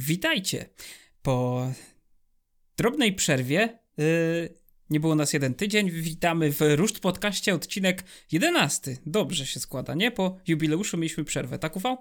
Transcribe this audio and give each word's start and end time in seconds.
Witajcie. 0.00 0.68
Po 1.22 1.66
drobnej 2.76 3.12
przerwie, 3.14 3.78
yy, 3.96 4.54
nie 4.90 5.00
było 5.00 5.14
nas 5.14 5.32
jeden 5.32 5.54
tydzień, 5.54 5.90
witamy 5.90 6.52
w 6.52 6.60
Ruszt 6.60 7.00
Podcaście, 7.00 7.54
odcinek 7.54 8.04
11. 8.32 8.96
Dobrze 9.06 9.46
się 9.46 9.60
składa, 9.60 9.94
nie? 9.94 10.10
Po 10.10 10.36
jubileuszu 10.46 10.96
mieliśmy 10.96 11.24
przerwę, 11.24 11.58
tak 11.58 11.76
ufał? 11.76 11.98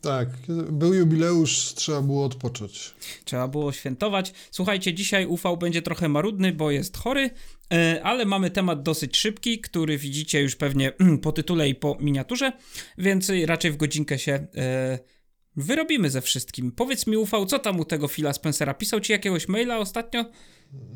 Tak, 0.00 0.28
był 0.70 0.94
jubileusz, 0.94 1.74
trzeba 1.74 2.02
było 2.02 2.24
odpocząć. 2.24 2.94
Trzeba 3.24 3.48
było 3.48 3.72
świętować. 3.72 4.32
Słuchajcie, 4.50 4.94
dzisiaj 4.94 5.26
ufał 5.26 5.56
będzie 5.56 5.82
trochę 5.82 6.08
marudny, 6.08 6.52
bo 6.52 6.70
jest 6.70 6.96
chory, 6.96 7.30
yy, 7.70 8.04
ale 8.04 8.24
mamy 8.24 8.50
temat 8.50 8.82
dosyć 8.82 9.16
szybki, 9.16 9.60
który 9.60 9.98
widzicie 9.98 10.40
już 10.42 10.56
pewnie 10.56 10.92
po 11.22 11.32
tytule 11.32 11.68
i 11.68 11.74
po 11.74 11.96
miniaturze, 12.00 12.52
więc 12.98 13.30
raczej 13.46 13.70
w 13.70 13.76
godzinkę 13.76 14.18
się... 14.18 14.46
Yy, 14.54 15.21
Wyrobimy 15.56 16.10
ze 16.10 16.20
wszystkim. 16.20 16.72
Powiedz 16.72 17.06
mi, 17.06 17.16
ufał, 17.16 17.46
co 17.46 17.58
tam 17.58 17.80
u 17.80 17.84
tego 17.84 18.08
Phila 18.08 18.32
Spencera? 18.32 18.74
Pisał 18.74 19.00
ci 19.00 19.12
jakiegoś 19.12 19.48
maila 19.48 19.78
ostatnio? 19.78 20.24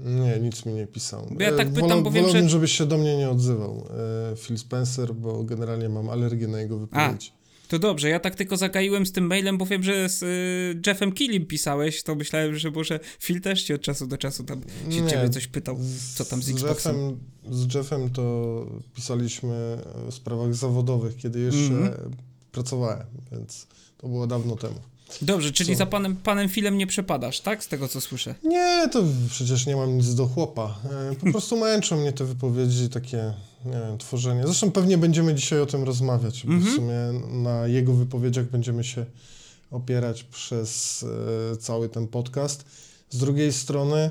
Nie, 0.05 0.39
nic 0.41 0.67
mi 0.67 0.73
nie 0.73 0.87
pisał. 0.87 1.29
Bo 1.31 1.43
ja 1.43 1.57
tak 1.57 1.69
pytam, 1.69 1.89
Wolę, 1.89 2.03
bo 2.03 2.11
wiem, 2.11 2.29
że... 2.31 2.49
żebyś 2.49 2.73
się 2.73 2.87
do 2.87 2.99
mnie 2.99 3.17
nie 3.17 3.31
odzywał, 3.31 3.89
e, 4.33 4.37
Phil 4.37 4.59
Spencer, 4.59 5.15
bo 5.15 5.45
generalnie 5.45 5.89
mam 5.89 6.09
alergię 6.11 6.49
na 6.49 6.61
jego 6.61 6.79
wypowiedzi. 6.79 7.31
A. 7.33 7.37
To 7.69 7.79
dobrze, 7.79 8.09
ja 8.09 8.21
tak 8.21 8.35
tylko 8.35 8.57
zagaiłem 8.57 9.07
z 9.07 9.13
tym 9.13 9.27
mailem, 9.27 9.59
bo 9.59 9.67
wiem, 9.67 9.83
że 9.83 10.09
z 10.09 10.23
y, 10.23 10.81
Jeffem 10.87 11.13
Killim 11.13 11.47
pisałeś, 11.47 12.03
to 12.03 12.15
myślałem, 12.15 12.57
że 12.57 12.71
może 12.71 13.01
Phil 13.21 13.41
też 13.41 13.63
ci 13.63 13.75
od 13.75 13.81
czasu 13.81 14.07
do 14.07 14.19
czasu 14.19 14.45
tam 14.45 14.61
się 14.91 15.01
Nie, 15.01 15.11
ciebie 15.11 15.31
coś 15.31 15.47
pytał, 15.47 15.79
co 16.15 16.25
tam 16.25 16.43
z, 16.43 16.47
z 16.47 16.51
Xboxem. 16.51 16.97
Jeffem, 16.97 17.19
z 17.51 17.75
Jeffem 17.75 18.11
to 18.11 18.67
pisaliśmy 18.95 19.79
w 20.11 20.15
sprawach 20.15 20.55
zawodowych, 20.55 21.17
kiedy 21.17 21.41
jeszcze 21.41 21.75
mm 21.75 21.85
-hmm. 21.85 22.11
Pracowałem, 22.57 23.07
więc 23.33 23.67
to 23.99 24.09
było 24.09 24.27
dawno 24.27 24.57
temu. 24.57 24.75
Dobrze, 25.23 25.53
czyli 25.53 25.73
co? 25.73 25.79
za 25.79 25.87
panem, 25.87 26.17
panem 26.17 26.49
Filem 26.49 26.79
nie 26.79 26.87
przepadasz, 26.87 27.41
tak? 27.41 27.65
Z 27.65 27.69
tego, 27.69 27.89
co 27.89 28.01
słyszę. 28.01 28.35
Nie, 28.45 28.89
to 28.93 29.05
przecież 29.31 29.67
nie 29.67 29.77
mam 29.77 29.97
nic 29.97 30.15
do 30.15 30.27
chłopa. 30.27 30.79
E, 31.13 31.15
po 31.15 31.31
prostu 31.31 31.57
męczą 31.65 32.01
mnie 32.01 32.13
te 32.13 32.25
wypowiedzi, 32.25 32.89
takie, 32.89 33.33
wiem, 33.67 33.99
tworzenie. 33.99 34.43
Zresztą 34.45 34.71
pewnie 34.71 34.99
będziemy 34.99 35.35
dzisiaj 35.35 35.61
o 35.61 35.67
tym 35.67 35.85
rozmawiać, 35.85 36.47
bo 36.47 36.53
w 36.53 36.55
mhm. 36.55 36.77
sumie 36.77 37.29
na 37.43 37.67
jego 37.67 37.93
wypowiedziach 37.93 38.51
będziemy 38.51 38.85
się 38.85 39.07
opierać 39.71 40.25
przez 40.25 41.05
e, 41.53 41.57
cały 41.57 41.89
ten 41.89 42.09
podcast. 42.09 42.65
Z 43.11 43.19
drugiej 43.19 43.53
strony 43.53 44.11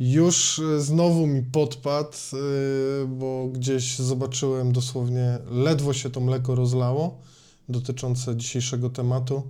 już 0.00 0.58
e, 0.58 0.80
znowu 0.80 1.26
mi 1.26 1.42
podpadł, 1.42 2.16
e, 2.32 3.06
bo 3.06 3.46
gdzieś 3.52 3.98
zobaczyłem 3.98 4.72
dosłownie, 4.72 5.38
ledwo 5.50 5.92
się 5.92 6.10
to 6.10 6.20
mleko 6.20 6.54
rozlało 6.54 7.26
dotyczące 7.68 8.36
dzisiejszego 8.36 8.90
tematu, 8.90 9.42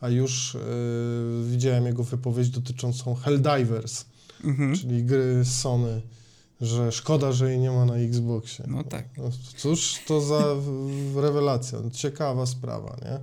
a 0.00 0.08
już 0.08 0.54
yy, 0.54 1.50
widziałem 1.50 1.86
jego 1.86 2.04
wypowiedź 2.04 2.50
dotyczącą 2.50 3.14
Helldivers, 3.14 4.04
mhm. 4.44 4.76
czyli 4.76 5.04
gry 5.04 5.44
Sony, 5.44 6.02
że 6.60 6.92
szkoda, 6.92 7.32
że 7.32 7.50
jej 7.50 7.58
nie 7.58 7.70
ma 7.70 7.84
na 7.84 7.96
Xboxie. 7.96 8.64
No 8.68 8.84
tak. 8.84 9.08
No, 9.16 9.24
cóż 9.56 10.00
to 10.06 10.20
za 10.20 10.44
rewelacja, 11.14 11.78
ciekawa 11.92 12.46
sprawa, 12.46 12.96
nie? 13.02 13.18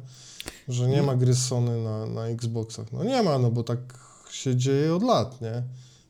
Że 0.73 0.87
nie 0.87 1.03
ma 1.03 1.15
gry 1.15 1.35
Sony 1.35 1.83
na, 1.83 2.05
na 2.05 2.27
Xboxach. 2.27 2.91
No 2.91 3.03
nie 3.03 3.23
ma, 3.23 3.39
no 3.39 3.51
bo 3.51 3.63
tak 3.63 3.79
się 4.31 4.55
dzieje 4.55 4.95
od 4.95 5.03
lat, 5.03 5.41
nie? 5.41 5.63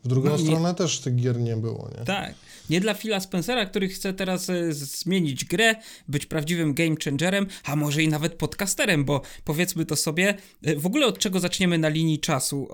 W 0.03 0.07
drugą 0.07 0.29
no, 0.29 0.37
stronę 0.37 0.69
nie... 0.69 0.75
też 0.75 0.99
tych 0.99 1.15
gier 1.15 1.39
nie 1.39 1.57
było, 1.57 1.89
nie? 1.97 2.05
Tak. 2.05 2.33
Nie 2.69 2.81
dla 2.81 2.93
Phila 2.93 3.19
Spencera, 3.19 3.65
który 3.65 3.87
chce 3.87 4.13
teraz 4.13 4.49
e, 4.49 4.73
zmienić 4.73 5.45
grę, 5.45 5.75
być 6.07 6.25
prawdziwym 6.25 6.73
game 6.73 6.95
changerem, 7.03 7.47
a 7.63 7.75
może 7.75 8.03
i 8.03 8.07
nawet 8.07 8.33
podcasterem, 8.33 9.05
bo 9.05 9.21
powiedzmy 9.43 9.85
to 9.85 9.95
sobie, 9.95 10.35
e, 10.63 10.75
w 10.75 10.85
ogóle 10.85 11.05
od 11.05 11.19
czego 11.19 11.39
zaczniemy 11.39 11.77
na 11.77 11.89
linii 11.89 12.19
czasu? 12.19 12.67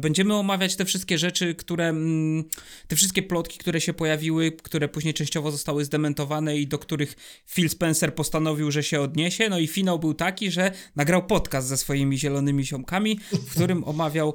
Będziemy 0.00 0.34
omawiać 0.34 0.76
te 0.76 0.84
wszystkie 0.84 1.18
rzeczy, 1.18 1.54
które, 1.54 1.88
mm, 1.88 2.44
te 2.88 2.96
wszystkie 2.96 3.22
plotki, 3.22 3.58
które 3.58 3.80
się 3.80 3.92
pojawiły, 3.92 4.52
które 4.52 4.88
później 4.88 5.14
częściowo 5.14 5.50
zostały 5.50 5.84
zdementowane 5.84 6.56
i 6.56 6.66
do 6.66 6.78
których 6.78 7.16
Phil 7.46 7.68
Spencer 7.68 8.14
postanowił, 8.14 8.70
że 8.70 8.82
się 8.82 9.00
odniesie. 9.00 9.48
No 9.48 9.58
i 9.58 9.66
finał 9.66 9.98
był 9.98 10.14
taki, 10.14 10.50
że 10.50 10.72
nagrał 10.96 11.26
podcast 11.26 11.68
ze 11.68 11.76
swoimi 11.76 12.18
zielonymi 12.18 12.64
ziomkami, 12.64 13.18
w 13.32 13.50
którym 13.50 13.84
omawiał 13.84 14.34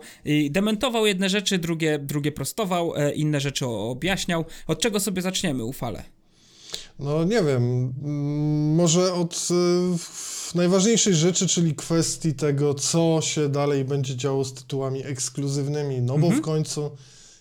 dementował 0.50 1.06
jedne 1.06 1.30
rzeczy, 1.30 1.58
drugie, 1.58 2.00
drugie 2.00 2.32
prostował, 2.32 2.94
e, 2.96 3.14
inne 3.14 3.40
rzeczy 3.40 3.66
objaśniał. 3.66 4.46
Od 4.68 4.82
czego 4.82 5.00
sobie 5.04 5.22
zaczniemy, 5.22 5.64
ufale? 5.64 6.04
No 7.00 7.24
nie 7.24 7.44
wiem, 7.44 7.94
mm, 8.04 8.76
może 8.76 9.14
od 9.14 9.48
y, 10.54 10.58
najważniejszej 10.58 11.16
rzeczy, 11.16 11.48
czyli 11.48 11.76
kwestii 11.76 12.34
tego, 12.34 12.74
co 12.74 13.20
się 13.22 13.50
dalej 13.50 13.86
będzie 13.86 14.16
działo 14.16 14.46
z 14.46 14.54
tytułami 14.54 15.06
ekskluzywnymi, 15.06 16.02
no 16.02 16.14
bo 16.14 16.28
mhm. 16.28 16.42
w 16.42 16.42
końcu 16.42 16.92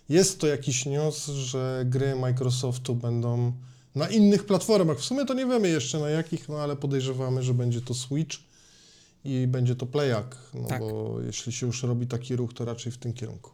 jest 0.09 0.41
to 0.41 0.47
jakiś 0.47 0.87
news, 0.87 1.27
że 1.27 1.85
gry 1.87 2.17
Microsoftu 2.17 2.95
będą 2.95 3.53
na 3.95 4.09
innych 4.09 4.47
platformach. 4.47 4.99
W 4.99 5.05
sumie 5.05 5.25
to 5.25 5.35
nie 5.35 5.47
wiemy 5.47 5.69
jeszcze 5.69 5.99
na 5.99 6.11
jakich, 6.11 6.49
no 6.49 6.59
ale 6.59 6.77
podejrzewamy, 6.77 7.43
że 7.43 7.55
będzie 7.55 7.81
to 7.81 7.95
Switch 7.95 8.37
i 9.25 9.47
będzie 9.47 9.77
to 9.77 9.87
Playak, 9.87 10.39
no 10.55 10.69
tak. 10.69 10.81
bo 10.81 11.21
jeśli 11.27 11.53
się 11.53 11.67
już 11.67 11.83
robi 11.83 12.07
taki 12.07 12.37
ruch, 12.37 12.55
to 12.55 12.65
raczej 12.65 12.93
w 12.93 12.99
tym 12.99 13.13
kierunku. 13.13 13.51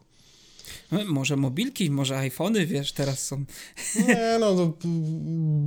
No, 0.91 0.99
może 1.07 1.35
mobilki, 1.35 1.91
może 1.91 2.17
iPhony, 2.17 2.65
wiesz, 2.65 2.91
teraz 2.91 3.27
są. 3.27 3.45
Nie, 4.07 4.37
no, 4.39 4.53
no 4.53 4.73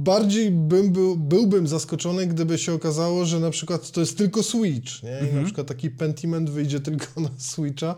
bardziej 0.03 0.51
bym 0.51 0.93
był, 0.93 1.17
byłbym 1.17 1.67
zaskoczony, 1.69 2.27
gdyby 2.27 2.59
się 2.59 2.73
okazało, 2.73 3.25
że 3.25 3.41
na 3.41 3.51
przykład 3.51 3.91
to 3.91 4.01
jest 4.01 4.19
tylko 4.19 4.43
Switch, 4.43 5.03
nie? 5.03 5.11
I 5.11 5.25
mhm. 5.25 5.37
na 5.37 5.45
przykład 5.45 5.67
taki 5.67 5.91
Pentiment 5.91 6.51
wyjdzie 6.51 6.81
tylko 6.91 7.21
na 7.21 7.31
Switcha, 7.39 7.95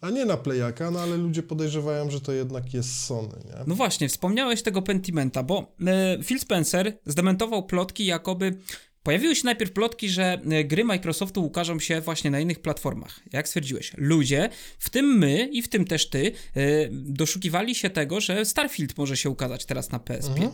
a 0.00 0.10
nie 0.10 0.24
na 0.24 0.36
Playaka, 0.36 0.90
no 0.90 1.00
ale 1.00 1.16
ludzie 1.16 1.42
podejrzewają, 1.42 2.10
że 2.10 2.20
to 2.20 2.32
jednak 2.32 2.74
jest 2.74 3.04
Sony, 3.04 3.34
nie? 3.44 3.64
No 3.66 3.74
właśnie, 3.74 4.08
wspomniałeś 4.08 4.62
tego 4.62 4.82
Pentimenta, 4.82 5.42
bo 5.42 5.74
e, 5.86 6.18
Phil 6.24 6.40
Spencer 6.40 6.98
zdementował 7.06 7.66
plotki, 7.66 8.06
jakoby 8.06 8.58
Pojawiły 9.02 9.36
się 9.36 9.44
najpierw 9.44 9.72
plotki, 9.72 10.08
że 10.08 10.40
e, 10.50 10.64
gry 10.64 10.84
Microsoftu 10.84 11.44
ukażą 11.44 11.78
się 11.78 12.00
właśnie 12.00 12.30
na 12.30 12.40
innych 12.40 12.60
platformach. 12.60 13.20
Jak 13.32 13.48
stwierdziłeś, 13.48 13.92
ludzie, 13.96 14.48
w 14.78 14.90
tym 14.90 15.18
my 15.18 15.48
i 15.52 15.62
w 15.62 15.68
tym 15.68 15.84
też 15.84 16.10
ty, 16.10 16.32
e, 16.56 16.60
doszukiwali 16.92 17.74
się 17.74 17.90
tego, 17.90 18.20
że 18.20 18.44
Starfield 18.44 18.98
może 18.98 19.16
się 19.16 19.30
ukazać 19.30 19.64
teraz 19.64 19.90
na 19.90 19.98
PS5. 19.98 20.28
Mhm. 20.28 20.50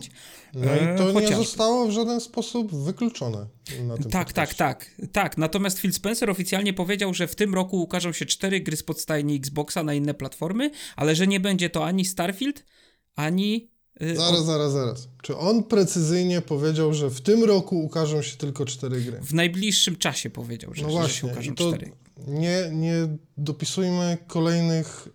No 0.53 0.75
i 0.75 0.97
to 0.97 1.13
Chociażby. 1.13 1.29
nie 1.29 1.35
zostało 1.35 1.87
w 1.87 1.91
żaden 1.91 2.21
sposób 2.21 2.75
wykluczone. 2.75 3.47
tak, 4.11 4.33
tak, 4.33 4.53
tak, 4.53 4.91
tak. 5.11 5.37
Natomiast 5.37 5.79
Phil 5.79 5.93
Spencer 5.93 6.29
oficjalnie 6.29 6.73
powiedział, 6.73 7.13
że 7.13 7.27
w 7.27 7.35
tym 7.35 7.55
roku 7.55 7.81
ukażą 7.81 8.13
się 8.13 8.25
cztery 8.25 8.59
gry 8.59 8.77
z 8.77 8.83
podstajni 8.83 9.35
Xboxa 9.35 9.83
na 9.83 9.93
inne 9.93 10.13
platformy, 10.13 10.71
ale 10.95 11.15
że 11.15 11.27
nie 11.27 11.39
będzie 11.39 11.69
to 11.69 11.85
ani 11.85 12.05
Starfield, 12.05 12.65
ani 13.15 13.69
zaraz, 14.15 14.45
zaraz, 14.45 14.71
zaraz. 14.71 15.07
Czy 15.21 15.37
on 15.37 15.63
precyzyjnie 15.63 16.41
powiedział, 16.41 16.93
że 16.93 17.09
w 17.09 17.21
tym 17.21 17.43
roku 17.43 17.83
ukażą 17.83 18.21
się 18.21 18.37
tylko 18.37 18.65
cztery 18.65 19.01
gry? 19.01 19.19
W 19.21 19.33
najbliższym 19.33 19.95
czasie 19.95 20.29
powiedział, 20.29 20.73
że, 20.73 20.83
no 20.83 20.89
właśnie, 20.89 21.07
że 21.07 21.13
się 21.13 21.27
ukażą 21.27 21.55
cztery. 21.55 21.91
Nie, 22.27 22.71
nie 22.73 23.07
dopisujmy 23.37 24.17
kolejnych 24.27 25.07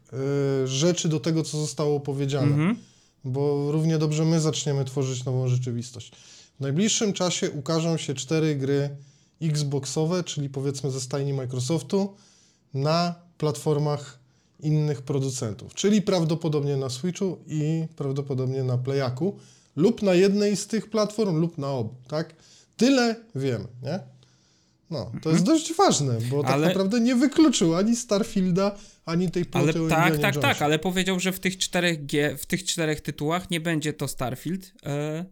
y, 0.64 0.66
rzeczy 0.66 1.08
do 1.08 1.20
tego, 1.20 1.42
co 1.42 1.58
zostało 1.58 2.00
powiedziane, 2.00 2.54
mm 2.54 2.74
-hmm. 2.74 2.78
bo 3.24 3.72
równie 3.72 3.98
dobrze 3.98 4.24
my 4.24 4.40
zaczniemy 4.40 4.84
tworzyć 4.84 5.24
nową 5.24 5.48
rzeczywistość. 5.48 6.12
W 6.56 6.60
najbliższym 6.60 7.12
czasie 7.12 7.50
ukażą 7.50 7.96
się 7.96 8.14
cztery 8.14 8.56
gry 8.56 8.96
Xboxowe, 9.42 10.24
czyli 10.24 10.50
powiedzmy 10.50 10.90
ze 10.90 11.00
stajni 11.00 11.32
Microsoftu, 11.32 12.14
na 12.74 13.14
platformach 13.38 14.23
innych 14.60 15.02
producentów, 15.02 15.74
czyli 15.74 16.02
prawdopodobnie 16.02 16.76
na 16.76 16.90
Switchu 16.90 17.38
i 17.46 17.86
prawdopodobnie 17.96 18.62
na 18.62 18.78
Playaku 18.78 19.38
lub 19.76 20.02
na 20.02 20.14
jednej 20.14 20.56
z 20.56 20.66
tych 20.66 20.90
platform 20.90 21.36
lub 21.36 21.58
na 21.58 21.70
obu, 21.70 21.94
tak? 22.08 22.34
Tyle 22.76 23.16
wiemy, 23.34 23.66
nie? 23.82 24.00
No, 24.90 25.12
to 25.22 25.30
jest 25.30 25.40
mhm. 25.40 25.44
dość 25.44 25.74
ważne, 25.74 26.18
bo 26.30 26.42
tak 26.42 26.52
ale... 26.52 26.66
tak 26.66 26.74
naprawdę 26.74 27.00
nie 27.00 27.14
wykluczył 27.14 27.74
ani 27.74 27.96
Starfielda, 27.96 28.76
ani 29.04 29.30
tej 29.30 29.44
ploty 29.44 29.78
ale, 29.78 29.88
Tak, 29.88 30.18
tak, 30.18 30.36
tak, 30.36 30.62
ale 30.62 30.78
powiedział, 30.78 31.20
że 31.20 31.32
w 31.32 31.40
tych 31.40 31.58
czterech 31.58 32.06
G, 32.06 32.36
w 32.36 32.46
tych 32.46 32.64
czterech 32.64 33.00
tytułach 33.00 33.50
nie 33.50 33.60
będzie 33.60 33.92
to 33.92 34.08
Starfield, 34.08 34.72
e, 34.86 35.24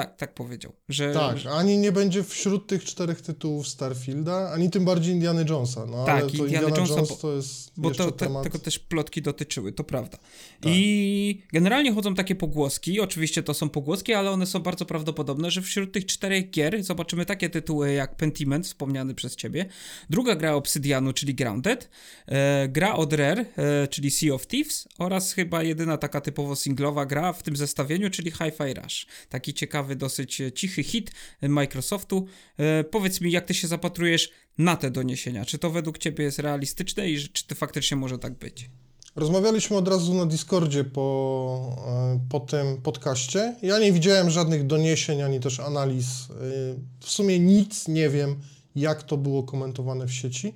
tak, 0.00 0.16
tak 0.16 0.34
powiedział. 0.34 0.72
Że, 0.88 1.12
tak, 1.12 1.36
ani 1.50 1.78
nie 1.78 1.92
będzie 1.92 2.24
wśród 2.24 2.66
tych 2.66 2.84
czterech 2.84 3.20
tytułów 3.20 3.68
Starfielda, 3.68 4.50
ani 4.52 4.70
tym 4.70 4.84
bardziej 4.84 5.14
Indiana 5.14 5.40
Jonesa. 5.48 5.86
No, 5.86 6.04
tak, 6.04 6.22
ale 6.22 6.30
to 6.30 6.36
Indiana, 6.36 6.68
Indiana 6.68 6.76
Jonesa, 6.76 6.94
Jones 6.94 7.08
bo, 7.08 7.16
to 7.16 7.32
jest 7.32 7.72
Bo 7.76 7.90
to, 7.90 8.12
te, 8.12 8.26
temat... 8.26 8.44
tego 8.44 8.58
też 8.58 8.78
plotki 8.78 9.22
dotyczyły, 9.22 9.72
to 9.72 9.84
prawda. 9.84 10.18
Tak. 10.60 10.72
I 10.74 11.42
generalnie 11.52 11.92
chodzą 11.92 12.14
takie 12.14 12.34
pogłoski, 12.34 13.00
oczywiście 13.00 13.42
to 13.42 13.54
są 13.54 13.68
pogłoski, 13.68 14.14
ale 14.14 14.30
one 14.30 14.46
są 14.46 14.60
bardzo 14.60 14.86
prawdopodobne, 14.86 15.50
że 15.50 15.62
wśród 15.62 15.92
tych 15.92 16.06
czterech 16.06 16.50
gier 16.50 16.82
zobaczymy 16.82 17.26
takie 17.26 17.50
tytuły 17.50 17.92
jak 17.92 18.16
Pentiment, 18.16 18.66
wspomniany 18.66 19.14
przez 19.14 19.36
ciebie, 19.36 19.66
druga 20.10 20.36
gra 20.36 20.54
Obsydianu, 20.54 21.12
czyli 21.12 21.34
Grounded, 21.34 21.90
e, 22.26 22.68
gra 22.68 22.94
od 22.94 23.12
Rare, 23.12 23.44
e, 23.56 23.88
czyli 23.88 24.10
Sea 24.10 24.34
of 24.34 24.46
Thieves 24.46 24.88
oraz 24.98 25.32
chyba 25.32 25.62
jedyna 25.62 25.96
taka 25.96 26.20
typowo 26.20 26.56
singlowa 26.56 27.06
gra 27.06 27.32
w 27.32 27.42
tym 27.42 27.56
zestawieniu, 27.56 28.10
czyli 28.10 28.30
Hi-Fi 28.30 28.74
Rush. 28.74 29.06
Taki 29.28 29.54
ciekawy 29.54 29.87
dosyć 29.96 30.42
cichy 30.54 30.82
hit 30.82 31.10
Microsoftu. 31.42 32.26
E, 32.56 32.84
powiedz 32.84 33.20
mi, 33.20 33.30
jak 33.30 33.46
ty 33.46 33.54
się 33.54 33.68
zapatrujesz 33.68 34.30
na 34.58 34.76
te 34.76 34.90
doniesienia. 34.90 35.44
Czy 35.44 35.58
to 35.58 35.70
według 35.70 35.98
ciebie 35.98 36.24
jest 36.24 36.38
realistyczne 36.38 37.08
i 37.08 37.28
czy 37.28 37.46
to 37.46 37.54
faktycznie 37.54 37.96
może 37.96 38.18
tak 38.18 38.34
być? 38.38 38.70
Rozmawialiśmy 39.16 39.76
od 39.76 39.88
razu 39.88 40.14
na 40.14 40.26
Discordzie 40.26 40.84
po, 40.84 41.76
e, 41.86 42.20
po 42.28 42.40
tym 42.40 42.82
podcaście. 42.82 43.56
Ja 43.62 43.78
nie 43.78 43.92
widziałem 43.92 44.30
żadnych 44.30 44.66
doniesień 44.66 45.22
ani 45.22 45.40
też 45.40 45.60
analiz. 45.60 46.06
E, 46.06 46.34
w 47.00 47.10
sumie 47.10 47.38
nic 47.38 47.88
nie 47.88 48.08
wiem, 48.08 48.36
jak 48.76 49.02
to 49.02 49.16
było 49.16 49.42
komentowane 49.42 50.06
w 50.06 50.12
sieci. 50.12 50.54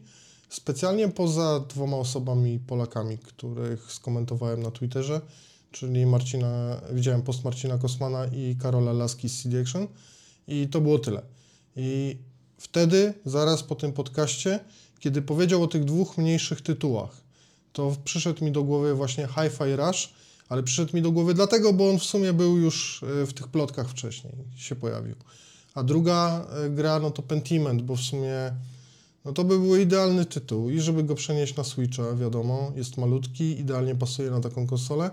Specjalnie 0.49 1.08
poza 1.08 1.61
dwoma 1.61 1.96
osobami 1.96 2.58
Polakami, 2.58 3.19
których 3.19 3.93
skomentowałem 3.93 4.62
na 4.62 4.70
Twitterze, 4.70 5.20
czyli 5.72 6.06
Marcina, 6.06 6.80
widziałem 6.92 7.22
post 7.22 7.44
Marcina 7.44 7.78
Kosmana 7.78 8.26
i 8.26 8.56
Karola 8.56 8.92
Laski 8.92 9.28
z 9.28 9.42
CD 9.42 9.60
Action 9.60 9.86
i 10.48 10.69
to 10.69 10.80
było 10.80 10.98
tyle. 10.98 11.22
I 11.76 12.19
wtedy, 12.58 13.14
zaraz 13.24 13.62
po 13.62 13.74
tym 13.74 13.92
podcaście, 13.92 14.60
kiedy 14.98 15.22
powiedział 15.22 15.62
o 15.62 15.66
tych 15.66 15.84
dwóch 15.84 16.19
mniejszych 16.19 16.60
tytułach, 16.60 17.22
to 17.72 17.96
przyszedł 18.04 18.44
mi 18.44 18.52
do 18.52 18.62
głowy 18.62 18.94
właśnie 18.94 19.26
Hi-Fi 19.26 19.76
Rush, 19.76 20.12
ale 20.48 20.62
przyszedł 20.62 20.96
mi 20.96 21.02
do 21.02 21.12
głowy 21.12 21.34
dlatego, 21.34 21.72
bo 21.72 21.90
on 21.90 21.98
w 21.98 22.04
sumie 22.04 22.32
był 22.32 22.58
już 22.58 23.02
e, 23.22 23.26
w 23.26 23.32
tych 23.32 23.48
plotkach 23.48 23.88
wcześniej, 23.88 24.32
się 24.56 24.76
pojawił. 24.76 25.14
A 25.74 25.82
druga 25.82 26.46
e, 26.66 26.70
gra, 26.70 26.98
no 26.98 27.10
to 27.10 27.22
Pentiment, 27.22 27.82
bo 27.82 27.96
w 27.96 28.00
sumie 28.00 28.52
no 29.24 29.32
to 29.32 29.44
by 29.44 29.58
był 29.58 29.76
idealny 29.76 30.24
tytuł 30.24 30.70
i 30.70 30.80
żeby 30.80 31.04
go 31.04 31.14
przenieść 31.14 31.56
na 31.56 31.64
Switcha, 31.64 32.14
wiadomo, 32.14 32.72
jest 32.76 32.96
malutki, 32.96 33.60
idealnie 33.60 33.94
pasuje 33.94 34.30
na 34.30 34.40
taką 34.40 34.66
konsolę, 34.66 35.10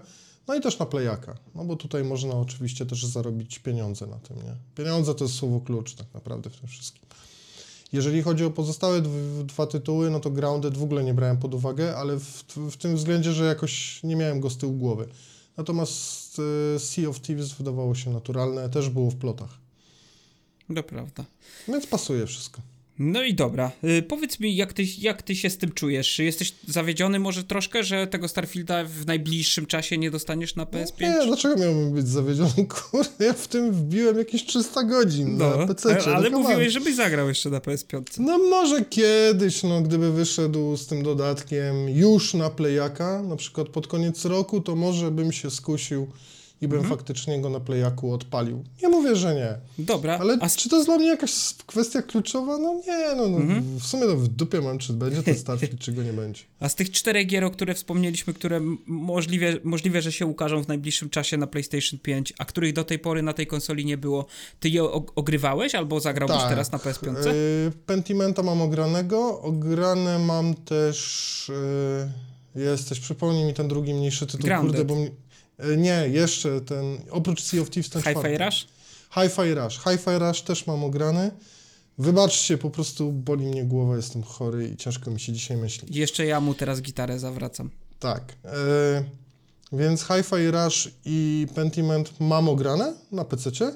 no 0.50 0.56
i 0.56 0.62
też 0.62 0.80
na 0.80 0.86
Playaka, 0.86 1.38
no 1.56 1.66
bo 1.66 1.75
tutaj 1.75 2.04
można 2.04 2.34
oczywiście 2.34 2.86
też 2.86 3.06
zarobić 3.06 3.60
pieniądze 3.60 4.07
na 4.07 4.18
tym, 4.18 4.38
nie? 4.38 4.56
Pieniądze 4.75 5.16
to 5.16 5.24
jest 5.24 5.36
słowo 5.36 5.60
klucz 5.60 5.96
tak 5.96 6.07
naprawdę 6.13 6.50
w 6.50 6.57
tym 6.57 6.69
wszystkim. 6.69 7.04
Jeżeli 7.92 8.22
chodzi 8.22 8.46
o 8.46 8.51
pozostałe 8.51 9.01
dwa 9.44 9.68
tytuły, 9.68 10.10
no 10.10 10.19
to 10.19 10.31
Grounded 10.31 10.78
w 10.78 10.84
ogóle 10.84 11.04
nie 11.04 11.13
brałem 11.13 11.38
pod 11.38 11.54
uwagę, 11.54 11.98
ale 11.98 12.18
w, 12.18 12.44
w 12.72 12.78
tym 12.78 12.96
względzie, 12.96 13.31
że 13.31 13.46
jakoś 13.46 14.04
nie 14.04 14.16
miałem 14.16 14.40
go 14.40 14.50
z 14.50 14.57
tyłu 14.57 14.74
głowy. 14.74 15.07
Natomiast 15.57 16.40
y, 16.75 16.80
Sea 16.80 17.10
of 17.10 17.19
Thieves 17.19 17.54
wydawało 17.54 17.95
się 17.95 18.13
naturalne, 18.13 18.69
też 18.69 18.90
było 18.90 19.12
w 19.12 19.16
plotach. 19.16 19.57
To 20.75 20.84
prawda. 20.84 21.25
Więc 21.68 21.88
pasuje 21.88 22.28
wszystko. 22.28 22.62
No 23.00 23.24
i 23.24 23.34
dobra, 23.34 23.72
y, 23.84 24.01
powiedz 24.01 24.40
mi, 24.40 24.56
jak 24.56 24.74
ty, 24.74 24.84
jak 24.98 25.22
ty 25.22 25.36
się 25.36 25.50
z 25.50 25.57
tym 25.57 25.72
czujesz? 25.72 26.19
Jesteś 26.19 26.54
zawiedziony 26.68 27.19
może 27.19 27.44
troszkę, 27.44 27.84
że 27.84 28.07
tego 28.07 28.28
Starfielda 28.28 28.84
w 28.84 29.06
najbliższym 29.06 29.66
czasie 29.66 29.98
nie 29.98 30.12
dostaniesz 30.12 30.56
na 30.56 30.66
PS5? 30.66 31.01
Nie, 31.01 31.25
dlaczego 31.25 31.56
miałbym 31.56 31.94
być 31.94 32.07
zawiedziony? 32.07 32.68
Kurde, 32.92 33.25
ja 33.25 33.34
w 33.34 33.48
tym 33.48 33.72
wbiłem 33.72 34.18
jakieś 34.18 34.46
300 34.46 34.84
godzin 34.84 35.38
no, 35.38 35.57
na 35.57 35.68
PC. 35.68 35.98
Ale, 36.06 36.16
ale 36.16 36.30
mówiłeś, 36.30 36.74
żebyś 36.74 36.96
zagrał 36.96 37.28
jeszcze 37.28 37.50
na 37.50 37.60
PS5. 37.60 38.04
No 38.18 38.38
może 38.38 38.86
kiedyś, 38.86 39.63
no 39.63 39.81
gdyby 39.81 40.12
wyszedł 40.12 40.78
z 40.78 40.88
tym 40.88 41.04
dodatkiem 41.04 41.90
już 41.90 42.34
na 42.34 42.50
Playaka, 42.50 43.22
na 43.22 43.36
przykład 43.36 43.69
pod 43.69 43.88
koniec 43.88 44.25
roku, 44.25 44.62
to 44.62 44.75
może 44.75 45.12
bym 45.12 45.31
się 45.31 45.52
skusił 45.52 46.07
i 46.61 46.67
bym 46.67 46.79
mhm. 46.79 46.97
faktycznie 46.97 47.41
go 47.41 47.50
na 47.50 47.59
Playaku 47.59 48.13
odpalił. 48.13 48.63
Nie 48.81 48.89
mówię, 48.89 49.15
że 49.15 49.35
nie. 49.35 49.57
Dobra. 49.85 50.17
Ale 50.17 50.38
a... 50.41 50.50
czy 50.50 50.69
to 50.69 50.75
jest 50.75 50.88
dla 50.88 50.97
mnie 50.97 51.07
jakaś 51.07 51.56
kwestia 51.65 52.01
kluczowa? 52.01 52.57
No 52.57 52.81
nie, 52.88 53.15
no, 53.15 53.27
no 53.27 53.38
mhm. 53.38 53.79
w 53.79 53.85
sumie 53.85 54.06
no 54.06 54.15
w 54.15 54.27
dupie 54.27 54.61
mam, 54.61 54.77
czy 54.77 54.94
będzie 54.94 55.23
ten 55.23 55.35
Starfield, 55.38 55.79
czy 55.83 55.91
go 55.91 56.03
nie 56.03 56.13
będzie. 56.13 56.44
A 56.59 56.69
z 56.69 56.75
tych 56.75 56.91
czterech 56.91 57.27
gier, 57.27 57.44
o 57.44 57.51
które 57.51 57.73
wspomnieliśmy, 57.73 58.33
które 58.33 58.61
możliwe, 58.85 59.53
możliwe, 59.63 60.01
że 60.01 60.11
się 60.11 60.25
ukażą 60.25 60.63
w 60.63 60.67
najbliższym 60.67 61.09
czasie 61.09 61.38
na 61.38 61.47
PlayStation 61.47 62.00
5, 62.00 62.33
a 62.38 62.45
których 62.45 62.73
do 62.73 62.83
tej 62.83 63.00
pory 63.00 63.21
na 63.21 63.33
tej 63.33 63.47
konsoli 63.47 63.85
nie 63.85 63.97
było, 63.97 64.25
ty 64.59 64.69
je 64.69 64.83
ogrywałeś 65.15 65.75
albo 65.75 66.00
zagrałbyś 66.00 66.38
tak. 66.38 66.50
teraz 66.50 66.71
na 66.71 66.77
PS5? 66.77 67.25
Yy, 67.25 67.71
Pentimenta 67.85 68.44
mam 68.44 68.61
ogranego, 68.61 69.41
ograne 69.41 70.19
mam 70.19 70.53
też... 70.53 71.51
Yy, 72.56 72.63
jesteś, 72.63 73.00
przypomnij 73.00 73.45
mi 73.45 73.53
ten 73.53 73.67
drugi 73.67 73.94
mniejszy 73.94 74.25
tytuł, 74.27 74.45
Grounded. 74.45 74.77
kurde, 74.77 74.94
bo... 74.94 75.00
Mi... 75.01 75.09
E, 75.59 75.77
nie, 75.77 76.07
jeszcze 76.11 76.61
ten, 76.61 76.97
oprócz 77.11 77.44
Sea 77.44 77.61
of 77.61 77.69
Thieves 77.69 77.89
ten 77.89 78.01
Hi-Fi 78.01 78.38
Rush? 78.38 78.67
Hi-Fi 79.13 79.53
Rush. 79.53 79.79
Hi-Fi 79.83 80.19
Rush 80.19 80.41
też 80.41 80.67
mam 80.67 80.83
ograny. 80.83 81.31
Wybaczcie, 81.97 82.57
po 82.57 82.69
prostu 82.69 83.11
boli 83.11 83.45
mnie 83.45 83.65
głowa, 83.65 83.95
jestem 83.95 84.23
chory 84.23 84.67
i 84.67 84.77
ciężko 84.77 85.11
mi 85.11 85.19
się 85.19 85.33
dzisiaj 85.33 85.57
myśli. 85.57 85.88
Jeszcze 85.91 86.25
ja 86.25 86.39
mu 86.39 86.53
teraz 86.53 86.81
gitarę 86.81 87.19
zawracam. 87.19 87.69
Tak. 88.00 88.33
E, 88.45 89.03
więc 89.71 90.01
Hi-Fi 90.01 90.51
Rush 90.51 90.91
i 91.06 91.47
Pentiment 91.56 92.19
mam 92.19 92.50
ograne 92.50 92.94
na 93.11 93.25
PC. 93.25 93.50
E, 93.65 93.75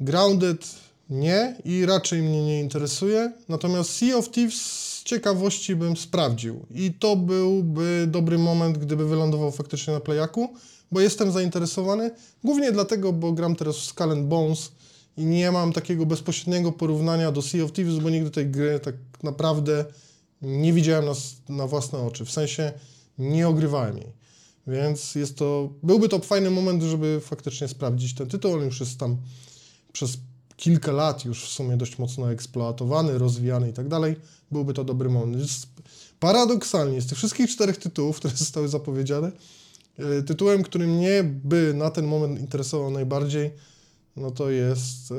Grounded 0.00 0.66
nie 1.10 1.56
i 1.64 1.86
raczej 1.86 2.22
mnie 2.22 2.44
nie 2.44 2.60
interesuje. 2.60 3.32
Natomiast 3.48 3.90
Sea 3.90 4.16
of 4.16 4.30
Thieves 4.30 4.93
ciekawości 5.04 5.76
bym 5.76 5.96
sprawdził. 5.96 6.66
I 6.74 6.92
to 6.92 7.16
byłby 7.16 8.06
dobry 8.10 8.38
moment, 8.38 8.78
gdyby 8.78 9.08
wylądował 9.08 9.52
faktycznie 9.52 9.92
na 9.92 10.00
Playaku, 10.00 10.48
bo 10.92 11.00
jestem 11.00 11.32
zainteresowany. 11.32 12.10
Głównie 12.44 12.72
dlatego, 12.72 13.12
bo 13.12 13.32
gram 13.32 13.56
teraz 13.56 13.76
w 13.76 13.84
Skull 13.84 14.22
Bones 14.22 14.72
i 15.16 15.24
nie 15.24 15.50
mam 15.50 15.72
takiego 15.72 16.06
bezpośredniego 16.06 16.72
porównania 16.72 17.32
do 17.32 17.42
Sea 17.42 17.64
of 17.64 17.72
Thieves, 17.72 17.98
bo 17.98 18.10
nigdy 18.10 18.30
tej 18.30 18.46
gry 18.46 18.80
tak 18.80 18.94
naprawdę 19.22 19.84
nie 20.42 20.72
widziałem 20.72 21.04
na, 21.04 21.14
na 21.48 21.66
własne 21.66 21.98
oczy. 21.98 22.24
W 22.24 22.30
sensie 22.30 22.72
nie 23.18 23.48
ogrywałem 23.48 23.98
jej. 23.98 24.12
Więc 24.66 25.14
jest 25.14 25.36
to, 25.36 25.72
byłby 25.82 26.08
to 26.08 26.18
fajny 26.18 26.50
moment, 26.50 26.82
żeby 26.82 27.20
faktycznie 27.20 27.68
sprawdzić 27.68 28.14
ten 28.14 28.28
tytuł. 28.28 28.52
On 28.52 28.64
już 28.64 28.80
jest 28.80 28.98
tam 28.98 29.16
przez 29.92 30.18
kilka 30.56 30.92
lat 30.92 31.24
już 31.24 31.44
w 31.44 31.48
sumie 31.48 31.76
dość 31.76 31.98
mocno 31.98 32.32
eksploatowany, 32.32 33.18
rozwijany 33.18 33.68
i 33.70 33.72
tak 33.72 33.88
dalej, 33.88 34.16
byłby 34.50 34.74
to 34.74 34.84
dobry 34.84 35.10
moment. 35.10 35.36
Paradoksalnie, 36.20 37.00
z 37.00 37.06
tych 37.06 37.18
wszystkich 37.18 37.50
czterech 37.50 37.76
tytułów, 37.76 38.16
które 38.16 38.36
zostały 38.36 38.68
zapowiedziane, 38.68 39.32
e, 39.98 40.22
tytułem, 40.22 40.62
który 40.62 40.86
mnie 40.86 41.24
by 41.24 41.74
na 41.74 41.90
ten 41.90 42.06
moment 42.06 42.40
interesował 42.40 42.90
najbardziej, 42.90 43.50
no 44.16 44.30
to 44.30 44.50
jest 44.50 45.12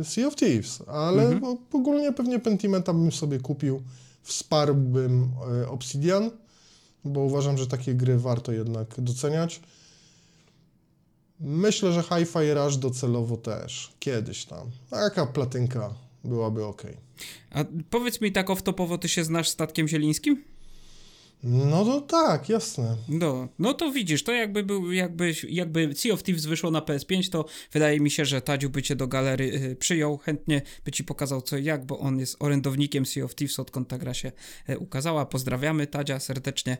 e, 0.00 0.04
Sea 0.04 0.26
of 0.26 0.36
Thieves, 0.36 0.82
ale 0.86 1.28
mhm. 1.28 1.58
ogólnie 1.72 2.12
pewnie 2.12 2.38
Pentimenta 2.38 2.92
bym 2.92 3.12
sobie 3.12 3.38
kupił, 3.38 3.82
wsparłbym 4.22 5.30
e, 5.62 5.68
Obsidian, 5.68 6.30
bo 7.04 7.20
uważam, 7.20 7.58
że 7.58 7.66
takie 7.66 7.94
gry 7.94 8.18
warto 8.18 8.52
jednak 8.52 9.00
doceniać. 9.00 9.60
Myślę, 11.42 11.92
że 11.92 12.02
Hi-Fi 12.02 12.54
Rush 12.54 12.76
docelowo 12.76 13.36
też. 13.36 13.92
Kiedyś 13.98 14.44
tam. 14.44 14.70
Taka 14.90 15.26
platynka 15.26 15.94
byłaby 16.24 16.64
ok. 16.64 16.82
A 17.50 17.64
powiedz 17.90 18.20
mi 18.20 18.32
tak 18.32 18.48
off-topowo, 18.48 18.98
ty 18.98 19.08
się 19.08 19.24
znasz 19.24 19.48
statkiem 19.48 19.88
zielińskim? 19.88 20.44
No 21.44 21.84
to 21.84 22.00
tak, 22.00 22.48
jasne. 22.48 22.96
No, 23.08 23.48
no 23.58 23.74
to 23.74 23.92
widzisz, 23.92 24.24
to 24.24 24.32
jakby 24.32 24.62
był, 24.62 24.92
jakby, 24.92 25.34
jakby 25.48 25.94
Sea 25.94 26.12
of 26.12 26.22
Thieves 26.22 26.46
wyszło 26.46 26.70
na 26.70 26.80
PS5, 26.80 27.30
to 27.30 27.44
wydaje 27.72 28.00
mi 28.00 28.10
się, 28.10 28.24
że 28.24 28.42
Tadziu 28.42 28.70
by 28.70 28.82
cię 28.82 28.96
do 28.96 29.08
galery 29.08 29.44
y, 29.44 29.76
przyjął, 29.76 30.18
chętnie 30.18 30.62
by 30.84 30.90
ci 30.92 31.04
pokazał 31.04 31.42
co 31.42 31.56
i 31.56 31.64
jak, 31.64 31.86
bo 31.86 31.98
on 31.98 32.18
jest 32.18 32.36
orędownikiem 32.40 33.06
Sea 33.06 33.24
of 33.24 33.34
Thieves, 33.34 33.58
odkąd 33.58 33.88
ta 33.88 33.98
gra 33.98 34.14
się 34.14 34.32
y, 34.70 34.78
ukazała. 34.78 35.26
Pozdrawiamy 35.26 35.86
Tadzia 35.86 36.20
serdecznie 36.20 36.78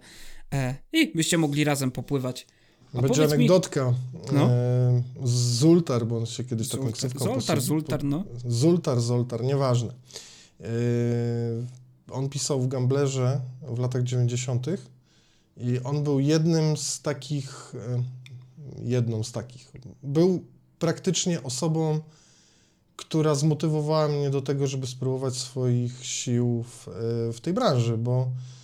e, 0.52 0.74
i 0.92 1.12
byście 1.14 1.38
mogli 1.38 1.64
razem 1.64 1.90
popływać 1.90 2.46
a 2.94 3.02
Będzie 3.02 3.24
anegdotka. 3.24 3.94
No. 4.32 4.50
E, 4.50 5.02
Zultar, 5.24 6.06
bo 6.06 6.16
on 6.16 6.26
się 6.26 6.44
kiedyś 6.44 6.66
Zultar, 6.66 6.80
taką 6.80 6.92
ksywką 6.92 7.24
Zoltar, 7.24 7.60
Zultar, 7.60 8.04
no. 8.04 8.24
Zultar, 8.46 9.00
Zoltar, 9.00 9.44
nieważne. 9.44 9.94
E, 10.60 10.66
on 12.10 12.28
pisał 12.28 12.60
w 12.60 12.68
Gamblerze 12.68 13.40
w 13.62 13.78
latach 13.78 14.02
90. 14.02 14.66
i 15.56 15.80
on 15.84 16.04
był 16.04 16.20
jednym 16.20 16.76
z 16.76 17.02
takich, 17.02 17.74
e, 17.74 18.02
jedną 18.84 19.22
z 19.22 19.32
takich. 19.32 19.72
Był 20.02 20.44
praktycznie 20.78 21.42
osobą, 21.42 22.00
która 22.96 23.34
zmotywowała 23.34 24.08
mnie 24.08 24.30
do 24.30 24.42
tego, 24.42 24.66
żeby 24.66 24.86
spróbować 24.86 25.34
swoich 25.34 26.06
sił 26.06 26.64
w, 26.68 26.88
w 27.32 27.40
tej 27.40 27.52
branży, 27.52 27.98
bo 27.98 28.20
E, 28.22 28.61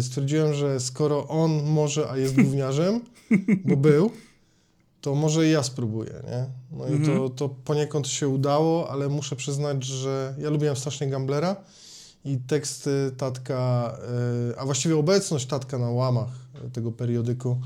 stwierdziłem, 0.00 0.54
że 0.54 0.80
skoro 0.80 1.28
on 1.28 1.62
może, 1.64 2.10
a 2.10 2.16
jest 2.16 2.34
gówniarzem, 2.34 3.00
bo 3.64 3.76
był, 3.76 4.10
to 5.00 5.14
może 5.14 5.46
i 5.46 5.50
ja 5.50 5.62
spróbuję, 5.62 6.12
nie? 6.24 6.46
No 6.78 6.86
i 6.86 7.04
to, 7.04 7.12
mhm. 7.12 7.30
to 7.30 7.48
poniekąd 7.48 8.08
się 8.08 8.28
udało, 8.28 8.90
ale 8.90 9.08
muszę 9.08 9.36
przyznać, 9.36 9.84
że 9.84 10.34
ja 10.38 10.50
lubiłem 10.50 10.76
strasznie 10.76 11.08
Gamblera 11.08 11.56
i 12.24 12.38
teksty 12.38 12.90
Tatka, 13.16 13.92
e, 14.52 14.58
a 14.58 14.64
właściwie 14.64 14.96
obecność 14.96 15.46
Tatka 15.46 15.78
na 15.78 15.90
łamach 15.90 16.28
tego 16.72 16.92
periodyku 16.92 17.60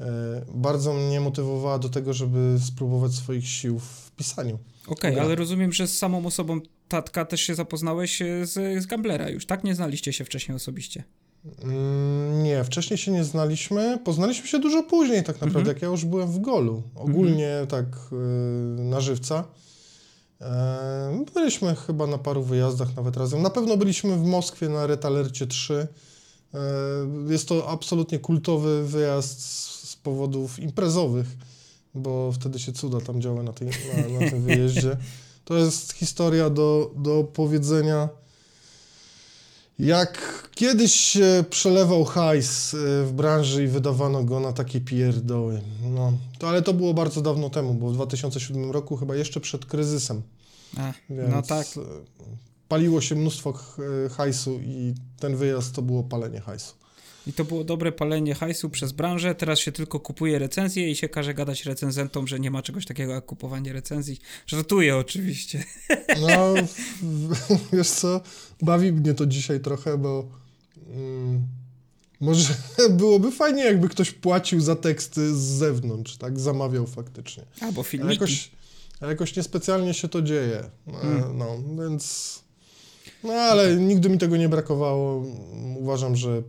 e, 0.00 0.06
bardzo 0.54 0.94
mnie 0.94 1.20
motywowała 1.20 1.78
do 1.78 1.88
tego, 1.88 2.12
żeby 2.12 2.58
spróbować 2.66 3.12
swoich 3.12 3.48
sił 3.48 3.78
w 3.78 4.10
pisaniu. 4.10 4.58
Okej, 4.86 5.10
okay, 5.10 5.24
ale 5.24 5.34
rozumiem, 5.34 5.72
że 5.72 5.88
z 5.88 5.98
samą 5.98 6.26
osobą 6.26 6.60
Tatka 6.88 7.24
też 7.24 7.40
się 7.40 7.54
zapoznałeś 7.54 8.22
z, 8.42 8.82
z 8.82 8.86
Gamblera 8.86 9.28
już, 9.28 9.46
tak? 9.46 9.64
Nie 9.64 9.74
znaliście 9.74 10.12
się 10.12 10.24
wcześniej 10.24 10.56
osobiście. 10.56 11.04
Mm, 11.62 12.42
nie, 12.42 12.64
wcześniej 12.64 12.98
się 12.98 13.12
nie 13.12 13.24
znaliśmy. 13.24 13.98
Poznaliśmy 14.04 14.48
się 14.48 14.58
dużo 14.58 14.82
później, 14.82 15.24
tak 15.24 15.34
naprawdę, 15.34 15.58
mhm. 15.58 15.76
jak 15.76 15.82
ja 15.82 15.88
już 15.88 16.04
byłem 16.04 16.32
w 16.32 16.38
golu. 16.38 16.82
Ogólnie 16.94 17.48
mhm. 17.48 17.66
tak 17.66 17.86
yy, 18.12 18.84
na 18.84 19.00
żywca. 19.00 19.44
E, 20.40 21.24
byliśmy 21.34 21.76
chyba 21.76 22.06
na 22.06 22.18
paru 22.18 22.42
wyjazdach 22.42 22.96
nawet 22.96 23.16
razem. 23.16 23.42
Na 23.42 23.50
pewno 23.50 23.76
byliśmy 23.76 24.16
w 24.16 24.24
Moskwie 24.24 24.68
na 24.68 24.86
Retalercie 24.86 25.46
3. 25.46 25.88
E, 26.54 26.58
jest 27.28 27.48
to 27.48 27.68
absolutnie 27.68 28.18
kultowy 28.18 28.86
wyjazd 28.86 29.42
z, 29.42 29.88
z 29.90 29.96
powodów 29.96 30.58
imprezowych, 30.58 31.26
bo 31.94 32.32
wtedy 32.32 32.58
się 32.58 32.72
cuda 32.72 33.00
tam 33.00 33.20
działy 33.20 33.42
na, 33.42 33.52
tej, 33.52 33.68
na, 33.68 34.20
na 34.20 34.30
tym 34.30 34.42
wyjeździe. 34.42 34.96
To 35.44 35.56
jest 35.56 35.92
historia 35.92 36.50
do, 36.50 36.90
do 36.96 37.24
powiedzenia 37.24 38.08
jak 39.80 40.48
kiedyś 40.54 40.94
się 40.94 41.44
przelewał 41.50 42.04
hajs 42.04 42.74
y, 42.74 43.04
w 43.04 43.12
branży 43.12 43.64
i 43.64 43.66
wydawano 43.66 44.24
go 44.24 44.40
na 44.40 44.52
takie 44.52 44.80
pierdoły. 44.80 45.60
No, 45.90 46.12
to, 46.38 46.48
ale 46.48 46.62
to 46.62 46.74
było 46.74 46.94
bardzo 46.94 47.20
dawno 47.20 47.50
temu, 47.50 47.74
bo 47.74 47.90
w 47.90 47.94
2007 47.94 48.70
roku, 48.70 48.96
chyba 48.96 49.16
jeszcze 49.16 49.40
przed 49.40 49.66
kryzysem. 49.66 50.22
A, 50.76 50.92
Więc 51.10 51.30
no 51.30 51.42
tak. 51.42 51.66
Y, 51.66 51.80
paliło 52.68 53.00
się 53.00 53.14
mnóstwo 53.14 53.54
hajsu 54.16 54.60
i 54.62 54.94
ten 55.18 55.36
wyjazd 55.36 55.74
to 55.74 55.82
było 55.82 56.02
palenie 56.02 56.40
hajsu. 56.40 56.74
I 57.26 57.32
to 57.32 57.44
było 57.44 57.64
dobre 57.64 57.92
palenie 57.92 58.34
hajsu 58.34 58.70
przez 58.70 58.92
branżę. 58.92 59.34
Teraz 59.34 59.58
się 59.58 59.72
tylko 59.72 60.00
kupuje 60.00 60.38
recenzje 60.38 60.90
i 60.90 60.96
się 60.96 61.08
każe 61.08 61.34
gadać 61.34 61.64
recenzentom, 61.64 62.26
że 62.26 62.40
nie 62.40 62.50
ma 62.50 62.62
czegoś 62.62 62.86
takiego 62.86 63.12
jak 63.12 63.26
kupowanie 63.26 63.72
recenzji. 63.72 64.20
Żartuję 64.46 64.96
oczywiście. 64.96 65.64
No, 66.20 66.54
wiesz 67.72 67.90
co, 67.90 68.20
bawi 68.62 68.92
mnie 68.92 69.14
to 69.14 69.26
dzisiaj 69.26 69.60
trochę, 69.60 69.98
bo 69.98 70.28
mm, 70.86 71.46
może 72.20 72.54
byłoby 72.98 73.30
fajnie, 73.30 73.64
jakby 73.64 73.88
ktoś 73.88 74.10
płacił 74.10 74.60
za 74.60 74.76
teksty 74.76 75.34
z 75.34 75.38
zewnątrz, 75.38 76.16
tak? 76.16 76.40
Zamawiał 76.40 76.86
faktycznie. 76.86 77.44
Albo 77.60 77.82
filmiki. 77.82 78.14
Jakoś, 78.14 78.50
jakoś 79.00 79.36
niespecjalnie 79.36 79.94
się 79.94 80.08
to 80.08 80.22
dzieje. 80.22 80.70
Hmm. 80.92 81.38
No, 81.38 81.58
więc 81.84 82.34
no 83.24 83.32
ale 83.32 83.76
nigdy 83.76 84.08
mi 84.08 84.18
tego 84.18 84.36
nie 84.36 84.48
brakowało. 84.48 85.24
Uważam, 85.76 86.16
że 86.16 86.30
e, 86.30 86.42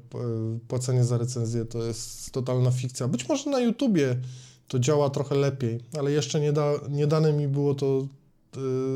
płacenie 0.67 1.03
za 1.03 1.17
recenzję 1.17 1.65
to 1.65 1.83
jest 1.83 2.31
totalna 2.31 2.71
fikcja. 2.71 3.07
Być 3.07 3.29
może 3.29 3.49
na 3.49 3.59
YouTubie 3.59 4.15
to 4.67 4.79
działa 4.79 5.09
trochę 5.09 5.35
lepiej, 5.35 5.79
ale 5.99 6.11
jeszcze 6.11 6.39
nie, 6.39 6.53
da, 6.53 6.71
nie 6.89 7.07
dane 7.07 7.33
mi 7.33 7.47
było 7.47 7.75
to 7.75 8.07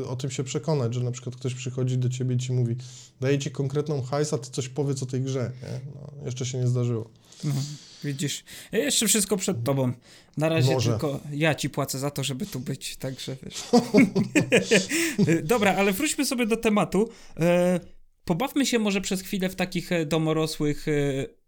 y, 0.02 0.08
o 0.08 0.16
tym 0.16 0.30
się 0.30 0.44
przekonać, 0.44 0.94
że 0.94 1.00
na 1.00 1.10
przykład 1.10 1.36
ktoś 1.36 1.54
przychodzi 1.54 1.98
do 1.98 2.08
ciebie 2.08 2.34
i 2.34 2.38
ci 2.38 2.52
mówi, 2.52 2.76
daje 3.20 3.38
ci 3.38 3.50
konkretną 3.50 4.02
hajs, 4.02 4.32
a 4.32 4.38
ty 4.38 4.50
coś 4.50 4.68
powiedz 4.68 5.02
o 5.02 5.06
tej 5.06 5.20
grze. 5.20 5.52
Nie? 5.62 5.80
No, 5.94 6.26
jeszcze 6.26 6.46
się 6.46 6.58
nie 6.58 6.66
zdarzyło. 6.66 7.10
No. 7.44 7.52
Widzisz, 8.04 8.44
jeszcze 8.72 9.08
wszystko 9.08 9.36
przed 9.36 9.64
tobą. 9.64 9.92
Na 10.36 10.48
razie 10.48 10.72
Może. 10.72 10.90
tylko 10.90 11.20
ja 11.32 11.54
ci 11.54 11.70
płacę 11.70 11.98
za 11.98 12.10
to, 12.10 12.24
żeby 12.24 12.46
tu 12.46 12.60
być, 12.60 12.96
także 12.96 13.36
wiesz. 13.42 13.64
Dobra, 15.42 15.74
ale 15.74 15.92
wróćmy 15.92 16.26
sobie 16.26 16.46
do 16.46 16.56
tematu. 16.56 17.08
E, 17.40 17.80
pobawmy 18.24 18.66
się 18.66 18.78
może 18.78 19.00
przez 19.00 19.22
chwilę 19.22 19.48
w 19.48 19.54
takich 19.54 19.92
e, 19.92 20.06
domorosłych 20.06 20.88
e, 20.88 20.92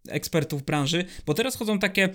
ekspertów 0.09 0.63
branży, 0.63 1.05
bo 1.27 1.35
teraz 1.35 1.57
chodzą 1.57 1.79
takie 1.79 2.09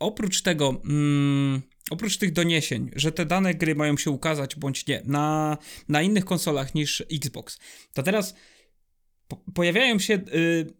oprócz 0.00 0.42
tego, 0.42 0.80
mm, 0.84 1.62
oprócz 1.90 2.18
tych 2.18 2.32
doniesień, 2.32 2.90
że 2.96 3.12
te 3.12 3.26
dane 3.26 3.54
gry 3.54 3.74
mają 3.74 3.96
się 3.96 4.10
ukazać 4.10 4.56
bądź 4.56 4.86
nie 4.86 5.02
na, 5.04 5.58
na 5.88 6.02
innych 6.02 6.24
konsolach 6.24 6.74
niż 6.74 7.04
Xbox, 7.12 7.58
to 7.92 8.02
teraz 8.02 8.34
po, 9.28 9.36
pojawiają 9.36 9.98
się 9.98 10.14
y, 10.14 10.79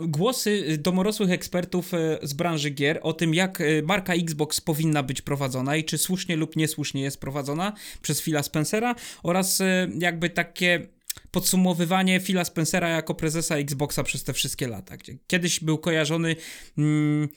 głosy 0.00 0.50
y, 0.50 0.78
domorosłych 0.78 1.30
ekspertów 1.30 1.94
y, 1.94 2.18
z 2.22 2.32
branży 2.32 2.70
gier 2.70 3.00
o 3.02 3.12
tym, 3.12 3.34
jak 3.34 3.60
y, 3.60 3.82
marka 3.86 4.14
Xbox 4.14 4.60
powinna 4.60 5.02
być 5.02 5.22
prowadzona 5.22 5.76
i 5.76 5.84
czy 5.84 5.98
słusznie 5.98 6.36
lub 6.36 6.56
niesłusznie 6.56 7.02
jest 7.02 7.20
prowadzona 7.20 7.72
przez 8.02 8.22
Phila 8.22 8.42
Spencera 8.42 8.94
oraz 9.22 9.62
jakby 9.98 10.30
takie 10.30 10.86
podsumowywanie 11.30 12.20
Phila 12.20 12.44
Spencera 12.44 12.88
jako 12.88 13.14
prezesa 13.14 13.56
Xboxa 13.56 14.02
przez 14.02 14.24
te 14.24 14.32
wszystkie 14.32 14.68
lata, 14.68 14.96
gdzie 14.96 15.18
kiedyś 15.26 15.60
był 15.60 15.78
kojarzony. 15.78 16.36
Mm, 16.78 17.28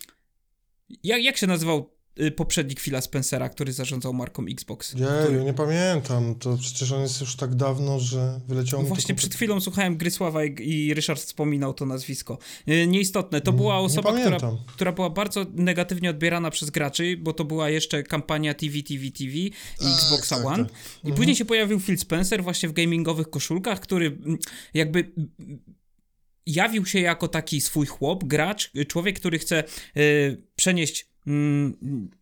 jak, 1.04 1.24
jak 1.24 1.38
się 1.38 1.48
nazywał 1.48 1.95
poprzednik 2.36 2.80
Phila 2.80 3.02
Spencera, 3.02 3.50
który 3.50 3.74
zarządzał 3.74 4.14
marką 4.14 4.46
Xbox. 4.46 4.96
Nie, 4.96 5.08
który... 5.24 5.44
nie 5.44 5.54
pamiętam. 5.54 6.36
To 6.36 6.58
przecież 6.58 6.92
on 6.92 7.02
jest 7.02 7.22
już 7.22 7.36
tak 7.36 7.56
dawno, 7.56 8.00
że 8.00 8.40
wyleciał 8.48 8.82
no 8.82 8.88
Właśnie 8.88 9.16
przed 9.16 9.36
chwilą 9.36 9.62
słuchałem 9.62 9.98
Grysława 9.98 10.46
i, 10.46 10.70
i 10.70 10.94
Ryszard 10.94 11.22
wspominał 11.22 11.74
to 11.74 11.86
nazwisko. 11.86 12.38
Y, 12.70 12.88
nieistotne. 12.88 13.42
To 13.42 13.54
była 13.54 13.78
osoba, 13.78 14.14
która, 14.20 14.38
która 14.68 14.92
była 14.92 15.10
bardzo 15.10 15.46
negatywnie 15.54 16.10
odbierana 16.10 16.52
przez 16.52 16.70
graczy, 16.70 17.18
bo 17.18 17.34
to 17.34 17.46
była 17.46 17.70
jeszcze 17.70 18.04
kampania 18.04 18.54
TV, 18.54 18.74
TV, 18.84 19.12
TV 19.12 19.32
i 19.32 19.54
Xbox 19.96 20.30
tak, 20.30 20.46
One. 20.46 20.66
Tak, 20.66 20.74
tak. 20.74 20.82
I 21.04 21.08
mhm. 21.08 21.16
później 21.16 21.36
się 21.36 21.46
pojawił 21.46 21.80
Phil 21.80 21.98
Spencer 21.98 22.44
właśnie 22.44 22.70
w 22.70 22.74
gamingowych 22.74 23.30
koszulkach, 23.30 23.80
który 23.80 24.06
mm, 24.06 24.38
jakby 24.74 25.12
jawił 26.46 26.86
się 26.86 27.00
jako 27.00 27.28
taki 27.28 27.62
swój 27.62 27.86
chłop, 27.86 28.24
gracz, 28.24 28.72
człowiek, 28.88 29.20
który 29.20 29.40
chce 29.40 29.64
y, 29.98 30.44
przenieść 30.56 31.15
Mm, 31.15 31.15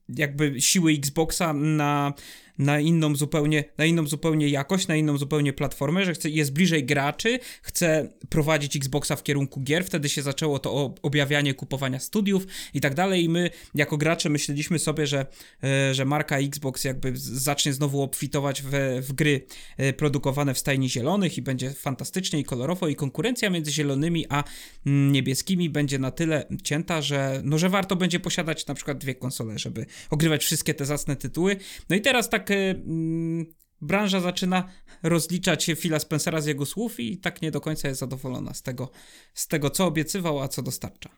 jakby 0.10 0.62
siły 0.62 0.94
Xboxa 0.94 1.54
na 1.54 2.14
na 2.58 2.80
inną 2.80 3.16
zupełnie, 3.16 3.64
na 3.78 3.86
inną 3.86 4.08
zupełnie 4.08 4.50
jakość, 4.50 4.88
na 4.88 4.96
inną 4.96 5.18
zupełnie 5.18 5.54
platformę, 5.54 6.06
że 6.06 6.14
chce, 6.14 6.30
jest 6.30 6.54
bliżej 6.54 6.86
graczy, 6.86 7.40
chce 7.62 8.10
prowadzić 8.30 8.76
Xboxa 8.76 9.16
w 9.16 9.24
kierunku 9.24 9.62
gier, 9.62 9.86
wtedy 9.86 10.10
się 10.10 10.22
zaczęło 10.22 10.60
to 10.60 10.96
objawianie 11.02 11.54
kupowania 11.54 12.00
studiów 12.00 12.48
i 12.74 12.82
tak 12.82 12.94
dalej 12.94 13.24
i 13.24 13.30
my 13.30 13.50
jako 13.76 13.98
gracze 13.98 14.30
myśleliśmy 14.30 14.80
sobie, 14.80 15.08
że, 15.08 15.26
e, 15.64 15.94
że 15.94 16.06
marka 16.06 16.38
Xbox 16.38 16.84
jakby 16.84 17.12
zacznie 17.16 17.74
znowu 17.74 18.02
obfitować 18.02 18.62
w, 18.62 18.70
w 19.02 19.14
gry 19.14 19.46
e, 19.78 19.94
produkowane 19.94 20.54
w 20.54 20.60
stajni 20.60 20.90
zielonych 20.90 21.38
i 21.38 21.42
będzie 21.42 21.72
fantastycznie 21.72 22.40
i 22.40 22.44
kolorowo 22.44 22.88
i 22.88 22.96
konkurencja 22.96 23.50
między 23.50 23.72
zielonymi 23.72 24.26
a 24.30 24.44
mm, 24.86 25.12
niebieskimi 25.12 25.70
będzie 25.70 26.00
na 26.00 26.12
tyle 26.12 26.46
cięta, 26.64 27.02
że 27.02 27.42
no, 27.44 27.58
że 27.58 27.70
warto 27.70 27.96
będzie 27.96 28.20
posiadać 28.20 28.68
na 28.68 28.74
przykład 28.74 28.98
dwie 28.98 29.16
konsole, 29.16 29.60
żeby 29.60 29.86
ogrywać 30.10 30.44
wszystkie 30.44 30.74
te 30.74 30.86
zacne 30.86 31.16
tytuły. 31.16 31.58
No 31.90 31.96
i 31.96 32.02
teraz 32.02 32.30
tak 32.30 32.43
tak 32.44 32.58
mm, 32.86 33.46
branża 33.82 34.20
zaczyna 34.20 34.64
rozliczać 35.04 35.72
Phila 35.76 36.00
Spencera 36.00 36.42
z 36.42 36.46
jego 36.46 36.66
słów 36.66 37.00
i 37.00 37.18
tak 37.18 37.42
nie 37.42 37.52
do 37.52 37.62
końca 37.62 37.88
jest 37.88 38.00
zadowolona 38.00 38.54
z 38.54 38.62
tego, 38.62 38.90
z 39.34 39.48
tego 39.48 39.70
co 39.70 39.86
obiecywał, 39.86 40.40
a 40.40 40.48
co 40.48 40.62
dostarcza. 40.62 41.10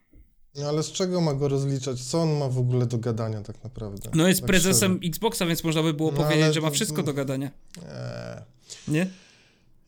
No 0.55 0.69
ale 0.69 0.83
z 0.83 0.91
czego 0.91 1.21
ma 1.21 1.33
go 1.33 1.47
rozliczać? 1.47 2.03
Co 2.03 2.21
on 2.21 2.37
ma 2.37 2.49
w 2.49 2.57
ogóle 2.57 2.85
do 2.85 2.97
gadania 2.97 3.41
tak 3.41 3.63
naprawdę? 3.63 4.09
No 4.13 4.27
jest 4.27 4.39
tak 4.39 4.47
prezesem 4.47 4.91
szczerze. 4.91 5.09
Xboxa, 5.09 5.45
więc 5.45 5.63
można 5.63 5.83
by 5.83 5.93
było 5.93 6.11
no, 6.11 6.17
powiedzieć, 6.17 6.53
że 6.53 6.61
ma 6.61 6.69
wszystko 6.69 7.03
do 7.03 7.13
gadania. 7.13 7.51
Nie. 8.87 8.93
Nie? 8.93 9.07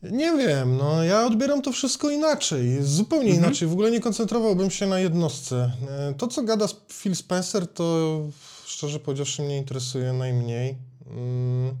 Nie 0.02 0.36
wiem, 0.36 0.76
no 0.76 1.04
ja 1.04 1.26
odbieram 1.26 1.62
to 1.62 1.72
wszystko 1.72 2.10
inaczej, 2.10 2.78
zupełnie 2.82 3.30
mhm. 3.30 3.44
inaczej. 3.44 3.68
W 3.68 3.72
ogóle 3.72 3.90
nie 3.90 4.00
koncentrowałbym 4.00 4.70
się 4.70 4.86
na 4.86 5.00
jednostce. 5.00 5.72
E, 5.88 6.14
to, 6.14 6.28
co 6.28 6.42
gada 6.42 6.66
Phil 6.92 7.16
Spencer, 7.16 7.66
to 7.66 8.20
szczerze 8.64 9.00
powiedziawszy 9.00 9.42
mnie 9.42 9.58
interesuje 9.58 10.12
najmniej. 10.12 10.76
Mm, 11.10 11.74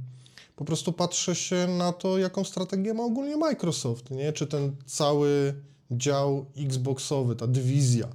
po 0.56 0.64
prostu 0.64 0.92
patrzę 0.92 1.34
się 1.34 1.66
na 1.78 1.92
to, 1.92 2.18
jaką 2.18 2.44
strategię 2.44 2.94
ma 2.94 3.02
ogólnie 3.02 3.36
Microsoft, 3.36 4.10
nie? 4.10 4.32
Czy 4.32 4.46
ten 4.46 4.76
cały 4.86 5.54
dział 5.90 6.46
Xboxowy, 6.56 7.36
ta 7.36 7.46
dywizja, 7.46 8.08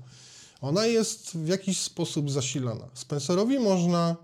ona 0.61 0.85
jest 0.85 1.37
w 1.37 1.47
jakiś 1.47 1.81
sposób 1.81 2.31
zasilana. 2.31 2.89
Spencerowi 2.93 3.59
można, 3.59 4.15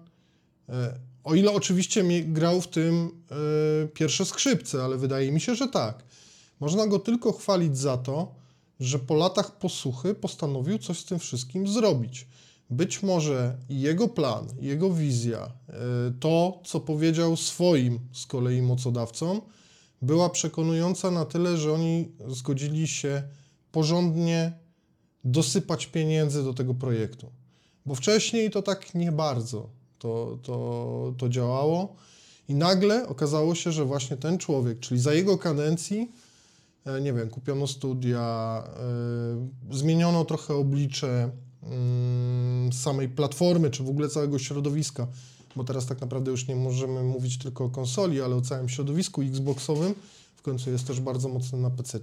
e, 0.69 0.99
o 1.23 1.35
ile 1.35 1.51
oczywiście 1.51 2.03
grał 2.23 2.61
w 2.61 2.67
tym 2.67 3.11
e, 3.31 3.87
pierwsze 3.87 4.25
skrzypce, 4.25 4.83
ale 4.83 4.97
wydaje 4.97 5.31
mi 5.31 5.41
się, 5.41 5.55
że 5.55 5.67
tak. 5.67 6.03
Można 6.59 6.87
go 6.87 6.99
tylko 6.99 7.31
chwalić 7.31 7.77
za 7.77 7.97
to, 7.97 8.35
że 8.79 8.99
po 8.99 9.15
latach 9.15 9.57
posłuchy 9.57 10.15
postanowił 10.15 10.77
coś 10.77 10.99
z 10.99 11.05
tym 11.05 11.19
wszystkim 11.19 11.67
zrobić. 11.67 12.27
Być 12.69 13.03
może 13.03 13.57
jego 13.69 14.07
plan, 14.07 14.47
jego 14.61 14.93
wizja, 14.93 15.39
e, 15.69 15.73
to, 16.19 16.61
co 16.65 16.79
powiedział 16.79 17.37
swoim 17.37 17.99
z 18.13 18.25
kolei 18.25 18.61
mocodawcom, 18.61 19.41
była 20.01 20.29
przekonująca 20.29 21.11
na 21.11 21.25
tyle, 21.25 21.57
że 21.57 21.73
oni 21.73 22.11
zgodzili 22.27 22.87
się 22.87 23.23
porządnie 23.71 24.51
dosypać 25.23 25.85
pieniędzy 25.85 26.43
do 26.43 26.53
tego 26.53 26.73
projektu. 26.73 27.31
Bo 27.85 27.95
wcześniej 27.95 28.51
to 28.51 28.61
tak 28.61 28.95
nie 28.95 29.11
bardzo 29.11 29.69
to, 29.99 30.37
to, 30.43 31.13
to 31.17 31.29
działało. 31.29 31.95
I 32.47 32.55
nagle 32.55 33.07
okazało 33.07 33.55
się, 33.55 33.71
że 33.71 33.85
właśnie 33.85 34.17
ten 34.17 34.37
człowiek, 34.37 34.79
czyli 34.79 35.01
za 35.01 35.13
jego 35.13 35.37
kadencji, 35.37 36.11
e, 36.85 37.01
nie 37.01 37.13
wiem, 37.13 37.29
kupiono 37.29 37.67
studia, 37.67 38.63
yy, 39.69 39.77
zmieniono 39.77 40.25
trochę 40.25 40.53
oblicze 40.53 41.29
samej 42.71 43.09
platformy, 43.09 43.69
czy 43.69 43.83
w 43.83 43.89
ogóle 43.89 44.09
całego 44.09 44.39
środowiska, 44.39 45.07
bo 45.55 45.63
teraz 45.63 45.85
tak 45.85 46.01
naprawdę 46.01 46.31
już 46.31 46.47
nie 46.47 46.55
możemy 46.55 47.03
mówić 47.03 47.37
tylko 47.37 47.65
o 47.65 47.69
konsoli, 47.69 48.21
ale 48.21 48.35
o 48.35 48.41
całym 48.41 48.69
środowisku 48.69 49.21
Xboxowym, 49.21 49.95
w 50.35 50.41
końcu 50.41 50.71
jest 50.71 50.87
też 50.87 50.99
bardzo 50.99 51.29
mocny 51.29 51.59
na 51.59 51.69
PC, 51.69 51.99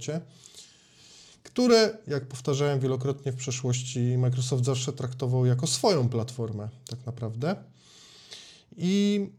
które, 1.43 1.97
jak 2.07 2.27
powtarzałem 2.27 2.79
wielokrotnie 2.79 3.31
w 3.31 3.35
przeszłości, 3.35 4.17
Microsoft 4.17 4.65
zawsze 4.65 4.93
traktował 4.93 5.45
jako 5.45 5.67
swoją 5.67 6.09
platformę, 6.09 6.69
tak 6.87 7.05
naprawdę. 7.05 7.55
I 8.77 9.29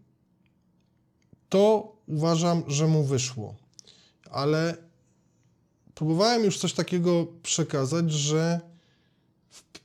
to 1.49 1.93
uważam, 2.07 2.63
że 2.67 2.87
mu 2.87 3.05
wyszło. 3.05 3.55
Ale 4.31 4.77
próbowałem 5.95 6.45
już 6.45 6.59
coś 6.59 6.73
takiego 6.73 7.27
przekazać, 7.43 8.13
że 8.13 8.61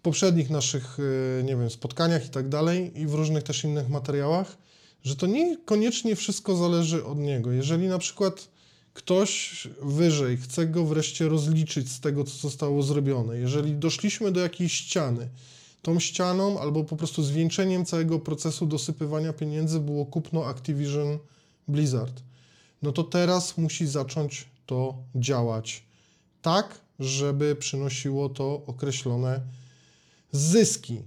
poprzednich 0.04 0.50
naszych, 0.50 0.98
e, 1.40 1.44
nie 1.44 1.56
wiem, 1.56 1.70
spotkaniach 1.70 2.26
i 2.26 2.30
tak 2.30 2.50
dalej, 2.50 3.02
i 3.02 3.08
w 3.08 3.14
różnych 3.14 3.44
też 3.44 3.64
innych 3.64 3.90
materiałach, 3.90 4.58
że 5.04 5.16
to 5.16 5.28
niekoniecznie 5.28 6.16
wszystko 6.16 6.56
zależy 6.56 7.06
od 7.06 7.18
niego. 7.18 7.52
Jeżeli 7.52 7.88
na 7.88 7.98
przykład 7.98 8.48
ktoś 8.94 9.68
wyżej 9.82 10.38
chce 10.38 10.68
go 10.68 10.86
wreszcie 10.86 11.30
rozliczyć 11.30 11.92
z 11.92 12.00
tego, 12.00 12.24
co 12.24 12.38
zostało 12.38 12.84
zrobione, 12.84 13.38
jeżeli 13.38 13.76
doszliśmy 13.76 14.32
do 14.32 14.40
jakiejś 14.40 14.74
ściany, 14.74 15.30
tą 15.82 16.00
ścianą 16.00 16.60
albo 16.60 16.84
po 16.84 16.96
prostu 16.96 17.24
zwieńczeniem 17.24 17.86
całego 17.86 18.20
procesu 18.20 18.66
dosypywania 18.66 19.34
pieniędzy 19.34 19.80
było 19.80 20.06
kupno 20.06 20.46
Activision 20.46 21.20
Blizzard, 21.68 22.24
no 22.82 22.92
to 22.92 23.04
teraz 23.04 23.58
musi 23.58 23.88
zacząć 23.88 24.48
to 24.66 24.98
działać 25.16 25.84
tak, 26.42 26.80
żeby 27.00 27.56
przynosiło 27.56 28.30
to 28.30 28.62
określone 28.68 29.42
zyski. 30.34 31.02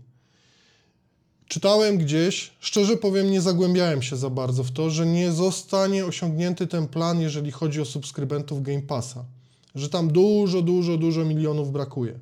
Czytałem 1.49 1.99
gdzieś, 1.99 2.50
szczerze 2.61 2.97
powiem, 2.97 3.30
nie 3.30 3.40
zagłębiałem 3.40 4.02
się 4.02 4.16
za 4.16 4.30
bardzo 4.30 4.64
w 4.64 4.71
to, 4.71 4.90
że 4.90 5.06
nie 5.06 5.33
zostanie 5.33 6.06
osiągnięty 6.06 6.66
ten 6.66 6.88
plan, 6.88 7.21
jeżeli 7.21 7.50
chodzi 7.50 7.80
o 7.80 7.85
subskrybentów 7.85 8.62
Game 8.62 8.83
Passa. 8.83 9.25
Że 9.75 9.88
tam 9.88 10.12
dużo, 10.12 10.62
dużo, 10.62 10.97
dużo 10.97 11.25
milionów 11.25 11.73
brakuje. 11.73 12.18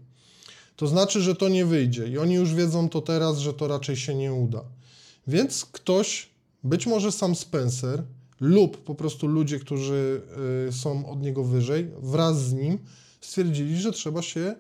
To 0.77 0.87
znaczy, 0.87 1.21
że 1.21 1.35
to 1.35 1.49
nie 1.49 1.67
wyjdzie 1.67 2.09
i 2.09 2.19
oni 2.19 2.35
już 2.35 2.55
wiedzą 2.55 2.89
to 2.89 3.01
teraz, 3.01 3.39
że 3.39 3.55
to 3.55 3.69
raczej 3.69 3.97
się 3.97 4.15
nie 4.15 4.33
uda. 4.35 4.65
Więc 5.27 5.65
ktoś, 5.65 6.29
być 6.65 6.87
może 6.87 7.13
sam 7.13 7.35
Spencer 7.35 8.03
lub 8.41 8.85
po 8.85 8.95
prostu 8.95 9.27
ludzie, 9.27 9.59
którzy 9.59 10.23
y, 10.69 10.73
są 10.73 11.11
od 11.11 11.23
niego 11.23 11.45
wyżej, 11.45 11.91
wraz 12.03 12.43
z 12.43 12.53
nim 12.53 12.79
stwierdzili, 13.21 13.81
że 13.81 13.93
trzeba 13.93 14.23
się 14.23 14.55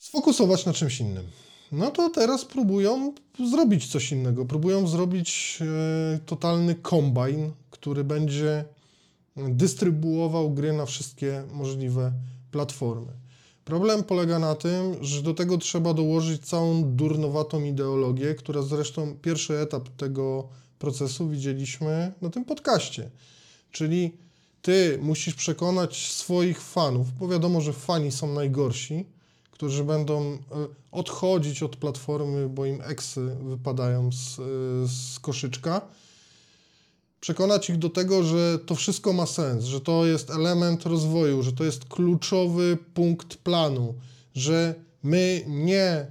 sfokusować 0.00 0.66
na 0.66 0.72
czymś 0.72 1.00
innym. 1.00 1.26
No 1.72 1.90
to 1.90 2.10
teraz 2.10 2.44
próbują 2.44 3.14
zrobić 3.50 3.86
coś 3.86 4.12
innego. 4.12 4.44
Próbują 4.44 4.86
zrobić 4.86 5.58
e, 6.14 6.18
totalny 6.18 6.74
kombine, 6.74 7.50
który 7.70 8.04
będzie 8.04 8.64
dystrybuował 9.36 10.50
gry 10.50 10.72
na 10.72 10.86
wszystkie 10.86 11.44
możliwe 11.52 12.12
platformy. 12.50 13.12
Problem 13.64 14.04
polega 14.04 14.38
na 14.38 14.54
tym, 14.54 15.04
że 15.04 15.22
do 15.22 15.34
tego 15.34 15.58
trzeba 15.58 15.94
dołożyć 15.94 16.46
całą 16.46 16.94
durnowatą 16.96 17.64
ideologię, 17.64 18.34
która 18.34 18.62
zresztą 18.62 19.16
pierwszy 19.22 19.58
etap 19.58 19.88
tego 19.88 20.48
procesu 20.78 21.28
widzieliśmy 21.28 22.12
na 22.22 22.30
tym 22.30 22.44
podcaście. 22.44 23.10
Czyli 23.72 24.12
ty 24.62 24.98
musisz 25.02 25.34
przekonać 25.34 26.12
swoich 26.12 26.60
fanów, 26.60 27.12
bo 27.18 27.28
wiadomo, 27.28 27.60
że 27.60 27.72
fani 27.72 28.12
są 28.12 28.34
najgorsi, 28.34 29.06
którzy 29.60 29.84
będą 29.84 30.22
e, 30.22 30.38
odchodzić 30.92 31.62
od 31.62 31.76
platformy, 31.76 32.48
bo 32.48 32.66
im 32.66 32.80
eksy 32.82 33.36
wypadają 33.42 34.12
z, 34.12 34.38
e, 34.38 34.42
z 34.88 35.18
koszyczka. 35.18 35.80
Przekonać 37.20 37.70
ich 37.70 37.78
do 37.78 37.90
tego, 37.90 38.22
że 38.22 38.58
to 38.58 38.74
wszystko 38.74 39.12
ma 39.12 39.26
sens, 39.26 39.64
że 39.64 39.80
to 39.80 40.06
jest 40.06 40.30
element 40.30 40.86
rozwoju, 40.86 41.42
że 41.42 41.52
to 41.52 41.64
jest 41.64 41.84
kluczowy 41.84 42.78
punkt 42.94 43.36
planu, 43.36 43.94
że 44.34 44.74
my 45.02 45.44
nie 45.46 46.06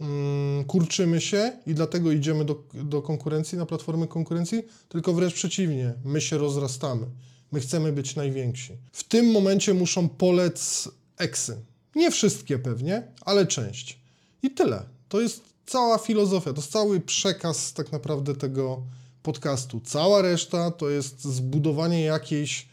mm, 0.00 0.64
kurczymy 0.64 1.20
się 1.20 1.52
i 1.66 1.74
dlatego 1.74 2.12
idziemy 2.12 2.44
do, 2.44 2.62
do 2.74 3.02
konkurencji, 3.02 3.58
na 3.58 3.66
platformę 3.66 4.06
konkurencji, 4.06 4.62
tylko 4.88 5.12
wręcz 5.12 5.34
przeciwnie, 5.34 5.94
my 6.04 6.20
się 6.20 6.38
rozrastamy. 6.38 7.06
My 7.52 7.60
chcemy 7.60 7.92
być 7.92 8.16
najwięksi. 8.16 8.72
W 8.92 9.04
tym 9.04 9.30
momencie 9.30 9.74
muszą 9.74 10.08
polec 10.08 10.88
eksy. 11.18 11.71
Nie 11.94 12.10
wszystkie 12.10 12.58
pewnie, 12.58 13.02
ale 13.20 13.46
część. 13.46 13.98
I 14.42 14.50
tyle. 14.50 14.82
To 15.08 15.20
jest 15.20 15.42
cała 15.66 15.98
filozofia, 15.98 16.52
to 16.52 16.60
jest 16.60 16.72
cały 16.72 17.00
przekaz 17.00 17.72
tak 17.72 17.92
naprawdę 17.92 18.34
tego 18.34 18.82
podcastu. 19.22 19.80
Cała 19.84 20.22
reszta 20.22 20.70
to 20.70 20.90
jest 20.90 21.24
zbudowanie 21.24 22.02
jakiejś, 22.02 22.68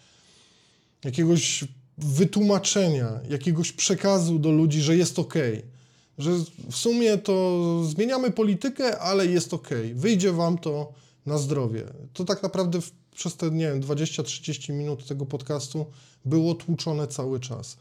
jakiegoś 1.04 1.66
wytłumaczenia, 1.98 3.20
jakiegoś 3.30 3.72
przekazu 3.72 4.40
do 4.40 4.52
ludzi, 4.52 4.82
że 4.82 4.98
jest 4.98 5.20
ok. 5.20 5.34
Że 6.18 6.32
w 6.70 6.76
sumie 6.76 7.18
to 7.18 7.64
zmieniamy 7.84 8.32
politykę, 8.32 9.00
ale 9.00 9.26
jest 9.26 9.54
ok. 9.54 9.70
Wyjdzie 9.94 10.32
wam 10.32 10.58
to 10.58 10.94
na 11.26 11.38
zdrowie. 11.38 11.84
To 12.14 12.26
tak 12.26 12.44
naprawdę 12.44 12.82
w, 12.82 12.92
przez 13.16 13.36
te, 13.36 13.52
nie 13.52 13.68
wiem, 13.68 13.82
20-30 13.82 14.74
minut 14.74 15.08
tego 15.08 15.26
podcastu 15.26 15.86
było 16.26 16.56
tłuczone 16.56 17.08
cały 17.08 17.40
czas. 17.40 17.78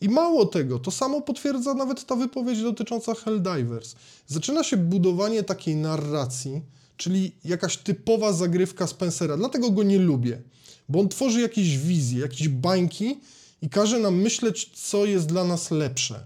I 0.00 0.08
mało 0.08 0.46
tego, 0.46 0.78
to 0.78 0.90
samo 0.90 1.20
potwierdza 1.20 1.74
nawet 1.74 2.06
ta 2.06 2.16
wypowiedź 2.16 2.62
dotycząca 2.62 3.14
Helldivers. 3.14 3.94
Zaczyna 4.26 4.64
się 4.64 4.76
budowanie 4.76 5.42
takiej 5.42 5.76
narracji, 5.76 6.62
czyli 6.96 7.32
jakaś 7.44 7.76
typowa 7.76 8.32
zagrywka 8.32 8.86
Spencera. 8.86 9.36
Dlatego 9.36 9.70
go 9.70 9.82
nie 9.82 9.98
lubię, 9.98 10.42
bo 10.88 11.00
on 11.00 11.08
tworzy 11.08 11.40
jakieś 11.40 11.78
wizje, 11.78 12.20
jakieś 12.20 12.48
bańki 12.48 13.20
i 13.62 13.68
każe 13.68 13.98
nam 13.98 14.14
myśleć, 14.14 14.70
co 14.74 15.04
jest 15.04 15.26
dla 15.26 15.44
nas 15.44 15.70
lepsze. 15.70 16.24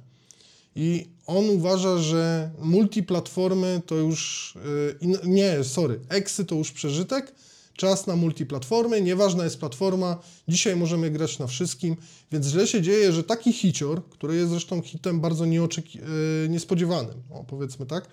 I 0.77 1.07
on 1.27 1.51
uważa, 1.51 1.99
że 1.99 2.51
multiplatformy 2.59 3.83
to 3.87 3.95
już. 3.95 4.55
Yy, 5.03 5.19
nie, 5.25 5.65
sorry, 5.65 6.01
eksy 6.09 6.45
to 6.45 6.55
już 6.55 6.73
przeżytek, 6.73 7.35
czas 7.77 8.07
na 8.07 8.17
multiplatformy, 8.17 9.03
nieważna 9.03 9.45
jest 9.45 9.59
platforma, 9.59 10.19
dzisiaj 10.49 10.77
możemy 10.77 11.11
grać 11.11 11.39
na 11.39 11.47
wszystkim, 11.47 11.97
więc 12.33 12.47
źle 12.47 12.67
się 12.67 12.83
dzieje, 12.83 13.13
że 13.13 13.25
taki 13.25 13.53
hicior, 13.53 14.05
który 14.11 14.37
jest 14.37 14.51
zresztą 14.51 14.83
hitem 14.83 15.21
bardzo 15.21 15.45
yy, 15.45 16.49
niespodziewanym, 16.49 17.23
o, 17.31 17.45
powiedzmy 17.45 17.87
tak, 17.87 18.09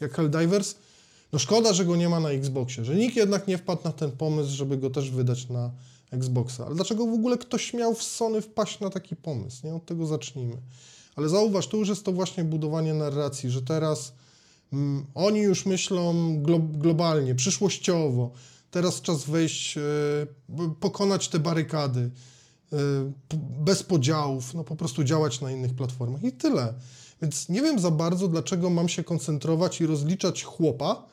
jak 0.00 0.14
Helldivers, 0.14 0.74
no 1.32 1.38
szkoda, 1.38 1.72
że 1.72 1.84
go 1.84 1.96
nie 1.96 2.08
ma 2.08 2.20
na 2.20 2.30
Xboxie, 2.30 2.84
że 2.84 2.94
nikt 2.94 3.16
jednak 3.16 3.48
nie 3.48 3.58
wpadł 3.58 3.84
na 3.84 3.92
ten 3.92 4.10
pomysł, 4.10 4.50
żeby 4.50 4.78
go 4.78 4.90
też 4.90 5.10
wydać 5.10 5.48
na 5.48 5.70
Xboxa. 6.10 6.66
Ale 6.66 6.74
dlaczego 6.74 7.06
w 7.06 7.14
ogóle 7.14 7.38
ktoś 7.38 7.74
miał 7.74 7.94
w 7.94 8.02
Sony 8.02 8.40
wpaść 8.40 8.80
na 8.80 8.90
taki 8.90 9.16
pomysł? 9.16 9.66
Nie 9.66 9.74
od 9.74 9.86
tego 9.86 10.06
zacznijmy. 10.06 10.56
Ale 11.16 11.28
zauważ, 11.28 11.66
tu 11.66 11.78
już 11.78 11.88
jest 11.88 12.04
to 12.04 12.12
właśnie 12.12 12.44
budowanie 12.44 12.94
narracji, 12.94 13.50
że 13.50 13.62
teraz 13.62 14.12
mm, 14.72 15.06
oni 15.14 15.40
już 15.40 15.66
myślą 15.66 16.36
glo 16.42 16.58
globalnie, 16.58 17.34
przyszłościowo, 17.34 18.30
Teraz 18.74 19.00
czas 19.00 19.24
wejść, 19.24 19.76
e, 19.76 19.80
pokonać 20.80 21.28
te 21.28 21.38
barykady, 21.38 22.10
e, 22.72 22.76
bez 23.58 23.82
podziałów, 23.82 24.54
no 24.54 24.64
po 24.64 24.76
prostu 24.76 25.04
działać 25.04 25.40
na 25.40 25.50
innych 25.50 25.74
platformach 25.74 26.24
i 26.24 26.32
tyle. 26.32 26.74
Więc 27.22 27.48
nie 27.48 27.62
wiem 27.62 27.80
za 27.80 27.90
bardzo, 27.90 28.28
dlaczego 28.28 28.70
mam 28.70 28.88
się 28.88 29.04
koncentrować 29.04 29.80
i 29.80 29.86
rozliczać 29.86 30.42
chłopa, 30.42 31.06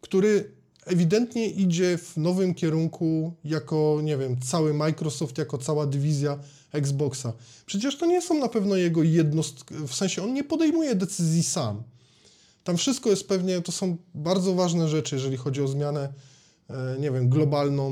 który 0.00 0.52
ewidentnie 0.86 1.46
idzie 1.46 1.98
w 1.98 2.16
nowym 2.16 2.54
kierunku 2.54 3.34
jako, 3.44 4.00
nie 4.02 4.16
wiem, 4.16 4.40
cały 4.40 4.74
Microsoft, 4.74 5.38
jako 5.38 5.58
cała 5.58 5.86
dywizja 5.86 6.38
Xboxa. 6.72 7.32
Przecież 7.66 7.98
to 7.98 8.06
nie 8.06 8.22
są 8.22 8.38
na 8.38 8.48
pewno 8.48 8.76
jego 8.76 9.02
jednostki, 9.02 9.74
w 9.74 9.94
sensie 9.94 10.22
on 10.22 10.34
nie 10.34 10.44
podejmuje 10.44 10.94
decyzji 10.94 11.42
sam. 11.42 11.82
Tam 12.64 12.76
wszystko 12.76 13.10
jest 13.10 13.28
pewnie, 13.28 13.60
to 13.60 13.72
są 13.72 13.96
bardzo 14.14 14.54
ważne 14.54 14.88
rzeczy, 14.88 15.14
jeżeli 15.14 15.36
chodzi 15.36 15.62
o 15.62 15.68
zmianę 15.68 16.12
nie 17.00 17.10
wiem, 17.10 17.28
globalną 17.28 17.90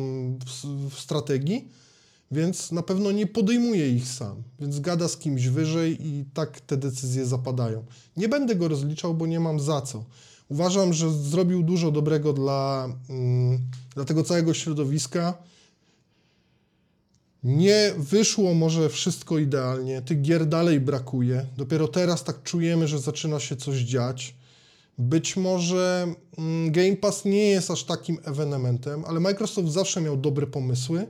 strategii, 0.99 1.69
więc 2.31 2.73
na 2.73 2.83
pewno 2.83 3.13
nie 3.13 3.27
podejmuje 3.27 3.91
ich 3.91 4.09
sam, 4.09 4.43
więc 4.61 4.81
gada 4.81 5.09
z 5.09 5.17
kimś 5.17 5.47
wyżej 5.47 6.07
i 6.07 6.25
tak 6.35 6.61
te 6.61 6.77
decyzje 6.77 7.27
zapadają. 7.27 7.85
Nie 8.17 8.29
będę 8.29 8.57
go 8.57 8.69
rozliczał, 8.69 9.15
bo 9.15 9.27
nie 9.27 9.41
mam 9.41 9.61
za 9.61 9.81
co. 9.81 10.05
Uważam, 10.49 10.93
że 10.93 11.13
zrobił 11.13 11.63
dużo 11.63 11.91
dobrego 11.91 12.33
dla, 12.33 12.89
mm, 13.09 13.59
dla 13.95 14.05
tego 14.05 14.25
całego 14.25 14.55
środowiska. 14.55 15.39
Nie 17.45 17.95
wyszło 17.99 18.55
może 18.55 18.89
wszystko 18.89 19.39
idealnie, 19.39 20.03
tych 20.03 20.23
gier 20.23 20.47
dalej 20.47 20.81
brakuje. 20.81 21.47
Dopiero 21.57 21.89
teraz 21.89 22.25
tak 22.25 22.43
czujemy, 22.43 22.89
że 22.89 22.99
zaczyna 22.99 23.41
się 23.41 23.57
coś 23.57 23.77
dziać. 23.79 24.35
Być 25.01 25.37
może 25.37 26.15
mm, 26.39 26.73
Game 26.73 26.97
Pass 26.97 27.25
nie 27.25 27.49
jest 27.49 27.71
aż 27.71 27.85
takim 27.85 28.19
ewenementem, 28.25 29.05
ale 29.05 29.21
Microsoft 29.21 29.69
zawsze 29.69 30.01
miał 30.01 30.17
dobre 30.17 30.47
pomysły 30.47 31.07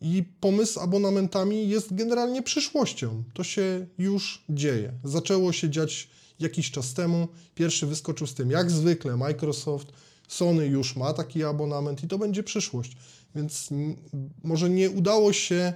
i 0.00 0.24
pomysł 0.40 0.72
z 0.72 0.78
abonamentami 0.78 1.68
jest 1.68 1.94
generalnie 1.94 2.42
przyszłością. 2.42 3.22
To 3.34 3.44
się 3.44 3.86
już 3.98 4.44
dzieje. 4.48 4.92
Zaczęło 5.04 5.52
się 5.52 5.70
dziać 5.70 6.08
jakiś 6.40 6.70
czas 6.70 6.94
temu. 6.94 7.28
Pierwszy 7.54 7.86
wyskoczył 7.86 8.26
z 8.26 8.34
tym, 8.34 8.50
jak 8.50 8.70
zwykle, 8.70 9.16
Microsoft. 9.16 9.92
Sony 10.28 10.66
już 10.66 10.96
ma 10.96 11.12
taki 11.12 11.44
abonament 11.44 12.04
i 12.04 12.08
to 12.08 12.18
będzie 12.18 12.42
przyszłość. 12.42 12.96
Więc 13.34 13.68
może 14.44 14.70
nie 14.70 14.90
udało 14.90 15.32
się 15.32 15.72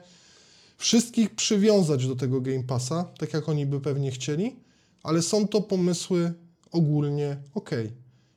wszystkich 0.79 1.35
przywiązać 1.35 2.07
do 2.07 2.17
tego 2.17 2.41
Game 2.41 2.65
Passa, 2.65 3.05
tak 3.19 3.33
jak 3.33 3.49
oni 3.49 3.67
by 3.67 3.81
pewnie 3.81 4.11
chcieli, 4.11 4.57
ale 5.03 5.23
są 5.23 5.49
to 5.49 5.61
pomysły 5.61 6.35
ogólnie 6.73 7.37
ok. 7.55 7.71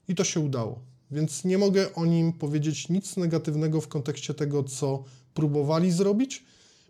I 0.08 0.15
to 0.15 0.24
się 0.24 0.39
udało. 0.39 0.80
więc 1.12 1.46
nie 1.46 1.58
mogę 1.58 1.96
o 1.96 2.06
nim 2.06 2.34
powiedzieć 2.34 2.89
nic 2.89 3.17
negatywnego 3.17 3.82
w 3.82 3.88
kontekście 3.88 4.34
tego, 4.34 4.63
co 4.63 5.04
próbowali 5.34 5.91
zrobić, 5.91 6.44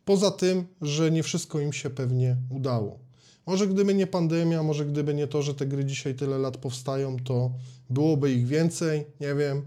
poza 0.06 0.32
tym, 0.32 0.66
że 0.82 1.12
nie 1.12 1.24
wszystko 1.24 1.60
im 1.60 1.74
się 1.74 1.90
pewnie 1.90 2.38
udało. 2.50 3.00
Może 3.46 3.68
gdyby 3.68 3.94
nie 3.94 4.08
pandemia, 4.08 4.64
może 4.64 4.86
gdyby 4.86 5.14
nie 5.14 5.28
to, 5.28 5.42
że 5.42 5.56
te 5.56 5.66
gry 5.66 5.86
dzisiaj 5.86 6.16
tyle 6.16 6.38
lat 6.38 6.58
powstają, 6.58 7.18
to 7.20 7.52
byłoby 7.90 8.32
ich 8.32 8.48
więcej, 8.48 9.06
nie 9.20 9.36
wiem. 9.36 9.62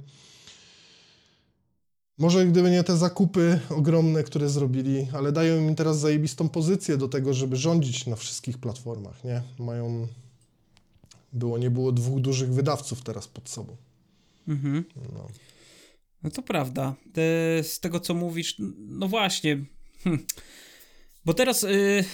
Może 2.19 2.47
gdyby 2.47 2.71
nie 2.71 2.85
te 2.85 2.97
zakupy 2.97 3.61
ogromne, 3.71 4.23
które 4.23 4.49
zrobili, 4.49 5.09
ale 5.13 5.33
dają 5.33 5.69
im 5.69 5.75
teraz 5.75 5.99
zajebistą 5.99 6.49
pozycję 6.49 6.97
do 6.97 7.09
tego, 7.09 7.35
żeby 7.35 7.57
rządzić 7.57 8.07
na 8.07 8.17
wszystkich 8.17 8.59
platformach, 8.59 9.25
nie? 9.25 9.43
Mają... 9.59 10.07
Było, 11.35 11.59
nie 11.59 11.71
było 11.71 11.93
dwóch 11.93 12.21
dużych 12.21 12.53
wydawców 12.53 13.03
teraz 13.03 13.29
pod 13.29 13.49
sobą. 13.49 13.77
Mhm. 14.49 14.85
No. 15.13 15.29
no 16.23 16.31
to 16.31 16.43
prawda. 16.43 16.95
Te, 17.13 17.21
z 17.65 17.81
tego, 17.81 18.01
co 18.01 18.15
mówisz, 18.15 18.57
no 18.79 19.09
właśnie. 19.09 19.65
Hm. 20.03 20.27
Bo 21.25 21.35
teraz 21.35 21.63
y, 21.63 22.05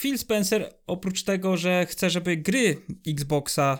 Phil 0.00 0.18
Spencer, 0.18 0.74
oprócz 0.86 1.22
tego, 1.22 1.56
że 1.56 1.86
chce, 1.86 2.10
żeby 2.10 2.36
gry 2.36 2.82
Xboxa 3.06 3.78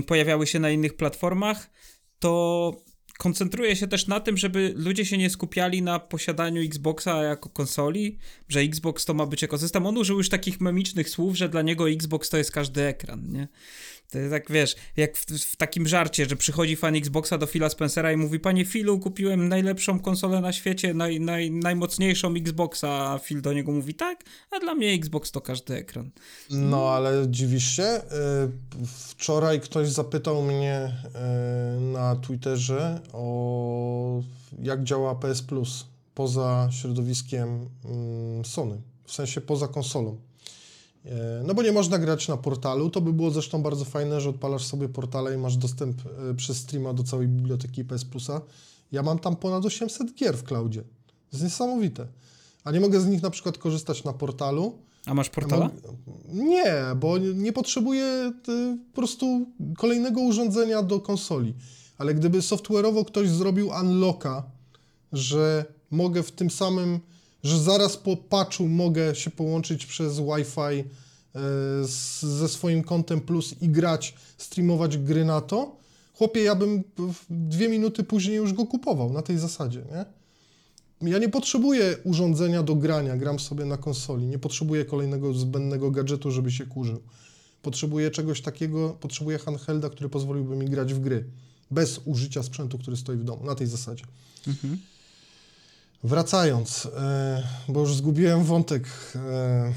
y, 0.00 0.02
pojawiały 0.02 0.46
się 0.46 0.58
na 0.58 0.70
innych 0.70 0.96
platformach, 0.96 1.70
to 2.18 2.72
koncentruje 3.18 3.76
się 3.76 3.88
też 3.88 4.06
na 4.06 4.20
tym, 4.20 4.36
żeby 4.36 4.72
ludzie 4.76 5.04
się 5.04 5.18
nie 5.18 5.30
skupiali 5.30 5.82
na 5.82 5.98
posiadaniu 5.98 6.62
Xboxa 6.62 7.22
jako 7.22 7.48
konsoli, 7.48 8.18
że 8.48 8.60
Xbox 8.60 9.04
to 9.04 9.14
ma 9.14 9.26
być 9.26 9.44
ekosystem. 9.44 9.86
On 9.86 9.98
użył 9.98 10.18
już 10.18 10.28
takich 10.28 10.60
memicznych 10.60 11.10
słów, 11.10 11.36
że 11.36 11.48
dla 11.48 11.62
niego 11.62 11.90
Xbox 11.90 12.30
to 12.30 12.36
jest 12.36 12.52
każdy 12.52 12.82
ekran, 12.82 13.32
nie? 13.32 13.48
To 14.10 14.18
tak, 14.30 14.50
wiesz, 14.50 14.76
jak 14.96 15.16
w, 15.16 15.26
w, 15.26 15.56
takim 15.56 15.88
żarcie, 15.88 16.26
że 16.26 16.36
przychodzi 16.36 16.76
fan 16.76 16.96
Xboxa 16.96 17.38
do 17.38 17.46
Phila 17.46 17.68
Spencera 17.68 18.12
i 18.12 18.16
mówi, 18.16 18.40
panie 18.40 18.64
Philu, 18.64 18.98
kupiłem 18.98 19.48
najlepszą 19.48 20.00
konsolę 20.00 20.40
na 20.40 20.52
świecie, 20.52 20.94
naj, 20.94 21.20
naj, 21.20 21.50
najmocniejszą 21.50 22.34
Xboxa, 22.34 22.88
a 22.88 23.18
Phil 23.18 23.42
do 23.42 23.52
niego 23.52 23.72
mówi, 23.72 23.94
tak, 23.94 24.24
a 24.50 24.60
dla 24.60 24.74
mnie 24.74 24.92
Xbox 24.92 25.30
to 25.30 25.40
każdy 25.40 25.74
ekran. 25.74 26.10
No, 26.50 26.90
ale 26.90 27.26
dziwisz 27.30 27.76
się? 27.76 27.82
Y, 27.82 28.00
wczoraj 28.86 29.60
ktoś 29.60 29.88
zapytał 29.88 30.42
mnie 30.42 30.92
y, 31.76 31.80
na 31.80 32.16
Twitterze 32.16 33.00
o 33.12 34.22
jak 34.62 34.84
działa 34.84 35.14
PS 35.14 35.42
Plus 35.42 35.86
poza 36.14 36.68
środowiskiem 36.72 37.68
mm, 37.84 38.44
Sony, 38.44 38.80
w 39.04 39.12
sensie 39.12 39.40
poza 39.40 39.68
konsolą. 39.68 40.27
E, 41.04 41.42
no 41.46 41.54
bo 41.54 41.62
nie 41.62 41.72
można 41.72 41.98
grać 41.98 42.28
na 42.28 42.36
portalu. 42.36 42.90
To 42.90 43.00
by 43.00 43.12
było 43.12 43.30
zresztą 43.30 43.62
bardzo 43.62 43.84
fajne, 43.84 44.20
że 44.20 44.30
odpalasz 44.30 44.66
sobie 44.66 44.88
portale 44.88 45.34
i 45.34 45.38
masz 45.38 45.56
dostęp 45.56 46.02
e, 46.30 46.34
przez 46.34 46.56
streama 46.56 46.92
do 46.92 47.02
całej 47.02 47.28
biblioteki 47.28 47.84
PS 47.84 48.04
Plusa. 48.04 48.40
Ja 48.92 49.02
mam 49.02 49.18
tam 49.18 49.36
ponad 49.36 49.64
800 49.64 50.14
gier 50.14 50.36
w 50.36 50.44
cloudzie. 50.44 50.82
To 51.06 51.32
jest 51.32 51.44
niesamowite. 51.44 52.06
A 52.64 52.70
nie 52.70 52.80
mogę 52.80 53.00
z 53.00 53.06
nich 53.06 53.22
na 53.22 53.30
przykład 53.30 53.58
korzystać 53.58 54.04
na 54.04 54.12
portalu. 54.12 54.78
A 55.06 55.14
masz 55.14 55.30
portala? 55.30 55.70
Nie, 56.32 56.74
bo 56.96 57.18
nie 57.18 57.52
potrzebuję 57.52 58.04
e, 58.04 58.32
po 58.92 58.96
prostu 58.96 59.46
kolejnego 59.78 60.20
urządzenia 60.20 60.82
do 60.82 61.00
konsoli. 61.00 61.54
Ale 61.98 62.14
gdyby 62.14 62.38
software'owo 62.38 63.04
ktoś 63.04 63.30
zrobił 63.30 63.70
unlocka, 63.80 64.42
że 65.12 65.64
mogę 65.90 66.22
w 66.22 66.32
tym 66.32 66.50
samym 66.50 67.00
że 67.42 67.58
zaraz 67.58 67.96
po 67.96 68.16
patchu 68.16 68.68
mogę 68.68 69.14
się 69.14 69.30
połączyć 69.30 69.86
przez 69.86 70.18
Wi-Fi 70.18 70.60
e, 70.60 70.84
z, 71.84 72.22
ze 72.22 72.48
swoim 72.48 72.82
kontem 72.82 73.20
plus 73.20 73.54
i 73.60 73.68
grać, 73.68 74.14
streamować 74.38 74.98
gry 74.98 75.24
na 75.24 75.40
to, 75.40 75.76
chłopie, 76.14 76.42
ja 76.42 76.54
bym 76.54 76.82
dwie 77.30 77.68
minuty 77.68 78.04
później 78.04 78.36
już 78.36 78.52
go 78.52 78.66
kupował 78.66 79.12
na 79.12 79.22
tej 79.22 79.38
zasadzie, 79.38 79.82
nie? 79.92 80.04
Ja 81.10 81.18
nie 81.18 81.28
potrzebuję 81.28 81.96
urządzenia 82.04 82.62
do 82.62 82.74
grania, 82.74 83.16
gram 83.16 83.38
sobie 83.38 83.64
na 83.64 83.76
konsoli, 83.76 84.26
nie 84.26 84.38
potrzebuję 84.38 84.84
kolejnego 84.84 85.34
zbędnego 85.34 85.90
gadżetu, 85.90 86.30
żeby 86.30 86.52
się 86.52 86.66
kurzył. 86.66 87.02
Potrzebuję 87.62 88.10
czegoś 88.10 88.42
takiego, 88.42 88.96
potrzebuję 89.00 89.38
handhelda, 89.38 89.90
który 89.90 90.08
pozwoliłby 90.08 90.56
mi 90.56 90.66
grać 90.66 90.94
w 90.94 91.00
gry, 91.00 91.24
bez 91.70 92.00
użycia 92.04 92.42
sprzętu, 92.42 92.78
który 92.78 92.96
stoi 92.96 93.16
w 93.16 93.24
domu, 93.24 93.44
na 93.44 93.54
tej 93.54 93.66
zasadzie. 93.66 94.04
Mhm. 94.48 94.78
Wracając, 96.04 96.88
e, 96.96 97.42
bo 97.68 97.80
już 97.80 97.94
zgubiłem 97.94 98.44
wątek. 98.44 98.84
E, 99.14 99.72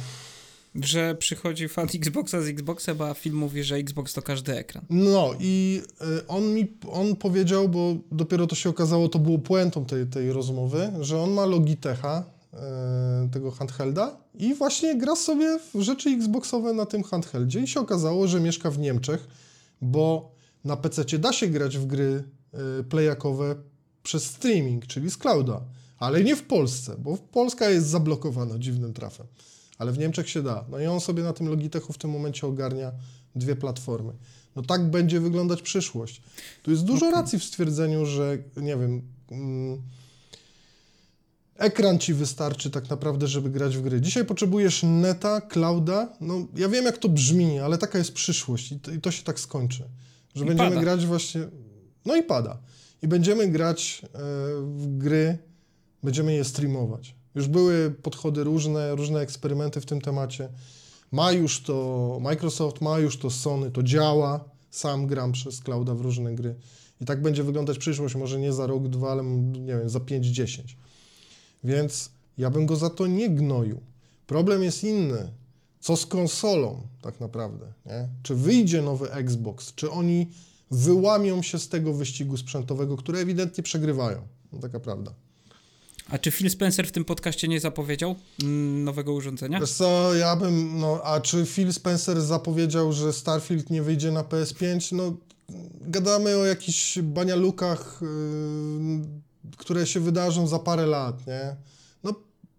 że 0.76 1.16
przychodzi 1.16 1.68
fan 1.68 1.88
Xboxa 1.96 2.42
z 2.42 2.48
Xboxem, 2.48 3.02
a 3.02 3.14
film 3.14 3.36
mówi, 3.36 3.64
że 3.64 3.76
Xbox 3.76 4.14
to 4.14 4.22
każdy 4.22 4.58
ekran. 4.58 4.86
No 4.90 5.34
i 5.40 5.82
e, 6.02 6.28
on 6.28 6.54
mi 6.54 6.78
on 6.92 7.16
powiedział, 7.16 7.70
bo 7.70 7.96
dopiero 8.12 8.48
to 8.48 8.56
się 8.56 8.70
okazało, 8.70 9.10
to 9.10 9.20
było 9.20 9.40
puentą 9.40 9.86
tej, 9.86 10.06
tej 10.06 10.32
rozmowy, 10.32 10.92
że 11.00 11.20
on 11.20 11.32
ma 11.32 11.46
Logitecha, 11.46 12.24
tego 13.32 13.52
handhelda 13.52 14.18
i 14.34 14.54
właśnie 14.54 14.98
gra 14.98 15.16
sobie 15.16 15.60
w 15.74 15.82
rzeczy 15.82 16.10
Xboxowe 16.10 16.74
na 16.74 16.86
tym 16.86 17.04
handheldzie 17.04 17.60
i 17.60 17.68
się 17.68 17.80
okazało, 17.80 18.28
że 18.28 18.40
mieszka 18.40 18.72
w 18.72 18.80
Niemczech, 18.80 19.28
bo 19.82 20.32
na 20.64 20.78
PC 20.78 21.20
da 21.20 21.34
się 21.34 21.48
grać 21.48 21.78
w 21.78 21.86
gry 21.86 22.24
playakowe 22.90 23.56
przez 24.04 24.26
streaming, 24.26 24.88
czyli 24.88 25.12
z 25.12 25.18
clouda 25.18 25.62
ale 26.02 26.24
nie 26.24 26.36
w 26.36 26.44
Polsce, 26.44 26.96
bo 27.00 27.18
Polska 27.18 27.70
jest 27.70 27.88
zablokowana 27.88 28.60
dziwnym 28.60 28.94
trafem. 28.94 29.28
Ale 29.78 29.92
w 29.92 29.98
Niemczech 29.98 30.30
się 30.30 30.44
da. 30.44 30.66
No 30.70 30.80
i 30.80 30.86
on 30.86 31.00
sobie 31.00 31.24
na 31.24 31.34
tym 31.34 31.48
Logitechu 31.48 31.94
w 31.94 31.98
tym 31.98 32.12
momencie 32.12 32.48
ogarnia 32.48 32.92
dwie 33.36 33.56
platformy. 33.56 34.14
No 34.56 34.62
tak 34.62 34.90
będzie 34.90 35.20
wyglądać 35.20 35.62
przyszłość. 35.62 36.22
Tu 36.64 36.72
jest 36.72 36.84
dużo 36.84 37.08
okay. 37.08 37.22
racji 37.22 37.40
w 37.40 37.44
stwierdzeniu, 37.44 38.06
że 38.06 38.38
nie 38.58 38.78
wiem. 38.78 39.02
Mm, 39.32 39.82
ekran 41.58 42.00
ci 42.00 42.14
wystarczy 42.14 42.70
tak 42.70 42.90
naprawdę, 42.90 43.28
żeby 43.28 43.50
grać 43.50 43.78
w 43.78 43.82
gry. 43.82 44.02
Dzisiaj 44.02 44.26
potrzebujesz 44.26 44.84
neta, 44.84 45.42
clouda. 45.42 46.14
No 46.22 46.48
ja 46.56 46.70
wiem, 46.70 46.86
jak 46.86 46.98
to 46.98 47.10
brzmi, 47.10 47.60
ale 47.60 47.78
taka 47.78 47.98
jest 47.98 48.14
przyszłość 48.14 48.72
i 48.72 48.80
to, 48.80 48.92
i 48.92 49.02
to 49.02 49.12
się 49.12 49.24
tak 49.24 49.40
skończy. 49.40 49.84
Że 50.36 50.44
I 50.44 50.48
będziemy 50.48 50.70
pada. 50.70 50.82
grać 50.82 51.06
właśnie. 51.06 51.42
No 52.06 52.16
i 52.16 52.24
pada. 52.24 52.58
I 53.02 53.08
będziemy 53.08 53.48
grać 53.48 54.02
e, 54.04 54.08
w 54.62 54.98
gry 54.98 55.51
będziemy 56.04 56.34
je 56.34 56.44
streamować. 56.44 57.16
Już 57.36 57.48
były 57.48 57.92
podchody 57.92 58.44
różne, 58.44 58.96
różne 58.96 59.20
eksperymenty 59.20 59.82
w 59.82 59.86
tym 59.86 60.02
temacie. 60.02 60.50
Ma 61.12 61.32
już 61.32 61.64
to 61.64 62.18
Microsoft, 62.22 62.82
ma 62.82 63.00
już 63.00 63.18
to 63.18 63.30
Sony, 63.30 63.72
to 63.72 63.84
działa. 63.84 64.46
Sam 64.70 65.08
gram 65.08 65.32
przez 65.32 65.60
clouda 65.60 65.96
w 65.96 66.02
różne 66.02 66.36
gry. 66.36 66.56
I 67.02 67.06
tak 67.06 67.22
będzie 67.22 67.44
wyglądać 67.44 67.78
przyszłość, 67.78 68.16
może 68.16 68.40
nie 68.40 68.54
za 68.54 68.68
rok, 68.68 68.88
dwa, 68.88 69.12
ale 69.12 69.24
nie 69.24 69.78
wiem, 69.78 69.90
za 69.90 70.00
5-10. 70.00 70.62
Więc 71.64 72.12
ja 72.38 72.50
bym 72.50 72.66
go 72.66 72.76
za 72.76 72.90
to 72.90 73.08
nie 73.08 73.30
gnoił. 73.30 73.82
Problem 74.28 74.64
jest 74.64 74.84
inny. 74.84 75.32
Co 75.80 75.98
z 75.98 76.06
konsolą 76.06 76.82
tak 77.02 77.20
naprawdę? 77.20 77.74
Nie? 77.86 78.08
Czy 78.24 78.36
wyjdzie 78.36 78.82
nowy 78.82 79.12
Xbox? 79.12 79.74
Czy 79.76 79.92
oni 79.92 80.28
wyłamią 80.72 81.42
się 81.42 81.60
z 81.60 81.70
tego 81.70 81.94
wyścigu 81.94 82.38
sprzętowego, 82.38 82.98
które 82.98 83.20
ewidentnie 83.20 83.64
przegrywają? 83.64 84.28
No 84.54 84.60
taka 84.60 84.80
prawda. 84.80 85.14
A 86.12 86.18
czy 86.18 86.32
Phil 86.32 86.50
Spencer 86.50 86.88
w 86.88 86.92
tym 86.92 87.06
podcaście 87.06 87.48
nie 87.48 87.60
zapowiedział 87.60 88.16
mm, 88.44 88.84
nowego 88.84 89.14
urządzenia? 89.14 89.60
Wiesz 89.60 89.72
co, 89.72 90.16
ja 90.16 90.36
bym, 90.36 90.80
no, 90.80 91.02
a 91.04 91.22
czy 91.22 91.46
Phil 91.46 91.74
Spencer 91.74 92.22
zapowiedział, 92.22 92.94
że 92.94 93.14
Starfield 93.14 93.70
nie 93.70 93.82
wyjdzie 93.82 94.12
na 94.12 94.24
PS5? 94.24 94.96
No, 94.96 95.14
gadamy 95.82 96.38
o 96.38 96.46
jakichś 96.46 97.00
banialukach, 97.00 98.00
yy, 98.02 99.58
które 99.58 99.88
się 99.88 100.00
wydarzą 100.00 100.48
za 100.48 100.60
parę 100.60 100.86
lat, 100.86 101.28
nie? 101.28 101.56
No, 102.04 102.14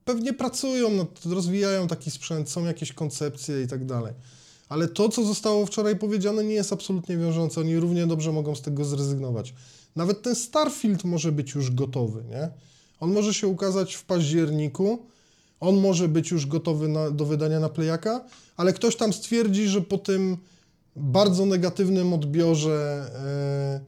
pewnie 0.04 0.32
pracują, 0.32 0.90
no, 0.90 1.06
rozwijają 1.24 1.88
taki 1.88 2.10
sprzęt, 2.10 2.50
są 2.50 2.64
jakieś 2.64 2.92
koncepcje 2.92 3.62
i 3.62 3.66
tak 3.66 3.86
dalej. 3.86 4.12
Ale 4.68 4.88
to, 4.88 5.08
co 5.08 5.24
zostało 5.24 5.66
wczoraj 5.66 5.96
powiedziane, 5.96 6.44
nie 6.44 6.54
jest 6.54 6.72
absolutnie 6.72 7.16
wiążące. 7.16 7.60
Oni 7.60 7.76
równie 7.78 8.06
dobrze 8.06 8.32
mogą 8.32 8.56
z 8.56 8.62
tego 8.62 8.84
zrezygnować. 8.84 9.54
Nawet 9.96 10.22
ten 10.22 10.34
Starfield 10.34 11.04
może 11.04 11.32
być 11.32 11.54
już 11.54 11.70
gotowy, 11.70 12.24
nie? 12.24 12.50
On 13.02 13.12
może 13.12 13.34
się 13.34 13.46
ukazać 13.46 13.94
w 13.94 14.04
październiku, 14.04 14.98
on 15.60 15.80
może 15.80 16.08
być 16.08 16.30
już 16.30 16.46
gotowy 16.46 16.88
na, 16.88 17.10
do 17.10 17.24
wydania 17.26 17.60
na 17.60 17.68
Playaka, 17.68 18.24
ale 18.56 18.72
ktoś 18.72 18.96
tam 18.96 19.12
stwierdzi, 19.12 19.68
że 19.68 19.80
po 19.80 19.98
tym 19.98 20.36
bardzo 20.96 21.46
negatywnym 21.46 22.12
odbiorze 22.12 23.10
e, 23.14 23.80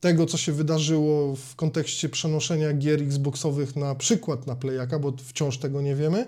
tego, 0.00 0.26
co 0.26 0.36
się 0.36 0.52
wydarzyło 0.52 1.36
w 1.36 1.56
kontekście 1.56 2.08
przenoszenia 2.08 2.72
gier 2.72 3.02
Xboxowych 3.02 3.76
na 3.76 3.94
przykład 3.94 4.46
na 4.46 4.56
Playaka, 4.56 4.98
bo 4.98 5.12
wciąż 5.24 5.58
tego 5.58 5.82
nie 5.82 5.94
wiemy, 5.94 6.26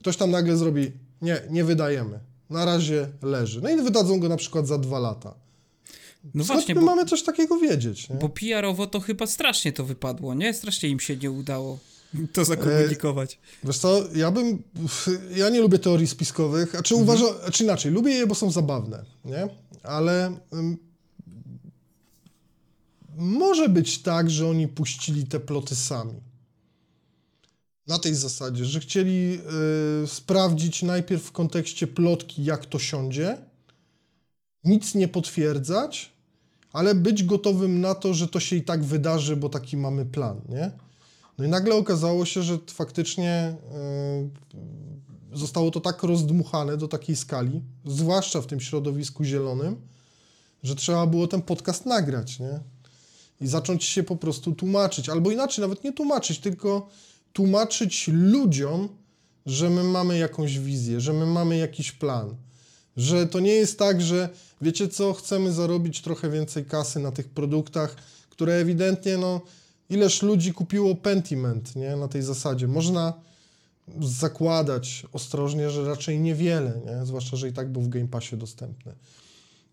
ktoś 0.00 0.16
tam 0.16 0.30
nagle 0.30 0.56
zrobi, 0.56 0.92
nie, 1.22 1.42
nie 1.50 1.64
wydajemy, 1.64 2.18
na 2.50 2.64
razie 2.64 3.08
leży. 3.22 3.60
No 3.62 3.70
i 3.70 3.76
wydadzą 3.76 4.20
go 4.20 4.28
na 4.28 4.36
przykład 4.36 4.66
za 4.66 4.78
dwa 4.78 4.98
lata. 4.98 5.34
No 6.24 6.44
Skąd 6.44 6.58
właśnie, 6.58 6.74
my 6.74 6.80
bo, 6.80 6.86
mamy 6.86 7.04
coś 7.04 7.22
takiego 7.22 7.58
wiedzieć? 7.58 8.08
Nie? 8.08 8.16
Bo 8.16 8.28
PR-owo 8.28 8.86
to 8.86 9.00
chyba 9.00 9.26
strasznie 9.26 9.72
to 9.72 9.84
wypadło, 9.84 10.34
nie? 10.34 10.54
Strasznie 10.54 10.88
im 10.88 11.00
się 11.00 11.16
nie 11.16 11.30
udało 11.30 11.78
to 12.32 12.44
zakomunikować. 12.44 13.34
E, 13.34 13.66
wiesz 13.66 13.78
co, 13.78 14.02
ja 14.14 14.30
bym, 14.30 14.62
ja 15.36 15.48
nie 15.48 15.60
lubię 15.60 15.78
teorii 15.78 16.06
spiskowych, 16.06 16.74
a 16.74 16.82
czy 16.82 16.94
mhm. 16.94 17.02
uważam, 17.02 17.52
czy 17.52 17.64
inaczej, 17.64 17.92
lubię 17.92 18.10
je, 18.10 18.26
bo 18.26 18.34
są 18.34 18.50
zabawne, 18.50 19.04
nie? 19.24 19.48
Ale 19.82 20.36
um, 20.50 20.76
może 23.16 23.68
być 23.68 24.02
tak, 24.02 24.30
że 24.30 24.48
oni 24.48 24.68
puścili 24.68 25.26
te 25.26 25.40
ploty 25.40 25.76
sami. 25.76 26.20
Na 27.86 27.98
tej 27.98 28.14
zasadzie, 28.14 28.64
że 28.64 28.80
chcieli 28.80 29.38
y, 30.04 30.06
sprawdzić 30.06 30.82
najpierw 30.82 31.22
w 31.22 31.32
kontekście 31.32 31.86
plotki, 31.86 32.44
jak 32.44 32.66
to 32.66 32.78
siądzie, 32.78 33.38
nic 34.64 34.94
nie 34.94 35.08
potwierdzać, 35.08 36.12
ale 36.72 36.94
być 36.94 37.24
gotowym 37.24 37.80
na 37.80 37.94
to, 37.94 38.14
że 38.14 38.28
to 38.28 38.40
się 38.40 38.56
i 38.56 38.62
tak 38.62 38.84
wydarzy, 38.84 39.36
bo 39.36 39.48
taki 39.48 39.76
mamy 39.76 40.06
plan, 40.06 40.40
nie? 40.48 40.70
No 41.38 41.44
i 41.44 41.48
nagle 41.48 41.74
okazało 41.74 42.24
się, 42.24 42.42
że 42.42 42.58
faktycznie 42.66 43.56
y, 45.32 45.38
zostało 45.38 45.70
to 45.70 45.80
tak 45.80 46.02
rozdmuchane 46.02 46.76
do 46.76 46.88
takiej 46.88 47.16
skali, 47.16 47.62
zwłaszcza 47.84 48.40
w 48.40 48.46
tym 48.46 48.60
środowisku 48.60 49.24
zielonym, 49.24 49.76
że 50.62 50.74
trzeba 50.74 51.06
było 51.06 51.26
ten 51.26 51.42
podcast 51.42 51.86
nagrać, 51.86 52.38
nie? 52.38 52.60
I 53.40 53.46
zacząć 53.46 53.84
się 53.84 54.02
po 54.02 54.16
prostu 54.16 54.54
tłumaczyć, 54.54 55.08
albo 55.08 55.30
inaczej, 55.30 55.62
nawet 55.62 55.84
nie 55.84 55.92
tłumaczyć, 55.92 56.38
tylko 56.38 56.88
tłumaczyć 57.32 58.08
ludziom, 58.12 58.88
że 59.46 59.70
my 59.70 59.84
mamy 59.84 60.18
jakąś 60.18 60.58
wizję, 60.58 61.00
że 61.00 61.12
my 61.12 61.26
mamy 61.26 61.56
jakiś 61.56 61.92
plan, 61.92 62.34
że 63.00 63.26
to 63.26 63.40
nie 63.40 63.52
jest 63.52 63.78
tak, 63.78 64.02
że 64.02 64.28
wiecie 64.60 64.88
co, 64.88 65.12
chcemy 65.12 65.52
zarobić 65.52 66.02
trochę 66.02 66.30
więcej 66.30 66.64
kasy 66.64 67.00
na 67.00 67.12
tych 67.12 67.28
produktach, 67.28 67.96
które 68.30 68.54
ewidentnie, 68.54 69.16
no, 69.16 69.40
ileż 69.90 70.22
ludzi 70.22 70.52
kupiło 70.52 70.94
Pentiment, 70.94 71.76
nie, 71.76 71.96
na 71.96 72.08
tej 72.08 72.22
zasadzie. 72.22 72.68
Można 72.68 73.12
zakładać 74.00 75.06
ostrożnie, 75.12 75.70
że 75.70 75.84
raczej 75.84 76.20
niewiele, 76.20 76.80
nie, 76.86 77.06
zwłaszcza, 77.06 77.36
że 77.36 77.48
i 77.48 77.52
tak 77.52 77.72
był 77.72 77.82
w 77.82 77.88
Game 77.88 78.08
Passie 78.08 78.36
dostępny. 78.36 78.92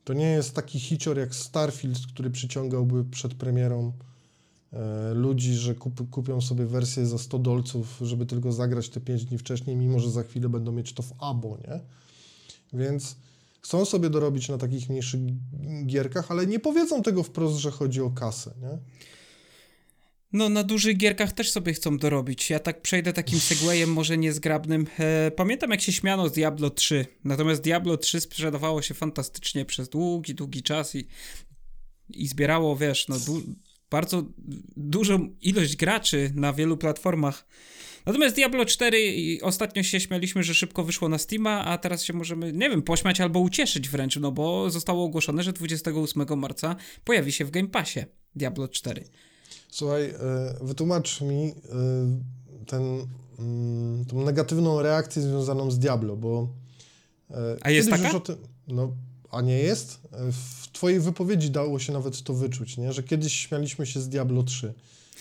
To 0.04 0.14
nie 0.14 0.32
jest 0.32 0.56
taki 0.56 0.80
hicior 0.80 1.18
jak 1.18 1.36
Starfield, 1.36 2.00
który 2.14 2.30
przyciągałby 2.30 3.06
przed 3.06 3.34
premierą 3.34 3.92
e, 4.74 5.14
ludzi, 5.14 5.54
że 5.54 5.76
kup, 5.76 6.10
kupią 6.10 6.42
sobie 6.42 6.66
wersję 6.66 7.06
za 7.06 7.18
100 7.18 7.40
dolców, 7.40 8.00
żeby 8.02 8.26
tylko 8.26 8.52
zagrać 8.52 8.90
te 8.90 9.02
5 9.02 9.26
dni 9.26 9.38
wcześniej, 9.38 9.76
mimo 9.76 10.00
że 10.00 10.12
za 10.12 10.24
chwilę 10.24 10.50
będą 10.50 10.72
mieć 10.72 10.94
to 10.94 11.04
w 11.04 11.14
abo, 11.20 11.58
nie? 11.68 11.80
Więc 12.74 13.16
chcą 13.62 13.86
sobie 13.86 14.10
dorobić 14.10 14.50
na 14.50 14.58
takich 14.58 14.90
mniejszych 14.90 15.22
gierkach, 15.86 16.32
ale 16.32 16.48
nie 16.48 16.60
powiedzą 16.60 17.04
tego 17.04 17.24
wprost, 17.24 17.58
że 17.58 17.72
chodzi 17.72 18.02
o 18.02 18.10
kasę, 18.10 18.54
nie? 18.62 18.78
No, 20.34 20.50
na 20.50 20.64
dużych 20.64 20.98
gierkach 20.98 21.32
też 21.32 21.52
sobie 21.52 21.74
chcą 21.74 21.98
dorobić. 21.98 22.50
Ja 22.50 22.60
tak 22.60 22.82
przejdę 22.82 23.14
takim 23.14 23.40
segwayem, 23.40 23.94
może 23.94 24.18
niezgrabnym. 24.18 24.88
E, 25.00 25.32
pamiętam, 25.32 25.72
jak 25.72 25.82
się 25.82 25.92
śmiano 25.92 26.30
z 26.30 26.32
Diablo 26.32 26.70
3. 26.70 27.06
Natomiast 27.24 27.62
Diablo 27.62 27.98
3 27.98 28.22
sprzedawało 28.22 28.82
się 28.82 28.94
fantastycznie 28.94 29.66
przez 29.66 29.90
długi, 29.90 30.36
długi 30.36 30.64
czas 30.64 30.96
i, 30.96 31.08
i 32.10 32.28
zbierało, 32.28 32.76
wiesz, 32.76 33.08
no, 33.08 33.20
du 33.20 33.42
bardzo 33.90 34.24
dużą 34.78 35.30
ilość 35.42 35.76
graczy 35.76 36.32
na 36.36 36.54
wielu 36.54 36.78
platformach. 36.78 37.48
Natomiast 38.08 38.36
Diablo 38.36 38.66
4 38.66 38.98
ostatnio 39.42 39.84
się 39.84 40.00
śmialiśmy, 40.00 40.44
że 40.44 40.54
szybko 40.54 40.84
wyszło 40.84 41.10
na 41.10 41.18
Steama, 41.18 41.66
a 41.66 41.78
teraz 41.78 42.04
się 42.04 42.14
możemy, 42.14 42.54
nie 42.54 42.70
wiem, 42.70 42.82
pośmiać 42.82 43.22
albo 43.22 43.40
ucieszyć 43.40 43.90
wręcz, 43.90 44.16
no 44.16 44.32
bo 44.32 44.70
zostało 44.70 45.04
ogłoszone, 45.04 45.44
że 45.44 45.54
28 45.54 46.40
marca 46.40 46.76
pojawi 47.04 47.32
się 47.32 47.46
w 47.46 47.52
Game 47.52 47.68
Passie 47.68 48.00
Diablo 48.36 48.68
4. 48.68 49.04
Słuchaj, 49.70 50.04
e, 50.04 50.14
wytłumacz 50.62 51.22
mi 51.22 51.44
e, 51.44 51.54
ten, 52.66 53.08
mm, 53.40 54.06
tą 54.06 54.26
negatywną 54.26 54.82
reakcję 54.82 55.22
związaną 55.22 55.72
z 55.72 55.80
Diablo, 55.80 56.18
bo 56.18 56.50
e, 57.32 57.58
a 57.62 57.72
jest 57.72 57.90
taka? 57.90 58.20
Tym, 58.20 58.36
no, 58.68 58.92
a 59.32 59.42
nie 59.42 59.60
jest? 59.60 60.00
W 60.32 60.72
twojej 60.72 61.00
wypowiedzi 61.00 61.52
dało 61.52 61.80
się 61.80 61.94
nawet 61.94 62.24
to 62.24 62.34
wyczuć, 62.34 62.78
nie? 62.78 62.94
że 62.94 63.04
kiedyś 63.04 63.34
śmialiśmy 63.34 63.86
się 63.86 64.00
z 64.00 64.10
Diablo 64.10 64.44
3, 64.44 64.74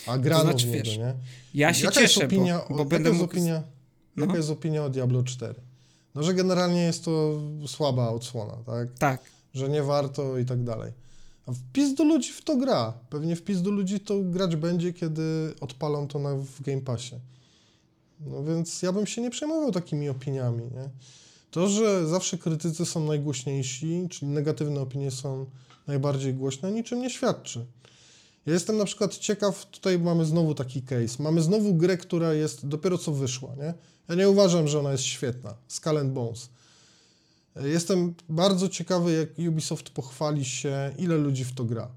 a 0.07 0.19
grano 0.19 0.45
to 0.45 0.51
znaczy, 0.51 0.67
niego, 0.67 0.85
wiesz, 0.85 0.99
nie? 0.99 1.15
Ja 1.55 1.75
się 1.75 1.85
jaka 1.85 2.01
cieszę, 2.01 2.21
jest 2.21 2.33
opinia, 2.33 2.59
bo, 2.59 2.75
bo 2.75 2.79
jaka 2.79 2.91
będę 2.91 3.09
jest 3.09 3.21
mógł... 3.21 3.33
opinia, 3.33 3.63
no. 4.17 4.25
Jaka 4.27 4.37
jest 4.37 4.51
opinia 4.51 4.85
o 4.85 4.91
Diablo 4.91 5.23
4? 5.23 5.55
No, 6.15 6.23
że 6.23 6.35
generalnie 6.35 6.83
jest 6.83 7.05
to 7.05 7.41
słaba 7.67 8.09
odsłona, 8.09 8.57
tak? 8.67 8.99
Tak. 8.99 9.21
Że 9.55 9.69
nie 9.69 9.83
warto 9.83 10.39
i 10.39 10.45
tak 10.45 10.65
dalej. 10.65 10.93
A 11.47 11.53
wpis 11.53 11.95
do 11.95 12.05
ludzi 12.05 12.33
w 12.33 12.43
to 12.43 12.57
gra. 12.57 12.93
Pewnie 13.11 13.37
wpis 13.37 13.63
do 13.63 13.71
ludzi 13.71 14.01
to 14.01 14.21
grać 14.23 14.57
będzie, 14.57 14.93
kiedy 14.93 15.55
odpalą 15.61 16.09
to 16.09 16.19
na, 16.19 16.35
w 16.35 16.63
Game 16.63 16.81
Passie. 16.81 17.15
No 18.21 18.45
więc 18.45 18.83
ja 18.83 18.93
bym 18.93 19.07
się 19.07 19.23
nie 19.23 19.31
przejmował 19.31 19.73
takimi 19.73 20.09
opiniami, 20.09 20.63
nie? 20.63 20.91
To, 21.51 21.69
że 21.69 22.07
zawsze 22.07 22.39
krytycy 22.39 22.87
są 22.87 23.07
najgłośniejsi, 23.07 24.07
czyli 24.11 24.31
negatywne 24.31 24.81
opinie 24.81 25.11
są 25.11 25.47
najbardziej 25.87 26.35
głośne, 26.35 26.73
niczym 26.73 27.03
nie 27.03 27.11
świadczy. 27.11 27.67
Ja 28.47 28.53
jestem 28.53 28.77
na 28.77 28.85
przykład 28.85 29.19
ciekaw, 29.19 29.67
tutaj 29.67 29.99
mamy 29.99 30.25
znowu 30.25 30.55
taki 30.55 30.83
case. 30.83 31.23
Mamy 31.23 31.43
znowu 31.43 31.75
grę, 31.75 31.97
która 31.97 32.35
jest 32.35 32.67
dopiero 32.67 32.99
co 32.99 33.13
wyszła, 33.13 33.55
nie? 33.55 33.75
Ja 34.09 34.15
nie 34.15 34.29
uważam, 34.29 34.69
że 34.69 34.79
ona 34.79 34.93
jest 34.93 35.05
świetna. 35.05 35.55
Skull 35.69 35.99
and 35.99 36.13
Bones. 36.13 36.49
Jestem 37.57 38.15
bardzo 38.29 38.69
ciekawy, 38.69 39.13
jak 39.13 39.49
Ubisoft 39.49 39.91
pochwali 39.91 40.45
się, 40.45 40.95
ile 40.99 41.17
ludzi 41.17 41.45
w 41.45 41.53
to 41.53 41.65
gra. 41.65 41.89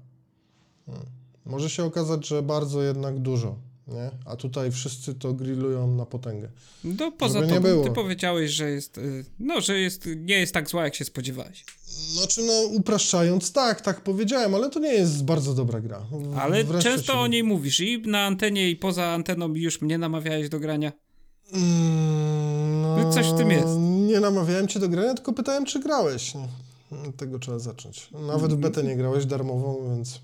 Hmm. 0.86 1.06
Może 1.46 1.70
się 1.70 1.84
okazać, 1.84 2.26
że 2.26 2.42
bardzo 2.42 2.82
jednak 2.82 3.18
dużo, 3.18 3.56
nie? 3.90 4.10
A 4.24 4.36
tutaj 4.36 4.70
wszyscy 4.70 5.14
to 5.14 5.32
grillują 5.32 5.94
na 5.94 6.06
potęgę. 6.06 6.48
No 6.84 7.12
poza 7.12 7.40
tym, 7.46 7.62
ty 7.84 7.90
powiedziałeś, 7.90 8.50
że 8.50 8.70
jest, 8.70 8.98
y, 8.98 9.24
no, 9.38 9.60
że 9.60 9.78
jest, 9.78 10.08
nie 10.16 10.38
jest 10.38 10.54
tak 10.54 10.68
zła, 10.68 10.84
jak 10.84 10.94
się 10.94 11.04
spodziewałeś. 11.04 11.64
Znaczy, 11.86 12.42
no 12.42 12.52
upraszczając, 12.62 13.52
tak, 13.52 13.80
tak 13.80 14.00
powiedziałem, 14.00 14.54
ale 14.54 14.70
to 14.70 14.80
nie 14.80 14.92
jest 14.92 15.24
bardzo 15.24 15.54
dobra 15.54 15.80
gra. 15.80 16.02
Ale 16.36 16.64
często 16.78 17.20
o 17.20 17.26
niej 17.26 17.44
mówisz 17.44 17.80
i 17.80 18.02
na 18.06 18.20
antenie, 18.20 18.70
i 18.70 18.76
poza 18.76 19.06
anteną 19.06 19.54
już 19.54 19.80
mnie 19.80 19.98
namawiałeś 19.98 20.48
do 20.48 20.60
grania. 20.60 20.92
Mm, 21.52 22.82
no, 22.82 23.12
Coś 23.12 23.26
w 23.26 23.36
tym 23.36 23.50
jest. 23.50 23.76
Nie 23.80 24.20
namawiałem 24.20 24.68
cię 24.68 24.80
do 24.80 24.88
grania, 24.88 25.14
tylko 25.14 25.32
pytałem, 25.32 25.64
czy 25.64 25.80
grałeś. 25.80 26.32
tego 27.16 27.38
trzeba 27.38 27.58
zacząć. 27.58 28.08
Nawet 28.26 28.52
w 28.52 28.56
betę 28.56 28.82
nie 28.82 28.96
grałeś 28.96 29.26
darmową, 29.26 29.94
więc 29.96 30.20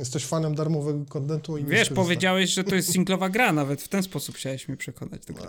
jesteś 0.00 0.24
fanem 0.24 0.54
darmowego 0.54 1.04
kontentu. 1.04 1.58
i 1.58 1.64
Wiesz, 1.64 1.90
powiedziałeś, 1.90 2.50
że 2.50 2.64
to 2.64 2.74
jest 2.74 2.92
singlowa 2.92 3.28
gra, 3.28 3.52
nawet 3.52 3.82
w 3.82 3.88
ten 3.88 4.02
sposób 4.02 4.36
chciałeś 4.36 4.68
mnie 4.68 4.76
przekonać 4.76 5.26
do 5.26 5.34
gry. 5.34 5.46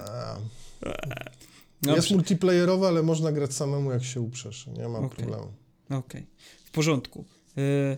Jest 1.95 2.11
multiplayerowa, 2.11 2.87
ale 2.87 3.03
można 3.03 3.31
grać 3.31 3.53
samemu, 3.53 3.91
jak 3.91 4.03
się 4.03 4.21
uprzesz. 4.21 4.67
Nie 4.67 4.87
ma 4.87 4.99
okay. 4.99 5.09
problemu. 5.09 5.51
Okej, 5.85 5.99
okay. 5.99 6.25
w 6.65 6.71
porządku. 6.71 7.25
Yy, 7.55 7.97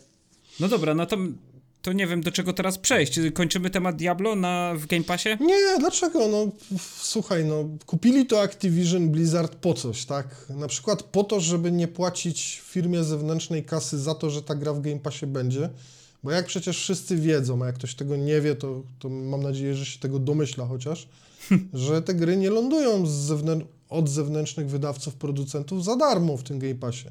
no 0.59 0.67
dobra, 0.67 0.93
no 0.93 1.05
to 1.05 1.17
to 1.83 1.93
nie 1.93 2.07
wiem, 2.07 2.21
do 2.21 2.31
czego 2.31 2.53
teraz 2.53 2.77
przejść. 2.77 3.19
Kończymy 3.33 3.69
temat 3.69 3.95
Diablo 3.95 4.35
na, 4.35 4.73
w 4.75 4.85
Game 4.85 5.03
Passie? 5.03 5.29
Nie, 5.39 5.79
dlaczego? 5.79 6.27
No, 6.27 6.47
słuchaj, 6.99 7.45
no, 7.45 7.69
kupili 7.85 8.25
to 8.25 8.41
Activision 8.41 9.09
Blizzard 9.09 9.55
po 9.55 9.73
coś, 9.73 10.05
tak? 10.05 10.45
Na 10.49 10.67
przykład 10.67 11.03
po 11.03 11.23
to, 11.23 11.39
żeby 11.39 11.71
nie 11.71 11.87
płacić 11.87 12.61
firmie 12.65 13.03
zewnętrznej 13.03 13.63
kasy 13.63 13.99
za 13.99 14.15
to, 14.15 14.29
że 14.29 14.41
ta 14.41 14.55
gra 14.55 14.73
w 14.73 14.81
Game 14.81 14.99
Passie 14.99 15.27
będzie, 15.27 15.69
bo 16.23 16.31
jak 16.31 16.45
przecież 16.45 16.77
wszyscy 16.77 17.17
wiedzą, 17.17 17.63
a 17.63 17.65
jak 17.65 17.75
ktoś 17.75 17.95
tego 17.95 18.15
nie 18.15 18.41
wie, 18.41 18.55
to, 18.55 18.83
to 18.99 19.09
mam 19.09 19.43
nadzieję, 19.43 19.75
że 19.75 19.85
się 19.85 19.99
tego 19.99 20.19
domyśla 20.19 20.65
chociaż, 20.65 21.07
że 21.73 22.01
te 22.01 22.13
gry 22.13 22.37
nie 22.37 22.49
lądują 22.49 23.05
zewnę 23.05 23.59
od 23.89 24.09
zewnętrznych 24.09 24.69
wydawców, 24.69 25.15
producentów 25.15 25.83
za 25.83 25.95
darmo 25.95 26.37
w 26.37 26.43
tym 26.43 26.59
Game 26.59 26.75
Passie. 26.75 27.07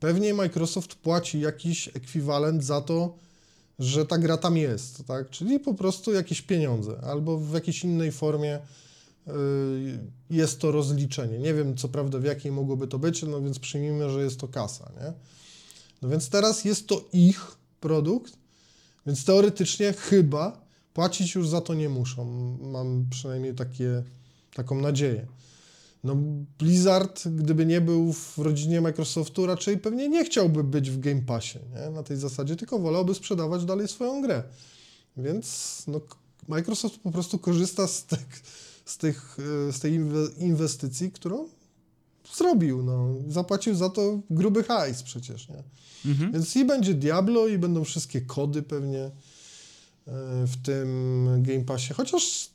Pewnie 0.00 0.34
Microsoft 0.34 0.94
płaci 0.94 1.40
jakiś 1.40 1.88
ekwiwalent 1.88 2.64
za 2.64 2.80
to, 2.80 3.14
że 3.78 4.06
ta 4.06 4.18
gra 4.18 4.36
tam 4.36 4.56
jest, 4.56 5.06
tak? 5.06 5.30
Czyli 5.30 5.60
po 5.60 5.74
prostu 5.74 6.12
jakieś 6.12 6.42
pieniądze 6.42 7.00
albo 7.02 7.38
w 7.38 7.54
jakiejś 7.54 7.84
innej 7.84 8.12
formie 8.12 8.58
y, 8.58 9.32
jest 10.30 10.60
to 10.60 10.70
rozliczenie. 10.70 11.38
Nie 11.38 11.54
wiem, 11.54 11.76
co 11.76 11.88
prawda, 11.88 12.18
w 12.18 12.24
jakiej 12.24 12.52
mogłoby 12.52 12.86
to 12.88 12.98
być, 12.98 13.22
no 13.22 13.42
więc 13.42 13.58
przyjmijmy, 13.58 14.10
że 14.10 14.24
jest 14.24 14.40
to 14.40 14.48
kasa, 14.48 14.92
nie? 15.00 15.12
No 16.02 16.08
więc 16.08 16.28
teraz 16.28 16.64
jest 16.64 16.86
to 16.86 17.04
ich 17.12 17.59
produkt, 17.80 18.38
więc 19.06 19.24
teoretycznie 19.24 19.92
chyba 19.92 20.60
płacić 20.94 21.34
już 21.34 21.48
za 21.48 21.60
to 21.60 21.74
nie 21.74 21.88
muszą. 21.88 22.24
Mam 22.62 23.06
przynajmniej 23.10 23.54
takie, 23.54 24.02
taką 24.54 24.80
nadzieję. 24.80 25.26
No 26.04 26.16
Blizzard, 26.58 27.28
gdyby 27.28 27.66
nie 27.66 27.80
był 27.80 28.12
w 28.12 28.38
rodzinie 28.38 28.80
Microsoftu, 28.80 29.46
raczej 29.46 29.78
pewnie 29.78 30.08
nie 30.08 30.24
chciałby 30.24 30.64
być 30.64 30.90
w 30.90 31.00
Game 31.00 31.22
Passie, 31.22 31.58
nie? 31.74 31.90
na 31.90 32.02
tej 32.02 32.16
zasadzie, 32.16 32.56
tylko 32.56 32.78
wolałby 32.78 33.14
sprzedawać 33.14 33.64
dalej 33.64 33.88
swoją 33.88 34.22
grę. 34.22 34.42
Więc 35.16 35.82
no, 35.86 36.00
Microsoft 36.48 36.98
po 36.98 37.10
prostu 37.10 37.38
korzysta 37.38 37.86
z, 37.86 38.04
tych, 38.04 38.42
z, 38.84 38.98
tych, 38.98 39.36
e, 39.68 39.72
z 39.72 39.80
tej 39.80 40.00
inwestycji, 40.38 41.12
którą 41.12 41.48
zrobił. 42.34 42.82
No. 42.82 43.14
Zapłacił 43.28 43.74
za 43.74 43.90
to 43.90 44.20
gruby 44.30 44.64
hajs 44.64 45.02
przecież. 45.02 45.48
Nie? 45.48 45.62
Mhm. 46.06 46.32
Więc 46.32 46.56
i 46.56 46.64
będzie 46.64 46.94
Diablo, 46.94 47.48
i 47.48 47.58
będą 47.58 47.84
wszystkie 47.84 48.20
kody 48.20 48.62
pewnie 48.62 49.00
e, 49.00 49.10
w 50.46 50.62
tym 50.62 51.26
Game 51.42 51.64
Passie. 51.64 51.94
Chociaż 51.94 52.50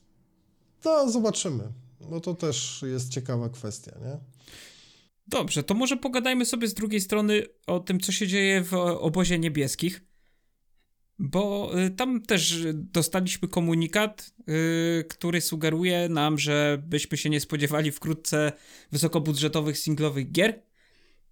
no, 0.86 1.12
zobaczymy. 1.12 1.64
No 2.12 2.20
to 2.20 2.34
też 2.34 2.84
jest 2.88 3.10
ciekawa 3.10 3.50
kwestia, 3.50 3.92
nie? 4.06 4.18
Dobrze, 5.28 5.64
to 5.64 5.74
może 5.74 5.98
pogadajmy 5.98 6.46
sobie 6.46 6.68
z 6.68 6.74
drugiej 6.74 7.02
strony 7.02 7.44
o 7.68 7.80
tym, 7.80 8.00
co 8.00 8.12
się 8.12 8.28
dzieje 8.28 8.64
w 8.64 8.74
obozie 8.74 9.40
niebieskich. 9.40 10.05
Bo 11.20 11.72
y, 11.80 11.90
tam 11.90 12.22
też 12.22 12.66
dostaliśmy 12.74 13.48
komunikat, 13.48 14.34
y, 14.50 15.04
który 15.10 15.42
sugeruje 15.42 16.10
nam, 16.10 16.38
że 16.38 16.84
byśmy 16.88 17.18
się 17.18 17.30
nie 17.30 17.40
spodziewali 17.40 17.92
wkrótce 17.92 18.52
wysokobudżetowych 18.92 19.78
singlowych 19.78 20.32
gier 20.32 20.62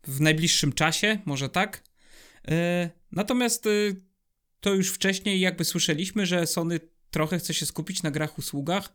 w 0.07 0.21
najbliższym 0.21 0.73
czasie, 0.73 1.19
może 1.25 1.49
tak. 1.49 1.83
Y, 2.47 2.51
natomiast 3.11 3.67
to 4.59 4.73
już 4.73 4.89
wcześniej 4.89 5.39
jakby 5.39 5.65
słyszeliśmy, 5.65 6.25
że 6.25 6.47
Sony 6.47 6.79
trochę 7.11 7.39
chce 7.39 7.53
się 7.53 7.65
skupić 7.65 8.03
na 8.03 8.11
grach 8.11 8.37
usługach 8.37 8.93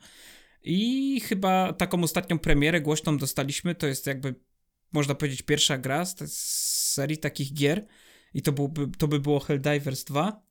i 0.62 1.20
chyba 1.20 1.72
taką 1.72 2.02
ostatnią 2.02 2.38
premierę 2.38 2.80
głośną 2.80 3.18
dostaliśmy, 3.18 3.74
to 3.74 3.86
jest 3.86 4.06
jakby 4.06 4.34
można 4.92 5.14
powiedzieć 5.14 5.42
pierwsza 5.42 5.78
gra 5.78 6.04
z, 6.04 6.16
serii 6.92 7.18
takich 7.18 7.52
gier 7.54 7.86
i 8.34 8.42
to, 8.42 8.52
byłby, 8.52 8.88
to 8.98 9.08
by 9.08 9.20
było 9.20 9.40
Helldivers 9.40 10.04
2. 10.04 10.47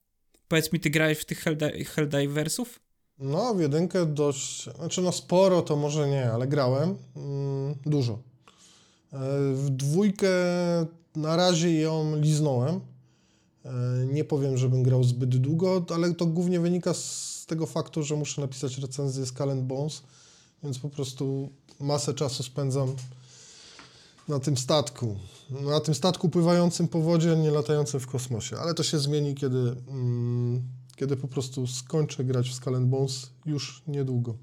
Powiedz 0.48 0.72
mi, 0.72 0.80
ty 0.80 0.90
grałeś 0.90 1.18
w 1.18 1.24
tych 1.24 1.38
Helldi 1.38 1.84
Helldiversów? 1.84 2.80
No, 3.18 3.54
w 3.54 3.60
jedynkę 3.60 4.06
dość, 4.06 4.64
znaczy 4.76 5.02
no 5.02 5.12
sporo 5.12 5.62
to 5.62 5.76
może 5.76 6.08
nie, 6.08 6.32
ale 6.32 6.46
grałem 6.46 6.94
mm, 7.16 7.74
dużo. 7.86 8.12
E, 8.12 8.18
w 9.54 9.70
dwójkę 9.70 10.28
na 11.16 11.36
razie 11.36 11.80
ją 11.80 12.16
liznąłem. 12.16 12.80
E, 13.64 13.70
nie 14.12 14.24
powiem, 14.24 14.56
żebym 14.56 14.82
grał 14.82 15.04
zbyt 15.04 15.36
długo, 15.36 15.84
ale 15.94 16.14
to 16.14 16.26
głównie 16.26 16.60
wynika 16.60 16.94
z 16.94 17.44
tego 17.48 17.66
faktu, 17.66 18.02
że 18.02 18.16
muszę 18.16 18.40
napisać 18.40 18.78
recenzję 18.78 19.26
z 19.26 19.32
Calend 19.32 19.62
Bones, 19.62 20.02
więc 20.62 20.78
po 20.78 20.88
prostu 20.88 21.48
masę 21.80 22.14
czasu 22.14 22.42
spędzam 22.42 22.94
na 24.28 24.40
tym 24.40 24.56
statku. 24.56 25.16
Na 25.50 25.80
tym 25.80 25.94
statku 25.94 26.28
pływającym 26.28 26.88
po 26.88 27.00
wodzie, 27.00 27.36
nie 27.36 27.50
latającym 27.50 28.00
w 28.00 28.06
kosmosie. 28.06 28.56
Ale 28.56 28.74
to 28.74 28.82
się 28.82 28.98
zmieni, 28.98 29.34
kiedy, 29.34 29.58
mm, 29.88 30.62
kiedy 30.96 31.16
po 31.16 31.28
prostu 31.28 31.66
skończę 31.66 32.24
grać 32.24 32.50
w 32.50 32.54
Skull 32.54 32.80
Bones 32.80 33.30
już 33.46 33.82
niedługo. 33.86 34.34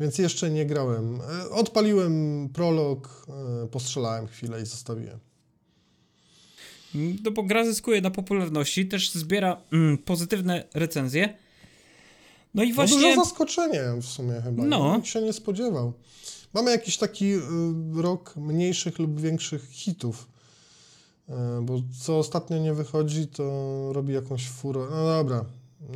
Więc 0.00 0.18
jeszcze 0.18 0.50
nie 0.50 0.66
grałem. 0.66 1.20
E, 1.20 1.50
odpaliłem 1.50 2.48
prolog, 2.52 3.26
e, 3.64 3.66
postrzelałem 3.66 4.26
chwilę 4.26 4.62
i 4.62 4.66
zostawiłem. 4.66 5.18
No 7.24 7.30
bo 7.30 7.42
gra 7.42 7.64
zyskuje 7.64 8.00
na 8.00 8.10
popularności, 8.10 8.88
też 8.88 9.12
zbiera 9.12 9.60
mm, 9.72 9.98
pozytywne 9.98 10.64
recenzje. 10.74 11.36
No 12.54 12.62
i 12.62 12.72
właśnie... 12.72 12.96
No 12.96 13.02
duże 13.02 13.16
zaskoczenie 13.16 13.82
w 14.00 14.04
sumie 14.04 14.40
chyba. 14.44 14.64
No. 14.64 14.96
Nikt 14.96 15.08
się 15.08 15.22
nie 15.22 15.32
spodziewał. 15.32 15.92
Mamy 16.54 16.70
jakiś 16.70 16.96
taki 16.96 17.34
y, 17.34 17.40
rok 17.94 18.36
mniejszych 18.36 18.98
lub 18.98 19.20
większych 19.20 19.68
hitów. 19.70 20.28
Y, 21.28 21.32
bo 21.62 21.82
co 22.00 22.18
ostatnio 22.18 22.58
nie 22.58 22.74
wychodzi, 22.74 23.26
to 23.26 23.44
robi 23.92 24.14
jakąś 24.14 24.48
furę. 24.48 24.80
No 24.90 25.06
dobra, 25.06 25.44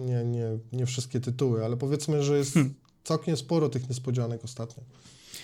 nie, 0.01 0.25
nie, 0.25 0.59
nie 0.73 0.87
wszystkie 0.87 1.21
tytuły, 1.21 1.65
ale 1.65 1.77
powiedzmy, 1.77 2.23
że 2.23 2.39
jest 2.39 2.55
hmm. 2.55 2.75
całkiem 3.05 3.37
sporo 3.37 3.69
tych 3.69 3.89
niespodzianek 3.89 4.45
ostatnio. 4.45 4.83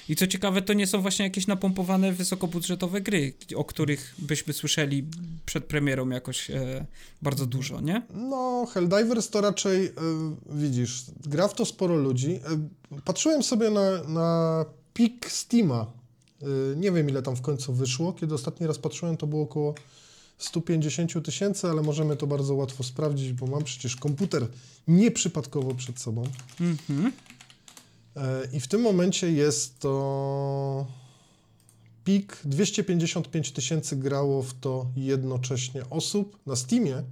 I 0.08 0.16
co 0.16 0.26
ciekawe, 0.26 0.62
to 0.62 0.72
nie 0.72 0.86
są 0.86 1.02
właśnie 1.02 1.24
jakieś 1.24 1.46
napompowane 1.46 2.12
wysokobudżetowe 2.12 3.00
gry, 3.00 3.32
o 3.56 3.64
których 3.64 4.14
byśmy 4.18 4.52
słyszeli 4.52 5.08
przed 5.46 5.64
premierą 5.64 6.08
jakoś 6.08 6.50
e, 6.50 6.86
bardzo 7.22 7.46
dużo, 7.46 7.80
nie? 7.80 8.02
No, 8.14 8.66
Helldivers 8.72 9.30
to 9.30 9.40
raczej, 9.40 9.86
e, 9.86 9.92
widzisz, 10.46 11.04
gra 11.26 11.48
w 11.48 11.54
to 11.54 11.64
sporo 11.64 11.96
ludzi. 11.96 12.40
E, 12.92 13.00
patrzyłem 13.04 13.42
sobie 13.42 13.70
na, 13.70 14.02
na 14.02 14.64
pik 14.94 15.30
Steama. 15.30 15.86
Y, 16.42 16.76
nie 16.76 16.92
wiem, 16.92 17.08
ile 17.08 17.22
tam 17.22 17.36
w 17.36 17.42
końcu 17.42 17.72
wyszło. 17.72 18.12
Kiedy 18.12 18.34
ostatni 18.34 18.66
raz 18.66 18.78
patrzyłem, 18.78 19.16
to 19.16 19.26
było 19.26 19.42
około 19.42 19.74
150 20.38 21.24
tysięcy, 21.24 21.68
ale 21.68 21.82
możemy 21.82 22.16
to 22.16 22.26
bardzo 22.26 22.54
łatwo 22.54 22.82
sprawdzić, 22.82 23.32
bo 23.32 23.46
mam 23.46 23.64
przecież 23.64 23.96
komputer 23.96 24.46
nieprzypadkowo 24.88 25.74
przed 25.74 26.00
sobą. 26.00 26.22
Mm-hmm. 26.60 27.10
I 28.52 28.60
w 28.60 28.68
tym 28.68 28.80
momencie 28.80 29.32
jest 29.32 29.78
to 29.78 30.86
pik 32.04 32.40
255 32.44 33.52
tysięcy 33.52 33.96
grało 33.96 34.42
w 34.42 34.54
to 34.54 34.86
jednocześnie 34.96 35.90
osób 35.90 36.38
na 36.46 36.56
Steamie 36.56 37.02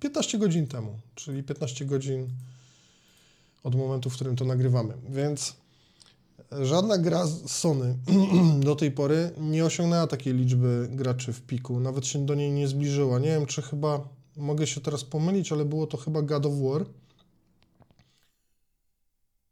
15 0.00 0.36
e, 0.36 0.40
godzin 0.40 0.66
temu, 0.66 0.98
czyli 1.14 1.42
15 1.42 1.84
godzin 1.84 2.28
od 3.62 3.74
momentu, 3.74 4.10
w 4.10 4.14
którym 4.14 4.36
to 4.36 4.44
nagrywamy. 4.44 4.94
Więc 5.10 5.56
żadna 6.62 6.98
gra 6.98 7.26
Sony 7.46 7.98
do 8.60 8.76
tej 8.76 8.90
pory 8.90 9.30
nie 9.40 9.64
osiągnęła 9.64 10.06
takiej 10.06 10.34
liczby 10.34 10.88
graczy 10.90 11.32
w 11.32 11.42
piku, 11.42 11.80
nawet 11.80 12.06
się 12.06 12.26
do 12.26 12.34
niej 12.34 12.52
nie 12.52 12.68
zbliżyła. 12.68 13.18
Nie 13.18 13.28
wiem, 13.28 13.46
czy 13.46 13.62
chyba, 13.62 14.08
mogę 14.36 14.66
się 14.66 14.80
teraz 14.80 15.04
pomylić, 15.04 15.52
ale 15.52 15.64
było 15.64 15.86
to 15.86 15.96
chyba 15.96 16.22
God 16.22 16.46
of 16.46 16.52
War. 16.62 16.86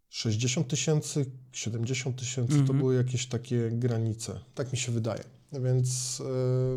60 0.08 0.68
tysięcy, 0.68 1.26
70 1.52 2.16
tysięcy 2.16 2.54
to 2.54 2.60
mhm. 2.60 2.78
były 2.78 2.94
jakieś 2.94 3.26
takie 3.26 3.70
granice. 3.72 4.40
Tak 4.54 4.72
mi 4.72 4.78
się 4.78 4.92
wydaje. 4.92 5.24
Więc 5.52 6.20
e, 6.20 6.24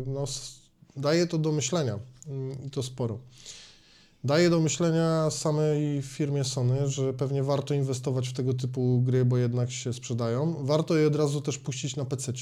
no, 0.06 0.24
daje 0.96 1.26
to 1.26 1.38
do 1.38 1.52
myślenia 1.52 1.98
mm, 2.26 2.66
i 2.66 2.70
to 2.70 2.82
sporo 2.82 3.18
daje 4.24 4.50
do 4.50 4.60
myślenia 4.60 5.30
samej 5.30 6.02
firmie 6.02 6.44
Sony, 6.44 6.88
że 6.88 7.12
pewnie 7.12 7.42
warto 7.42 7.74
inwestować 7.74 8.28
w 8.28 8.32
tego 8.32 8.54
typu 8.54 9.02
gry, 9.02 9.24
bo 9.24 9.36
jednak 9.36 9.70
się 9.70 9.92
sprzedają. 9.92 10.64
Warto 10.64 10.96
je 10.96 11.06
od 11.06 11.16
razu 11.16 11.40
też 11.40 11.58
puścić 11.58 11.96
na 11.96 12.04
PC. 12.04 12.32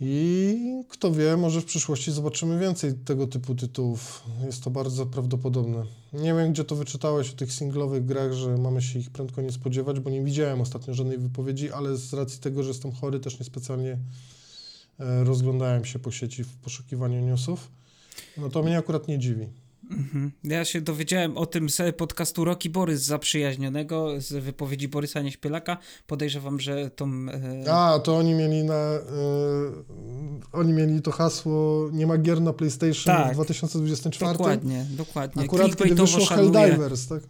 I 0.00 0.84
kto 0.88 1.12
wie, 1.12 1.36
może 1.36 1.60
w 1.60 1.64
przyszłości 1.64 2.12
zobaczymy 2.12 2.58
więcej 2.58 2.94
tego 2.94 3.26
typu 3.26 3.54
tytułów. 3.54 4.22
Jest 4.46 4.64
to 4.64 4.70
bardzo 4.70 5.06
prawdopodobne. 5.06 5.84
Nie 6.12 6.34
wiem, 6.34 6.52
gdzie 6.52 6.64
to 6.64 6.76
wyczytałeś 6.76 7.30
o 7.30 7.36
tych 7.36 7.52
singlowych 7.52 8.04
grach, 8.04 8.32
że 8.32 8.56
mamy 8.56 8.82
się 8.82 8.98
ich 8.98 9.10
prędko 9.10 9.42
nie 9.42 9.52
spodziewać, 9.52 10.00
bo 10.00 10.10
nie 10.10 10.22
widziałem 10.22 10.60
ostatnio 10.60 10.94
żadnej 10.94 11.18
wypowiedzi, 11.18 11.72
ale 11.72 11.96
z 11.96 12.12
racji 12.12 12.40
tego, 12.40 12.62
że 12.62 12.68
jestem 12.68 12.92
chory, 12.92 13.20
też 13.20 13.38
niespecjalnie 13.38 13.98
e, 15.00 15.24
rozglądałem 15.24 15.84
się 15.84 15.98
po 15.98 16.10
sieci 16.10 16.44
w 16.44 16.56
poszukiwaniu 16.56 17.20
newsów. 17.20 17.70
No 18.36 18.48
to 18.48 18.62
mnie 18.62 18.78
akurat 18.78 19.08
nie 19.08 19.18
dziwi. 19.18 19.48
Mhm. 19.90 20.32
Ja 20.44 20.64
się 20.64 20.80
dowiedziałem 20.80 21.36
o 21.36 21.46
tym 21.46 21.70
z 21.70 21.96
podcastu 21.96 22.44
Roki 22.44 22.70
Borys 22.70 23.02
zaprzyjaźnionego, 23.02 24.20
z 24.20 24.44
wypowiedzi 24.44 24.88
Borysa 24.88 25.20
Nieśpielaka. 25.20 25.78
Podejrzewam, 26.06 26.60
że 26.60 26.90
tą... 26.90 27.26
E... 27.66 27.72
A, 27.72 27.98
to 27.98 28.16
oni 28.16 28.34
mieli 28.34 28.64
na... 28.64 28.74
E, 28.74 29.00
oni 30.52 30.72
mieli 30.72 31.02
to 31.02 31.10
hasło 31.10 31.88
nie 31.92 32.06
ma 32.06 32.18
gier 32.18 32.40
na 32.40 32.52
PlayStation 32.52 33.16
tak, 33.16 33.30
w 33.30 33.34
2024. 33.34 34.32
Dokładnie, 34.32 34.86
dokładnie. 34.90 35.42
Akurat 35.42 35.76
kiedy 35.76 35.94
wyszło 35.94 36.26
Helldivers, 36.26 37.08
tak? 37.08 37.22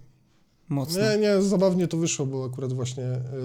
Mocno. 0.69 1.03
Nie, 1.03 1.19
nie, 1.19 1.43
zabawnie 1.43 1.89
to 1.89 1.97
wyszło, 1.97 2.27
bo 2.27 2.45
akurat 2.45 2.73
właśnie 2.73 3.05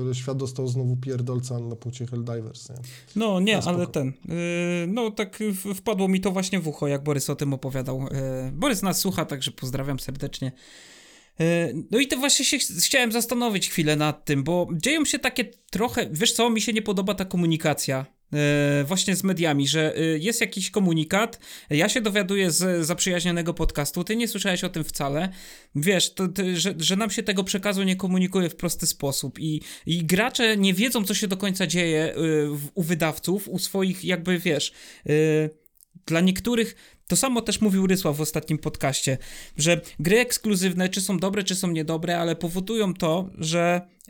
e, 0.10 0.16
świat 0.16 0.38
dostał 0.38 0.68
znowu 0.68 0.98
pierdolca 0.98 1.60
na 1.60 1.76
punkcie 1.76 2.08
Helldivers, 2.08 2.70
nie? 2.70 2.76
No, 3.16 3.40
nie, 3.40 3.58
ale 3.58 3.88
ten, 3.88 4.08
yy, 4.08 4.34
no 4.88 5.12
tak 5.12 5.40
wpadło 5.76 6.08
mi 6.08 6.22
to 6.22 6.32
właśnie 6.32 6.60
w 6.60 6.68
ucho, 6.68 6.88
jak 6.88 7.04
Borys 7.04 7.30
o 7.30 7.36
tym 7.36 7.54
opowiadał. 7.54 8.02
Yy, 8.02 8.52
Borys 8.52 8.82
nas 8.82 8.98
słucha, 8.98 9.26
także 9.26 9.52
pozdrawiam 9.52 10.00
serdecznie. 10.00 10.52
No 11.92 12.00
i 12.00 12.08
to 12.08 12.18
właśnie 12.18 12.46
się 12.46 12.58
chciałem 12.58 13.12
zastanowić 13.12 13.70
chwilę 13.70 13.96
nad 13.96 14.26
tym, 14.26 14.44
bo 14.44 14.68
dzieją 14.74 15.06
się 15.06 15.20
takie 15.20 15.46
trochę, 15.46 16.10
wiesz 16.12 16.34
co, 16.34 16.50
mi 16.50 16.62
się 16.62 16.74
nie 16.74 16.82
podoba 16.82 17.14
ta 17.14 17.26
komunikacja 17.26 18.06
właśnie 18.86 19.16
z 19.16 19.24
mediami, 19.24 19.68
że 19.68 19.96
e, 19.96 20.02
jest 20.02 20.42
jakiś 20.42 20.72
komunikat, 20.72 21.40
ja 21.70 21.90
się 21.90 22.02
dowiaduję 22.02 22.52
z 22.52 22.86
zaprzyjaźnionego 22.86 23.54
podcastu, 23.54 24.04
ty 24.04 24.16
nie 24.16 24.28
słyszałeś 24.28 24.64
o 24.64 24.70
tym 24.70 24.84
wcale, 24.84 25.30
wiesz, 25.76 26.14
to, 26.14 26.28
to, 26.28 26.44
że, 26.54 26.74
że 26.78 26.96
nam 26.96 27.10
się 27.10 27.24
tego 27.24 27.44
przekazu 27.44 27.84
nie 27.84 27.96
komunikuje 27.96 28.50
w 28.50 28.56
prosty 28.56 28.88
sposób 28.88 29.40
i, 29.40 29.62
i 29.86 30.06
gracze 30.06 30.58
nie 30.58 30.74
wiedzą, 30.74 31.06
co 31.06 31.14
się 31.14 31.28
do 31.28 31.38
końca 31.38 31.68
dzieje 31.68 32.04
e, 32.04 32.18
u 32.74 32.84
wydawców, 32.84 33.50
u 33.50 33.60
swoich 33.60 34.06
jakby, 34.06 34.40
wiesz, 34.40 34.74
dla 36.06 36.22
niektórych 36.22 36.76
to 37.12 37.16
samo 37.16 37.42
też 37.42 37.62
mówił 37.62 37.88
Rysław 37.88 38.18
w 38.18 38.22
ostatnim 38.22 38.58
podcaście, 38.58 39.18
że 39.58 39.82
gry 40.00 40.20
ekskluzywne, 40.20 40.90
czy 40.90 41.02
są 41.02 41.18
dobre, 41.18 41.44
czy 41.44 41.56
są 41.56 41.72
niedobre, 41.72 42.20
ale 42.20 42.36
powodują 42.36 42.94
to, 42.94 43.30
że 43.38 43.82
e, 43.82 44.01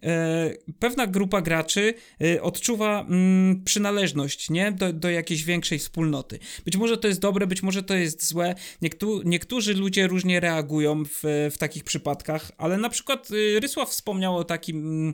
pewna 0.79 1.07
grupa 1.07 1.41
graczy 1.41 1.93
e, 2.21 2.41
odczuwa 2.41 3.01
mm, 3.01 3.63
przynależność 3.63 4.49
nie? 4.49 4.71
Do, 4.71 4.93
do 4.93 5.09
jakiejś 5.09 5.43
większej 5.43 5.79
wspólnoty. 5.79 6.39
Być 6.65 6.77
może 6.77 6.97
to 6.97 7.07
jest 7.07 7.19
dobre, 7.19 7.47
być 7.47 7.63
może 7.63 7.83
to 7.83 7.93
jest 7.93 8.27
złe. 8.27 8.55
Niektó 8.81 9.07
niektórzy 9.25 9.73
ludzie 9.73 10.07
różnie 10.07 10.39
reagują 10.39 11.03
w, 11.05 11.49
w 11.51 11.57
takich 11.57 11.83
przypadkach, 11.83 12.51
ale 12.57 12.77
na 12.77 12.89
przykład 12.89 13.29
e, 13.31 13.59
Rysław 13.59 13.89
wspomniał 13.89 14.37
o, 14.37 14.43
takim, 14.43 15.13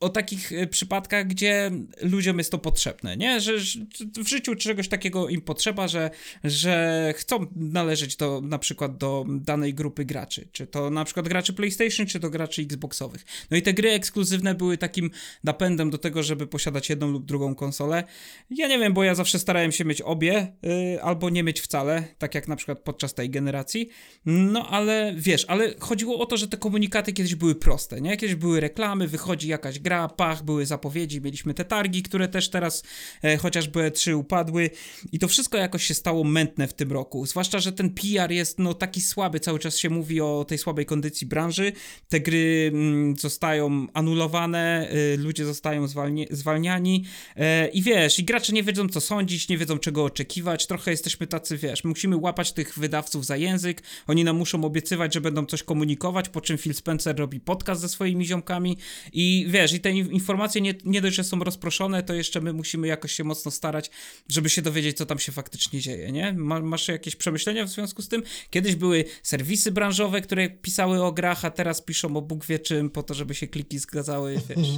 o 0.00 0.08
takich 0.08 0.52
e, 0.52 0.66
przypadkach, 0.66 1.26
gdzie 1.26 1.70
ludziom 2.02 2.38
jest 2.38 2.50
to 2.50 2.58
potrzebne, 2.58 3.16
nie? 3.16 3.40
Że, 3.40 3.60
że 3.60 3.80
w 4.24 4.28
życiu 4.28 4.54
czegoś 4.54 4.88
takiego 4.88 5.28
im 5.28 5.40
potrzeba, 5.40 5.88
że 5.88 6.10
że 6.44 7.14
chcą 7.16 7.46
należeć 7.56 8.16
do, 8.16 8.40
na 8.40 8.58
przykład 8.58 8.96
do 8.96 9.24
danej 9.28 9.74
grupy 9.74 10.04
graczy. 10.04 10.48
Czy 10.52 10.66
to 10.66 10.90
na 10.90 11.04
przykład 11.04 11.28
graczy 11.28 11.52
PlayStation, 11.52 12.06
czy 12.06 12.20
to 12.20 12.30
graczy 12.30 12.62
Xboxowych. 12.62 13.24
No 13.50 13.56
i 13.56 13.62
te 13.62 13.72
gry 13.72 14.01
ekskluzywne 14.02 14.54
były 14.54 14.78
takim 14.78 15.10
napędem 15.44 15.90
do 15.90 15.98
tego, 15.98 16.22
żeby 16.22 16.46
posiadać 16.46 16.90
jedną 16.90 17.10
lub 17.10 17.26
drugą 17.26 17.54
konsolę. 17.54 18.04
Ja 18.50 18.68
nie 18.68 18.78
wiem, 18.78 18.92
bo 18.92 19.04
ja 19.04 19.14
zawsze 19.14 19.38
starałem 19.38 19.72
się 19.72 19.84
mieć 19.84 20.00
obie, 20.00 20.52
yy, 20.62 21.02
albo 21.02 21.30
nie 21.30 21.42
mieć 21.42 21.60
wcale, 21.60 22.04
tak 22.18 22.34
jak 22.34 22.48
na 22.48 22.56
przykład 22.56 22.78
podczas 22.78 23.14
tej 23.14 23.30
generacji. 23.30 23.88
No 24.26 24.68
ale 24.68 25.14
wiesz, 25.16 25.44
ale 25.48 25.74
chodziło 25.78 26.18
o 26.18 26.26
to, 26.26 26.36
że 26.36 26.48
te 26.48 26.56
komunikaty 26.56 27.12
kiedyś 27.12 27.34
były 27.34 27.54
proste, 27.54 28.00
nie? 28.00 28.16
Kiedyś 28.16 28.34
były 28.34 28.60
reklamy, 28.60 29.08
wychodzi 29.08 29.48
jakaś 29.48 29.78
gra, 29.78 30.08
pach, 30.08 30.44
były 30.44 30.66
zapowiedzi, 30.66 31.20
mieliśmy 31.20 31.54
te 31.54 31.64
targi, 31.64 32.02
które 32.02 32.28
też 32.28 32.50
teraz 32.50 32.82
e, 33.22 33.36
chociażby 33.36 33.80
E3 33.80 34.16
upadły 34.16 34.70
i 35.12 35.18
to 35.18 35.28
wszystko 35.28 35.58
jakoś 35.58 35.84
się 35.84 35.94
stało 35.94 36.24
mętne 36.24 36.68
w 36.68 36.74
tym 36.74 36.92
roku. 36.92 37.26
Zwłaszcza, 37.26 37.58
że 37.58 37.72
ten 37.72 37.90
PR 37.90 38.32
jest 38.32 38.58
no 38.58 38.74
taki 38.74 39.00
słaby, 39.00 39.40
cały 39.40 39.58
czas 39.58 39.78
się 39.78 39.90
mówi 39.90 40.20
o 40.20 40.44
tej 40.48 40.58
słabej 40.58 40.86
kondycji 40.86 41.26
branży. 41.26 41.72
Te 42.08 42.20
gry 42.20 42.70
mm, 42.74 43.16
zostają 43.16 43.86
anulowane, 43.94 44.92
y, 45.14 45.16
ludzie 45.16 45.44
zostają 45.44 45.86
zwalni 45.86 46.26
zwalniani 46.30 47.04
e, 47.36 47.68
i 47.68 47.82
wiesz, 47.82 48.18
i 48.18 48.24
gracze 48.24 48.52
nie 48.52 48.62
wiedzą 48.62 48.88
co 48.88 49.00
sądzić, 49.00 49.48
nie 49.48 49.58
wiedzą 49.58 49.78
czego 49.78 50.04
oczekiwać. 50.04 50.66
Trochę 50.66 50.90
jesteśmy 50.90 51.26
tacy, 51.26 51.56
wiesz, 51.56 51.84
musimy 51.84 52.16
łapać 52.16 52.52
tych 52.52 52.78
wydawców 52.78 53.26
za 53.26 53.36
język. 53.36 53.82
Oni 54.06 54.24
nam 54.24 54.36
muszą 54.36 54.64
obiecywać, 54.64 55.14
że 55.14 55.20
będą 55.20 55.46
coś 55.46 55.62
komunikować, 55.62 56.28
po 56.28 56.40
czym 56.40 56.58
Phil 56.58 56.74
Spencer 56.74 57.16
robi 57.16 57.40
podcast 57.40 57.80
ze 57.80 57.88
swoimi 57.88 58.26
ziomkami 58.26 58.78
i 59.12 59.46
wiesz, 59.48 59.72
i 59.72 59.80
te 59.80 59.90
informacje 59.90 60.60
nie, 60.60 60.74
nie 60.84 61.00
dość, 61.00 61.16
że 61.16 61.24
są 61.24 61.38
rozproszone, 61.38 62.02
to 62.02 62.14
jeszcze 62.14 62.40
my 62.40 62.52
musimy 62.52 62.86
jakoś 62.86 63.12
się 63.12 63.24
mocno 63.24 63.50
starać, 63.50 63.90
żeby 64.28 64.50
się 64.50 64.62
dowiedzieć, 64.62 64.96
co 64.96 65.06
tam 65.06 65.18
się 65.18 65.32
faktycznie 65.32 65.80
dzieje, 65.80 66.12
nie? 66.12 66.32
Masz 66.62 66.88
jakieś 66.88 67.16
przemyślenia 67.16 67.64
w 67.64 67.68
związku 67.68 68.02
z 68.02 68.08
tym? 68.08 68.22
Kiedyś 68.50 68.76
były 68.76 69.04
serwisy 69.22 69.72
branżowe, 69.72 70.20
które 70.20 70.50
pisały 70.50 71.02
o 71.02 71.12
grach, 71.12 71.44
a 71.44 71.50
teraz 71.50 71.82
piszą 71.82 72.16
o 72.16 72.22
Bóg 72.22 72.44
wie 72.46 72.58
czym, 72.58 72.90
po 72.90 73.02
to, 73.02 73.14
żeby 73.14 73.34
się 73.34 73.46
kliki 73.46 73.80
zgadzały, 73.82 74.40
wiesz. 74.48 74.68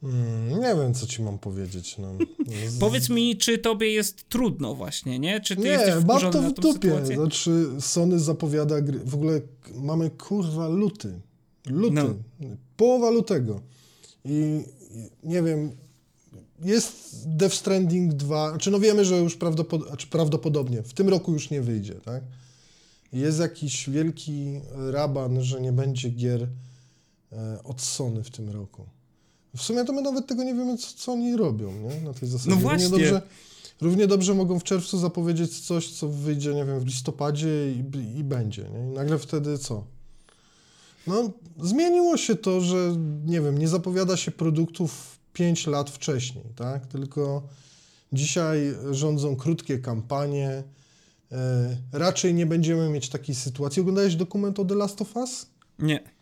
Hmm, 0.00 0.60
nie 0.60 0.74
wiem, 0.82 0.94
co 0.94 1.06
ci 1.06 1.22
mam 1.22 1.38
powiedzieć. 1.38 1.98
No. 1.98 2.08
Z... 2.68 2.78
Powiedz 2.80 3.08
mi, 3.10 3.36
czy 3.36 3.58
tobie 3.58 3.92
jest 3.92 4.28
trudno 4.28 4.74
właśnie, 4.74 5.18
nie? 5.18 5.40
Czy 5.40 5.56
ty 5.56 5.62
nie, 5.62 5.68
jesteś 5.68 6.04
mam 6.04 6.32
to 6.32 6.42
w 6.42 6.54
dupie. 6.54 6.88
Sytuację? 6.90 7.16
Znaczy, 7.16 7.66
Sony 7.80 8.20
zapowiada 8.20 8.80
gry. 8.80 8.98
W 8.98 9.14
ogóle 9.14 9.40
mamy 9.74 10.10
kurwa 10.10 10.68
luty. 10.68 11.20
Luty. 11.66 11.94
No. 11.94 12.14
Połowa 12.76 13.10
lutego. 13.10 13.60
I 14.24 14.64
nie 15.22 15.42
wiem, 15.42 15.70
jest 16.64 17.28
Death 17.28 17.54
Stranding 17.54 18.14
2, 18.14 18.50
znaczy 18.50 18.70
no 18.70 18.80
wiemy, 18.80 19.04
że 19.04 19.18
już 19.18 19.36
prawdopod 19.36 19.86
znaczy 19.88 20.06
prawdopodobnie 20.06 20.82
w 20.82 20.94
tym 20.94 21.08
roku 21.08 21.32
już 21.32 21.50
nie 21.50 21.60
wyjdzie, 21.60 21.94
tak? 21.94 22.22
Jest 23.12 23.38
jakiś 23.38 23.90
wielki 23.90 24.60
raban, 24.90 25.42
że 25.42 25.60
nie 25.60 25.72
będzie 25.72 26.10
gier 26.10 26.48
od 27.64 27.80
Sony 27.80 28.24
w 28.24 28.30
tym 28.30 28.50
roku. 28.50 28.86
W 29.56 29.62
sumie 29.62 29.84
to 29.84 29.92
my 29.92 30.02
nawet 30.02 30.26
tego 30.26 30.44
nie 30.44 30.54
wiemy, 30.54 30.78
co, 30.78 30.96
co 30.96 31.12
oni 31.12 31.36
robią, 31.36 31.72
nie? 31.72 32.00
Na 32.00 32.14
tej 32.14 32.28
zasadzie. 32.28 32.50
No 32.50 32.56
właśnie. 32.56 32.88
Równie 32.88 33.10
dobrze, 33.10 33.22
równie 33.80 34.06
dobrze 34.06 34.34
mogą 34.34 34.58
w 34.58 34.64
czerwcu 34.64 34.98
zapowiedzieć 34.98 35.60
coś, 35.60 35.90
co 35.90 36.08
wyjdzie, 36.08 36.54
nie 36.54 36.64
wiem, 36.64 36.80
w 36.80 36.86
listopadzie 36.86 37.72
i, 37.72 38.18
i 38.18 38.24
będzie, 38.24 38.62
nie? 38.62 38.90
I 38.90 38.94
nagle 38.94 39.18
wtedy 39.18 39.58
co? 39.58 39.84
No, 41.06 41.30
zmieniło 41.62 42.16
się 42.16 42.34
to, 42.34 42.60
że, 42.60 42.96
nie 43.26 43.40
wiem, 43.40 43.58
nie 43.58 43.68
zapowiada 43.68 44.16
się 44.16 44.30
produktów 44.30 45.18
5 45.32 45.66
lat 45.66 45.90
wcześniej, 45.90 46.44
tak? 46.56 46.86
Tylko 46.86 47.42
dzisiaj 48.12 48.74
rządzą 48.90 49.36
krótkie 49.36 49.78
kampanie. 49.78 50.62
E, 51.32 51.76
raczej 51.92 52.34
nie 52.34 52.46
będziemy 52.46 52.88
mieć 52.88 53.08
takiej 53.08 53.34
sytuacji. 53.34 53.80
Oglądałeś 53.80 54.16
dokument 54.16 54.60
o 54.60 54.64
The 54.64 54.74
Last 54.74 55.02
of 55.02 55.16
Us? 55.16 55.46
Nie. 55.78 56.13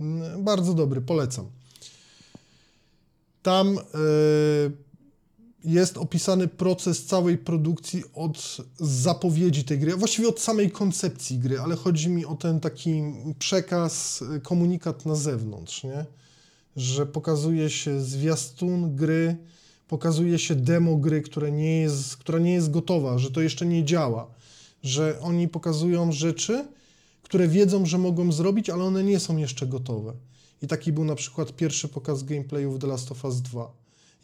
Mm, 0.00 0.44
bardzo 0.44 0.74
dobry, 0.74 1.00
polecam. 1.00 1.46
Tam 3.42 3.78
e, 3.78 3.80
jest 5.64 5.98
opisany 5.98 6.48
proces 6.48 7.04
całej 7.04 7.38
produkcji 7.38 8.04
od 8.14 8.56
zapowiedzi 8.78 9.64
tej 9.64 9.78
gry, 9.78 9.96
właściwie 9.96 10.28
od 10.28 10.40
samej 10.40 10.70
koncepcji 10.70 11.38
gry, 11.38 11.60
ale 11.60 11.76
chodzi 11.76 12.08
mi 12.08 12.26
o 12.26 12.34
ten 12.34 12.60
taki 12.60 13.02
przekaz, 13.38 14.24
komunikat 14.42 15.06
na 15.06 15.14
zewnątrz, 15.14 15.84
nie? 15.84 16.04
że 16.76 17.06
pokazuje 17.06 17.70
się 17.70 18.00
zwiastun 18.00 18.96
gry, 18.96 19.36
pokazuje 19.88 20.38
się 20.38 20.54
demo 20.54 20.96
gry, 20.96 21.22
które 21.22 21.52
nie 21.52 21.80
jest, 21.80 22.16
która 22.16 22.38
nie 22.38 22.52
jest 22.52 22.70
gotowa, 22.70 23.18
że 23.18 23.30
to 23.30 23.40
jeszcze 23.40 23.66
nie 23.66 23.84
działa, 23.84 24.26
że 24.82 25.20
oni 25.20 25.48
pokazują 25.48 26.12
rzeczy, 26.12 26.64
które 27.30 27.48
wiedzą, 27.48 27.86
że 27.86 27.98
mogą 27.98 28.32
zrobić, 28.32 28.70
ale 28.70 28.84
one 28.84 29.04
nie 29.04 29.20
są 29.20 29.36
jeszcze 29.36 29.66
gotowe. 29.66 30.12
I 30.62 30.66
taki 30.66 30.92
był 30.92 31.04
na 31.04 31.14
przykład 31.14 31.52
pierwszy 31.52 31.88
pokaz 31.88 32.22
gameplayu 32.22 32.72
w 32.72 32.78
The 32.78 32.86
Last 32.86 33.12
of 33.12 33.24
Us 33.24 33.42
2. 33.42 33.72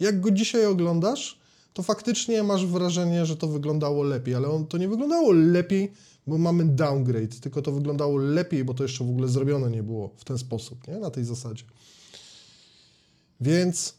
Jak 0.00 0.20
go 0.20 0.30
dzisiaj 0.30 0.66
oglądasz, 0.66 1.38
to 1.72 1.82
faktycznie 1.82 2.42
masz 2.42 2.66
wrażenie, 2.66 3.26
że 3.26 3.36
to 3.36 3.48
wyglądało 3.48 4.02
lepiej, 4.02 4.34
ale 4.34 4.48
on, 4.48 4.66
to 4.66 4.78
nie 4.78 4.88
wyglądało 4.88 5.32
lepiej, 5.32 5.92
bo 6.26 6.38
mamy 6.38 6.64
downgrade, 6.64 7.40
tylko 7.40 7.62
to 7.62 7.72
wyglądało 7.72 8.16
lepiej, 8.16 8.64
bo 8.64 8.74
to 8.74 8.82
jeszcze 8.82 9.04
w 9.04 9.10
ogóle 9.10 9.28
zrobione 9.28 9.70
nie 9.70 9.82
było 9.82 10.10
w 10.16 10.24
ten 10.24 10.38
sposób, 10.38 10.88
nie? 10.88 10.98
na 10.98 11.10
tej 11.10 11.24
zasadzie. 11.24 11.64
Więc 13.40 13.94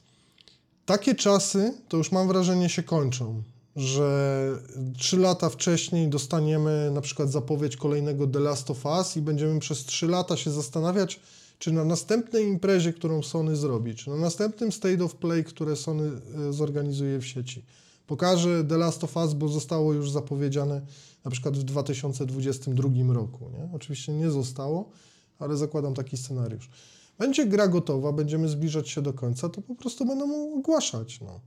takie 0.85 1.15
czasy, 1.15 1.73
to 1.89 1.97
już 1.97 2.11
mam 2.11 2.27
wrażenie, 2.27 2.69
się 2.69 2.83
kończą, 2.83 3.43
że 3.77 4.49
trzy 4.97 5.17
lata 5.17 5.49
wcześniej 5.49 6.07
dostaniemy 6.07 6.91
na 6.93 7.01
przykład 7.01 7.31
zapowiedź 7.31 7.77
kolejnego 7.77 8.27
The 8.27 8.39
Last 8.39 8.71
of 8.71 8.85
Us 8.85 9.17
i 9.17 9.21
będziemy 9.21 9.59
przez 9.59 9.85
trzy 9.85 10.07
lata 10.07 10.37
się 10.37 10.51
zastanawiać, 10.51 11.19
czy 11.59 11.71
na 11.71 11.85
następnej 11.85 12.45
imprezie, 12.45 12.93
którą 12.93 13.23
Sony 13.23 13.55
zrobi, 13.55 13.95
czy 13.95 14.09
na 14.09 14.15
następnym 14.15 14.71
State 14.71 15.03
of 15.03 15.15
Play, 15.15 15.43
które 15.43 15.75
Sony 15.75 16.11
e, 16.49 16.53
zorganizuje 16.53 17.19
w 17.19 17.25
sieci, 17.25 17.65
pokaże 18.07 18.63
The 18.63 18.77
Last 18.77 19.03
of 19.03 19.15
Us, 19.15 19.33
bo 19.33 19.47
zostało 19.47 19.93
już 19.93 20.11
zapowiedziane 20.11 20.81
na 21.25 21.31
przykład 21.31 21.57
w 21.57 21.63
2022 21.63 23.13
roku. 23.13 23.49
Nie? 23.49 23.69
Oczywiście 23.73 24.13
nie 24.13 24.31
zostało, 24.31 24.89
ale 25.39 25.57
zakładam 25.57 25.93
taki 25.93 26.17
scenariusz. 26.17 26.69
Będzie 27.19 27.45
gra 27.45 27.67
gotowa, 27.67 28.11
będziemy 28.11 28.49
zbliżać 28.49 28.89
się 28.89 29.01
do 29.01 29.13
końca, 29.13 29.49
to 29.49 29.61
po 29.61 29.75
prostu 29.75 30.05
będą 30.05 30.53
ogłaszać. 30.59 31.21
No. 31.21 31.39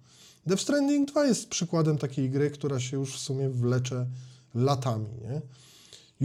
Death 0.46 0.62
Stranding 0.62 1.10
2 1.10 1.26
jest 1.26 1.48
przykładem 1.48 1.98
takiej 1.98 2.30
gry, 2.30 2.50
która 2.50 2.80
się 2.80 2.96
już 2.96 3.14
w 3.16 3.18
sumie 3.18 3.48
wlecze 3.48 4.06
latami. 4.54 5.06
Nie? 5.22 5.40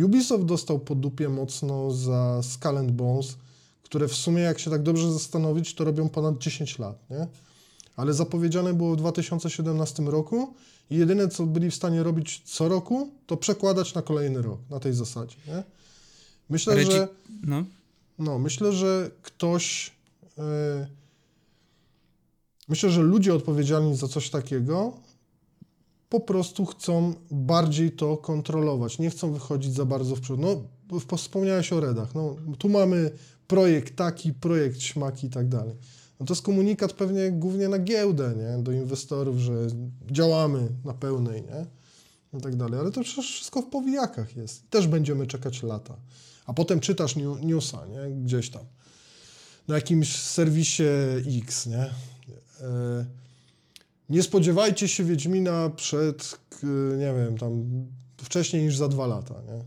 Ubisoft 0.06 0.46
dostał 0.46 0.80
po 0.80 0.96
dupie 0.96 1.30
mocno 1.30 1.92
za 1.92 2.42
Skull 2.44 2.78
and 2.78 2.92
Bones, 2.92 3.36
które 3.84 4.08
w 4.08 4.16
sumie, 4.16 4.42
jak 4.42 4.60
się 4.60 4.72
tak 4.72 4.84
dobrze 4.84 5.14
zastanowić, 5.14 5.76
to 5.76 5.84
robią 5.84 6.10
ponad 6.10 6.38
10 6.38 6.80
lat. 6.80 7.10
Nie? 7.10 7.28
Ale 7.96 8.14
zapowiedziane 8.14 8.74
było 8.74 8.94
w 8.94 8.98
2017 8.98 10.04
roku 10.04 10.54
i 10.90 10.96
jedyne, 10.96 11.28
co 11.28 11.46
byli 11.46 11.72
w 11.72 11.76
stanie 11.76 12.04
robić 12.04 12.42
co 12.46 12.70
roku, 12.70 13.10
to 13.28 13.38
przekładać 13.38 13.94
na 13.94 14.02
kolejny 14.02 14.42
rok, 14.42 14.60
na 14.70 14.80
tej 14.80 14.94
zasadzie. 14.94 15.36
Nie? 15.48 15.64
Myślę, 16.50 16.76
Regi 16.76 16.92
że... 16.92 17.08
No. 17.44 17.64
No, 18.20 18.40
myślę, 18.40 18.74
że 18.74 19.12
ktoś. 19.22 19.92
Yy, 20.38 20.44
myślę, 22.68 22.90
że 22.90 23.02
ludzie 23.02 23.34
odpowiedzialni 23.34 23.96
za 23.96 24.08
coś 24.08 24.30
takiego 24.30 24.94
po 26.10 26.20
prostu 26.20 26.66
chcą 26.66 27.14
bardziej 27.32 27.92
to 27.92 28.18
kontrolować. 28.18 29.00
Nie 29.00 29.10
chcą 29.10 29.34
wychodzić 29.34 29.74
za 29.74 29.86
bardzo 29.86 30.16
w 30.16 30.22
przód. 30.22 30.40
No, 30.40 30.64
wspomniałeś 31.18 31.74
o 31.74 31.80
redach. 31.80 32.16
No, 32.16 32.36
tu 32.58 32.70
mamy 32.70 33.12
projekt 33.48 33.96
taki, 33.96 34.34
projekt 34.34 34.82
śmaki 34.82 35.28
i 35.28 35.30
tak 35.30 35.48
dalej. 35.48 35.76
No 36.20 36.26
to 36.26 36.34
jest 36.34 36.46
komunikat 36.46 36.94
pewnie 36.94 37.32
głównie 37.32 37.70
na 37.70 37.80
giełdę, 37.80 38.34
nie? 38.38 38.64
Do 38.64 38.72
inwestorów, 38.72 39.38
że 39.38 39.68
działamy 40.12 40.68
na 40.86 40.94
pełnej, 40.94 41.42
nie? 41.42 41.66
I 42.40 42.42
tak 42.42 42.56
dalej. 42.56 42.80
Ale 42.80 42.92
to 42.92 43.02
przecież 43.02 43.32
wszystko 43.32 43.62
w 43.62 43.66
powijakach 43.66 44.36
jest. 44.36 44.70
Też 44.70 44.88
będziemy 44.88 45.28
czekać 45.28 45.64
lata 45.64 45.98
a 46.46 46.54
potem 46.54 46.80
czytasz 46.80 47.16
newsa, 47.42 47.86
nie? 47.86 48.16
Gdzieś 48.24 48.50
tam. 48.50 48.64
Na 49.68 49.76
jakimś 49.76 50.16
serwisie 50.16 50.84
X, 51.44 51.66
nie? 51.66 51.90
E, 52.66 53.06
nie 54.10 54.24
spodziewajcie 54.24 54.88
się 54.88 55.04
Wiedźmina 55.04 55.70
przed, 55.70 56.40
nie 56.98 57.14
wiem, 57.14 57.38
tam 57.38 57.64
wcześniej 58.18 58.64
niż 58.64 58.78
za 58.78 58.88
dwa 58.88 59.08
lata, 59.08 59.36
nie? 59.48 59.64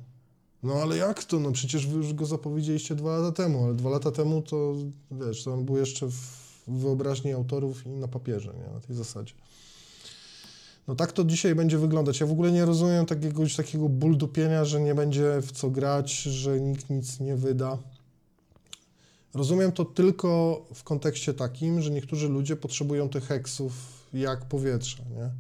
No 0.63 0.75
ale 0.75 0.97
jak 0.97 1.25
to? 1.25 1.41
No 1.41 1.53
przecież 1.53 1.87
wy 1.87 1.97
już 1.97 2.15
go 2.15 2.27
zapowiedzieliście 2.27 2.95
dwa 2.95 3.19
lata 3.19 3.33
temu, 3.33 3.65
ale 3.65 3.75
dwa 3.75 3.91
lata 3.91 4.11
temu 4.11 4.43
to, 4.43 4.75
wiesz, 5.11 5.45
to 5.45 5.53
on 5.53 5.65
był 5.65 5.77
jeszcze 5.77 6.07
w 6.07 6.49
wyobraźni 6.69 7.33
autorów 7.33 7.87
i 7.87 7.89
na 7.89 8.09
papierze, 8.09 8.55
nie? 8.55 8.75
Na 8.75 8.81
tej 8.81 8.97
zasadzie. 8.97 9.35
No 10.89 10.95
tak 10.95 11.13
to 11.13 11.25
dzisiaj 11.25 11.55
będzie 11.55 11.79
wyglądać. 11.79 12.21
Ja 12.21 12.27
w 12.27 12.33
ogóle 12.33 12.53
nie 12.53 12.65
rozumiem 12.65 13.07
takiego, 13.07 13.43
takiego 13.57 13.89
buldupienia, 13.89 14.65
że 14.65 14.81
nie 14.81 14.95
będzie 14.95 15.43
w 15.43 15.53
co 15.53 15.71
grać, 15.71 16.23
że 16.23 16.61
nikt 16.61 16.91
nic 16.91 17.21
nie 17.21 17.37
wyda. 17.37 17.79
Rozumiem 19.35 19.73
to 19.73 19.85
tylko 19.85 20.61
w 20.75 20.83
kontekście 20.83 21.35
takim, 21.35 21.83
że 21.83 21.91
niektórzy 21.91 22.29
ludzie 22.29 22.57
potrzebują 22.57 23.09
tych 23.09 23.25
heksów 23.25 23.73
jak 24.13 24.45
powietrza, 24.45 25.03
nie? 25.17 25.31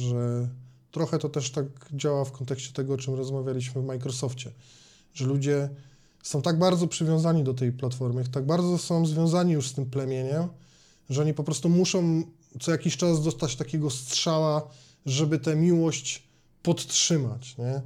Że 0.00 0.48
trochę 0.90 1.18
to 1.18 1.28
też 1.28 1.50
tak 1.50 1.66
działa 1.92 2.24
w 2.24 2.32
kontekście 2.32 2.72
tego, 2.72 2.94
o 2.94 2.96
czym 2.96 3.14
rozmawialiśmy 3.14 3.82
w 3.82 3.84
Microsoftie, 3.84 4.50
że 5.14 5.26
ludzie 5.26 5.68
są 6.22 6.42
tak 6.42 6.58
bardzo 6.58 6.88
przywiązani 6.88 7.44
do 7.44 7.54
tej 7.54 7.72
platformy, 7.72 8.24
tak 8.32 8.46
bardzo 8.46 8.78
są 8.78 9.06
związani 9.06 9.52
już 9.52 9.68
z 9.68 9.72
tym 9.72 9.86
plemieniem, 9.86 10.48
że 11.10 11.22
oni 11.22 11.34
po 11.34 11.44
prostu 11.44 11.68
muszą 11.68 12.22
co 12.60 12.70
jakiś 12.70 12.96
czas 12.96 13.24
dostać 13.24 13.56
takiego 13.56 13.90
strzała, 13.90 14.68
żeby 15.06 15.38
tę 15.38 15.56
miłość 15.56 16.22
podtrzymać, 16.62 17.56
nie? 17.58 17.82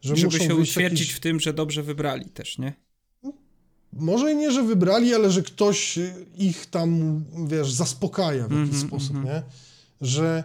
Że 0.00 0.16
żeby 0.16 0.38
się 0.38 0.54
utwierdzić 0.54 1.00
jakiś... 1.00 1.16
w 1.16 1.20
tym, 1.20 1.40
że 1.40 1.52
dobrze 1.52 1.82
wybrali 1.82 2.24
też, 2.24 2.58
nie? 2.58 2.74
Może 3.92 4.32
i 4.32 4.36
nie, 4.36 4.52
że 4.52 4.62
wybrali, 4.62 5.14
ale 5.14 5.30
że 5.30 5.42
ktoś 5.42 5.98
ich 6.38 6.66
tam, 6.66 7.20
wiesz, 7.46 7.72
zaspokaja 7.72 8.48
w 8.48 8.52
jakiś 8.52 8.74
mm 8.74 8.82
-hmm, 8.82 8.88
sposób, 8.88 9.10
mm 9.10 9.22
-hmm. 9.22 9.26
nie? 9.26 9.42
Że 10.00 10.44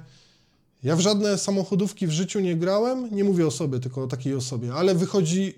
ja 0.83 0.95
w 0.95 0.99
żadne 0.99 1.37
samochodówki 1.37 2.07
w 2.07 2.11
życiu 2.11 2.39
nie 2.39 2.55
grałem, 2.55 3.15
nie 3.15 3.23
mówię 3.23 3.47
o 3.47 3.51
sobie, 3.51 3.79
tylko 3.79 4.03
o 4.03 4.07
takiej 4.07 4.35
osobie, 4.35 4.73
ale 4.73 4.95
wychodzi 4.95 5.53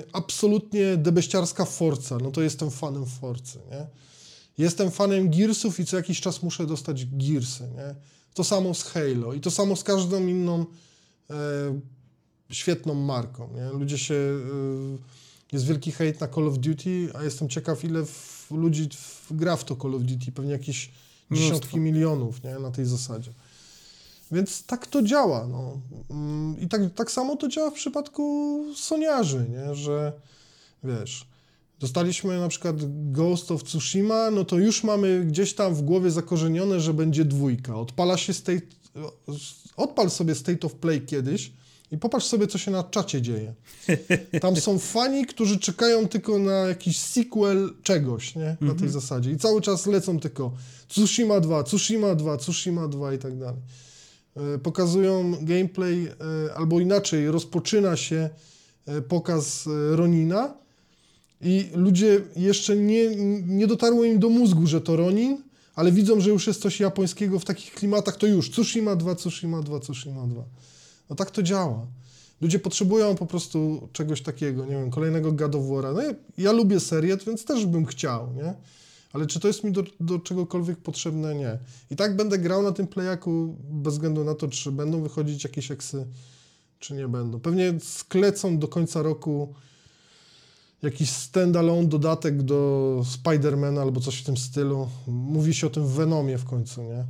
y, 0.00 0.02
absolutnie 0.12 0.96
debeściarska 0.96 1.64
Forza, 1.64 2.18
no 2.18 2.30
to 2.30 2.42
jestem 2.42 2.70
fanem 2.70 3.06
Forcy, 3.06 3.58
nie? 3.70 3.86
Jestem 4.58 4.90
fanem 4.90 5.30
Gearsów 5.30 5.80
i 5.80 5.86
co 5.86 5.96
jakiś 5.96 6.20
czas 6.20 6.42
muszę 6.42 6.66
dostać 6.66 7.06
Gearsy, 7.06 7.62
nie? 7.62 7.94
To 8.34 8.44
samo 8.44 8.74
z 8.74 8.82
Halo 8.82 9.32
i 9.32 9.40
to 9.40 9.50
samo 9.50 9.76
z 9.76 9.84
każdą 9.84 10.26
inną 10.26 10.66
e, 11.30 11.34
świetną 12.50 12.94
marką, 12.94 13.48
nie? 13.54 13.78
Ludzie 13.78 13.98
się... 13.98 14.14
E, 14.14 15.27
jest 15.52 15.66
wielki 15.66 15.92
hejt 15.92 16.20
na 16.20 16.28
Call 16.28 16.48
of 16.48 16.58
Duty, 16.58 17.10
a 17.14 17.22
jestem 17.24 17.48
ciekaw, 17.48 17.84
ile 17.84 18.06
w, 18.06 18.46
ludzi 18.50 18.88
w, 18.92 19.26
gra 19.30 19.56
w 19.56 19.64
to 19.64 19.76
Call 19.76 19.94
of 19.94 20.02
Duty. 20.02 20.32
Pewnie 20.32 20.52
jakieś 20.52 20.90
Mnóstwo. 21.30 21.48
dziesiątki 21.48 21.80
milionów, 21.80 22.44
nie? 22.44 22.58
Na 22.58 22.70
tej 22.70 22.84
zasadzie. 22.84 23.32
Więc 24.32 24.64
tak 24.64 24.86
to 24.86 25.02
działa, 25.02 25.46
no. 25.46 25.80
Mm, 26.10 26.60
I 26.60 26.68
tak, 26.68 26.94
tak 26.94 27.10
samo 27.10 27.36
to 27.36 27.48
działa 27.48 27.70
w 27.70 27.74
przypadku 27.74 28.64
soniarzy, 28.76 29.46
nie? 29.50 29.74
Że, 29.74 30.12
wiesz... 30.84 31.26
Dostaliśmy 31.80 32.40
na 32.40 32.48
przykład 32.48 32.76
Ghost 33.12 33.50
of 33.50 33.64
Tsushima, 33.64 34.30
no 34.30 34.44
to 34.44 34.58
już 34.58 34.84
mamy 34.84 35.24
gdzieś 35.24 35.54
tam 35.54 35.74
w 35.74 35.82
głowie 35.82 36.10
zakorzenione, 36.10 36.80
że 36.80 36.94
będzie 36.94 37.24
dwójka. 37.24 37.76
Odpala 37.76 38.16
się 38.16 38.34
state, 38.34 38.66
odpal 39.76 40.10
sobie 40.10 40.34
State 40.34 40.66
of 40.66 40.74
Play 40.74 41.00
kiedyś 41.00 41.52
i 41.92 41.98
popatrz 41.98 42.26
sobie, 42.26 42.46
co 42.46 42.58
się 42.58 42.70
na 42.70 42.82
czacie 42.82 43.22
dzieje. 43.22 43.54
Tam 44.40 44.56
są 44.56 44.78
fani, 44.78 45.26
którzy 45.26 45.58
czekają 45.58 46.08
tylko 46.08 46.38
na 46.38 46.52
jakiś 46.52 46.98
sequel 46.98 47.70
czegoś, 47.82 48.34
nie? 48.34 48.44
Na 48.44 48.56
tej 48.56 48.70
mhm. 48.70 48.90
zasadzie. 48.90 49.30
I 49.30 49.38
cały 49.38 49.60
czas 49.60 49.86
lecą 49.86 50.20
tylko 50.20 50.52
Tsushima 50.88 51.40
2, 51.40 51.62
Tsushima 51.62 52.14
2, 52.14 52.36
Tsushima 52.36 52.88
2 52.88 53.14
i 53.14 53.18
tak 53.18 53.38
dalej. 53.38 53.60
E, 54.36 54.58
pokazują 54.58 55.32
gameplay, 55.40 56.06
e, 56.06 56.54
albo 56.54 56.80
inaczej, 56.80 57.30
rozpoczyna 57.30 57.96
się 57.96 58.30
e, 58.86 59.02
pokaz 59.02 59.68
Ronina, 59.90 60.54
i 61.40 61.70
ludzie 61.74 62.20
jeszcze 62.36 62.76
nie, 62.76 63.16
nie 63.46 63.66
dotarło 63.66 64.04
im 64.04 64.18
do 64.18 64.28
mózgu, 64.28 64.66
że 64.66 64.80
to 64.80 64.96
Ronin, 64.96 65.42
ale 65.74 65.92
widzą, 65.92 66.20
że 66.20 66.30
już 66.30 66.46
jest 66.46 66.62
coś 66.62 66.80
japońskiego 66.80 67.38
w 67.38 67.44
takich 67.44 67.74
klimatach, 67.74 68.16
to 68.16 68.26
już 68.26 68.50
Tsushima 68.50 68.96
2, 68.96 69.14
Tsushima 69.14 69.62
2, 69.62 69.80
Tsushima 69.80 70.26
2. 70.26 70.44
No 71.10 71.16
tak 71.16 71.30
to 71.30 71.42
działa. 71.42 71.86
Ludzie 72.40 72.58
potrzebują 72.58 73.14
po 73.14 73.26
prostu 73.26 73.88
czegoś 73.92 74.22
takiego, 74.22 74.64
nie 74.64 74.72
wiem, 74.72 74.90
kolejnego 74.90 75.32
War'a. 75.32 75.94
No 75.94 76.02
ja, 76.02 76.14
ja 76.38 76.52
lubię 76.52 76.80
serię, 76.80 77.16
więc 77.26 77.44
też 77.44 77.66
bym 77.66 77.86
chciał, 77.86 78.32
nie? 78.32 78.54
Ale 79.12 79.26
czy 79.26 79.40
to 79.40 79.48
jest 79.48 79.64
mi 79.64 79.72
do, 79.72 79.82
do 80.00 80.18
czegokolwiek 80.18 80.78
potrzebne? 80.78 81.34
Nie. 81.34 81.58
I 81.90 81.96
tak 81.96 82.16
będę 82.16 82.38
grał 82.38 82.62
na 82.62 82.72
tym 82.72 82.86
playaku 82.86 83.56
bez 83.70 83.94
względu 83.94 84.24
na 84.24 84.34
to, 84.34 84.48
czy 84.48 84.72
będą 84.72 85.02
wychodzić 85.02 85.44
jakieś 85.44 85.70
eksy, 85.70 86.06
czy 86.78 86.94
nie 86.94 87.08
będą. 87.08 87.40
Pewnie 87.40 87.74
sklecą 87.80 88.58
do 88.58 88.68
końca 88.68 89.02
roku 89.02 89.54
jakiś 90.82 91.10
standalone 91.10 91.88
dodatek 91.88 92.42
do 92.42 93.02
Spidermana 93.04 93.82
albo 93.82 94.00
coś 94.00 94.20
w 94.20 94.24
tym 94.24 94.36
stylu. 94.36 94.88
Mówi 95.06 95.54
się 95.54 95.66
o 95.66 95.70
tym 95.70 95.86
w 95.86 95.92
Venomie 95.92 96.38
w 96.38 96.44
końcu, 96.44 96.82
nie? 96.82 97.04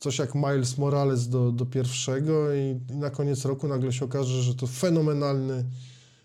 Coś 0.00 0.18
jak 0.18 0.34
Miles 0.34 0.78
Morales 0.78 1.28
do, 1.28 1.52
do 1.52 1.66
pierwszego 1.66 2.54
i, 2.54 2.80
i 2.90 2.96
na 2.96 3.10
koniec 3.10 3.44
roku 3.44 3.68
nagle 3.68 3.92
się 3.92 4.04
okaże, 4.04 4.42
że 4.42 4.54
to 4.54 4.66
fenomenalny 4.66 5.64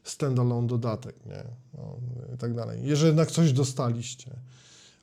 standalone 0.04 0.68
dodatek, 0.68 1.16
nie? 1.26 1.44
No, 1.74 1.96
I 2.36 2.38
tak 2.38 2.54
dalej. 2.54 2.80
Jeżeli 2.84 3.08
jednak 3.08 3.32
coś 3.32 3.54
dostaliście. 3.54 4.32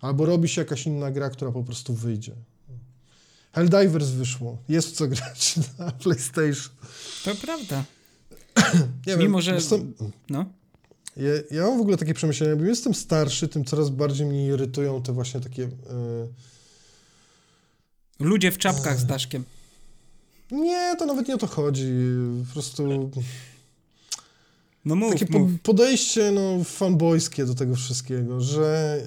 Albo 0.01 0.27
robi 0.27 0.49
się 0.49 0.61
jakaś 0.61 0.87
inna 0.87 1.11
gra, 1.11 1.31
która 1.31 1.53
po 1.53 1.64
prostu 1.64 1.95
wyjdzie. 1.95 2.35
Helldivers 3.53 4.09
wyszło. 4.09 4.59
Jest 4.68 4.89
w 4.89 4.93
co 4.93 5.09
grać 5.09 5.55
na 5.79 5.91
PlayStation. 5.91 6.75
To 7.25 7.35
prawda. 7.35 7.85
Nie 9.07 9.16
Mimo, 9.16 9.39
wiem, 9.43 9.61
że... 9.61 9.79
No. 10.31 10.45
Ja, 11.16 11.31
ja 11.51 11.66
mam 11.66 11.79
w 11.79 11.81
ogóle 11.81 11.97
takie 11.97 12.14
przemyślenia, 12.14 12.51
jakbym 12.51 12.68
jestem 12.68 12.95
starszy, 12.95 13.49
tym 13.49 13.64
coraz 13.64 13.91
bardziej 13.91 14.27
mnie 14.27 14.47
irytują 14.47 15.03
te 15.03 15.12
właśnie 15.12 15.41
takie... 15.41 15.62
Yy... 15.62 15.70
Ludzie 18.23 18.53
w 18.53 18.59
czapkach 18.59 19.01
z 19.01 19.07
daszkiem. 19.07 19.45
Nie, 20.51 20.97
to 20.99 21.07
nawet 21.07 21.29
nie 21.29 21.35
o 21.35 21.39
to 21.39 21.47
chodzi. 21.47 21.93
Po 22.47 22.53
prostu... 22.53 23.11
No 24.85 24.95
mów, 24.95 25.12
Takie 25.12 25.39
mów. 25.39 25.51
podejście 25.62 26.33
no, 26.33 26.64
fanboyskie 26.64 27.47
do 27.47 27.55
tego 27.55 27.75
wszystkiego, 27.75 28.41
że... 28.41 29.01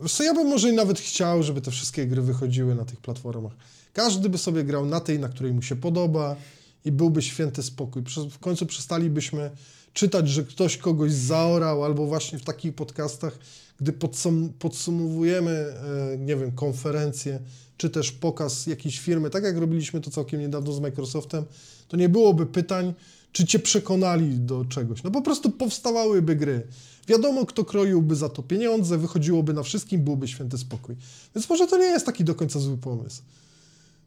Yy, 0.00 0.08
co 0.08 0.22
ja 0.22 0.34
bym 0.34 0.48
może 0.48 0.70
i 0.70 0.72
nawet 0.72 1.00
chciał, 1.00 1.42
żeby 1.42 1.60
te 1.60 1.70
wszystkie 1.70 2.06
gry 2.06 2.22
wychodziły 2.22 2.74
na 2.74 2.84
tych 2.84 3.00
platformach. 3.00 3.52
Każdy 3.92 4.28
by 4.28 4.38
sobie 4.38 4.64
grał 4.64 4.86
na 4.86 5.00
tej, 5.00 5.18
na 5.18 5.28
której 5.28 5.52
mu 5.52 5.62
się 5.62 5.76
podoba 5.76 6.36
i 6.84 6.92
byłby 6.92 7.22
święty 7.22 7.62
spokój. 7.62 8.02
W 8.30 8.38
końcu 8.38 8.66
przestalibyśmy 8.66 9.50
czytać, 9.92 10.28
że 10.28 10.44
ktoś 10.44 10.76
kogoś 10.76 11.12
zaorał, 11.12 11.84
albo 11.84 12.06
właśnie 12.06 12.38
w 12.38 12.44
takich 12.44 12.74
podcastach, 12.74 13.38
gdy 13.80 13.92
podsum 13.92 14.52
podsumowujemy, 14.58 15.50
e, 15.50 16.18
nie 16.18 16.36
wiem, 16.36 16.52
konferencję, 16.52 17.40
czy 17.76 17.90
też 17.90 18.12
pokaz 18.12 18.66
jakiejś 18.66 18.98
firmy, 19.00 19.30
tak 19.30 19.44
jak 19.44 19.56
robiliśmy 19.56 20.00
to 20.00 20.10
całkiem 20.10 20.40
niedawno 20.40 20.72
z 20.72 20.80
Microsoftem, 20.80 21.44
to 21.88 21.96
nie 21.96 22.08
byłoby 22.08 22.46
pytań, 22.46 22.94
czy 23.32 23.46
cię 23.46 23.58
przekonali 23.58 24.38
do 24.38 24.64
czegoś. 24.64 25.02
No 25.02 25.10
po 25.10 25.22
prostu 25.22 25.50
powstawałyby 25.50 26.36
gry. 26.36 26.66
Wiadomo, 27.08 27.46
kto 27.46 27.64
kroiłby 27.64 28.16
za 28.16 28.28
to 28.28 28.42
pieniądze, 28.42 28.98
wychodziłoby 28.98 29.54
na 29.54 29.62
wszystkim, 29.62 30.04
byłby 30.04 30.28
święty 30.28 30.58
spokój. 30.58 30.96
Więc 31.34 31.48
może 31.48 31.66
to 31.66 31.78
nie 31.78 31.84
jest 31.84 32.06
taki 32.06 32.24
do 32.24 32.34
końca 32.34 32.60
zły 32.60 32.76
pomysł. 32.78 33.22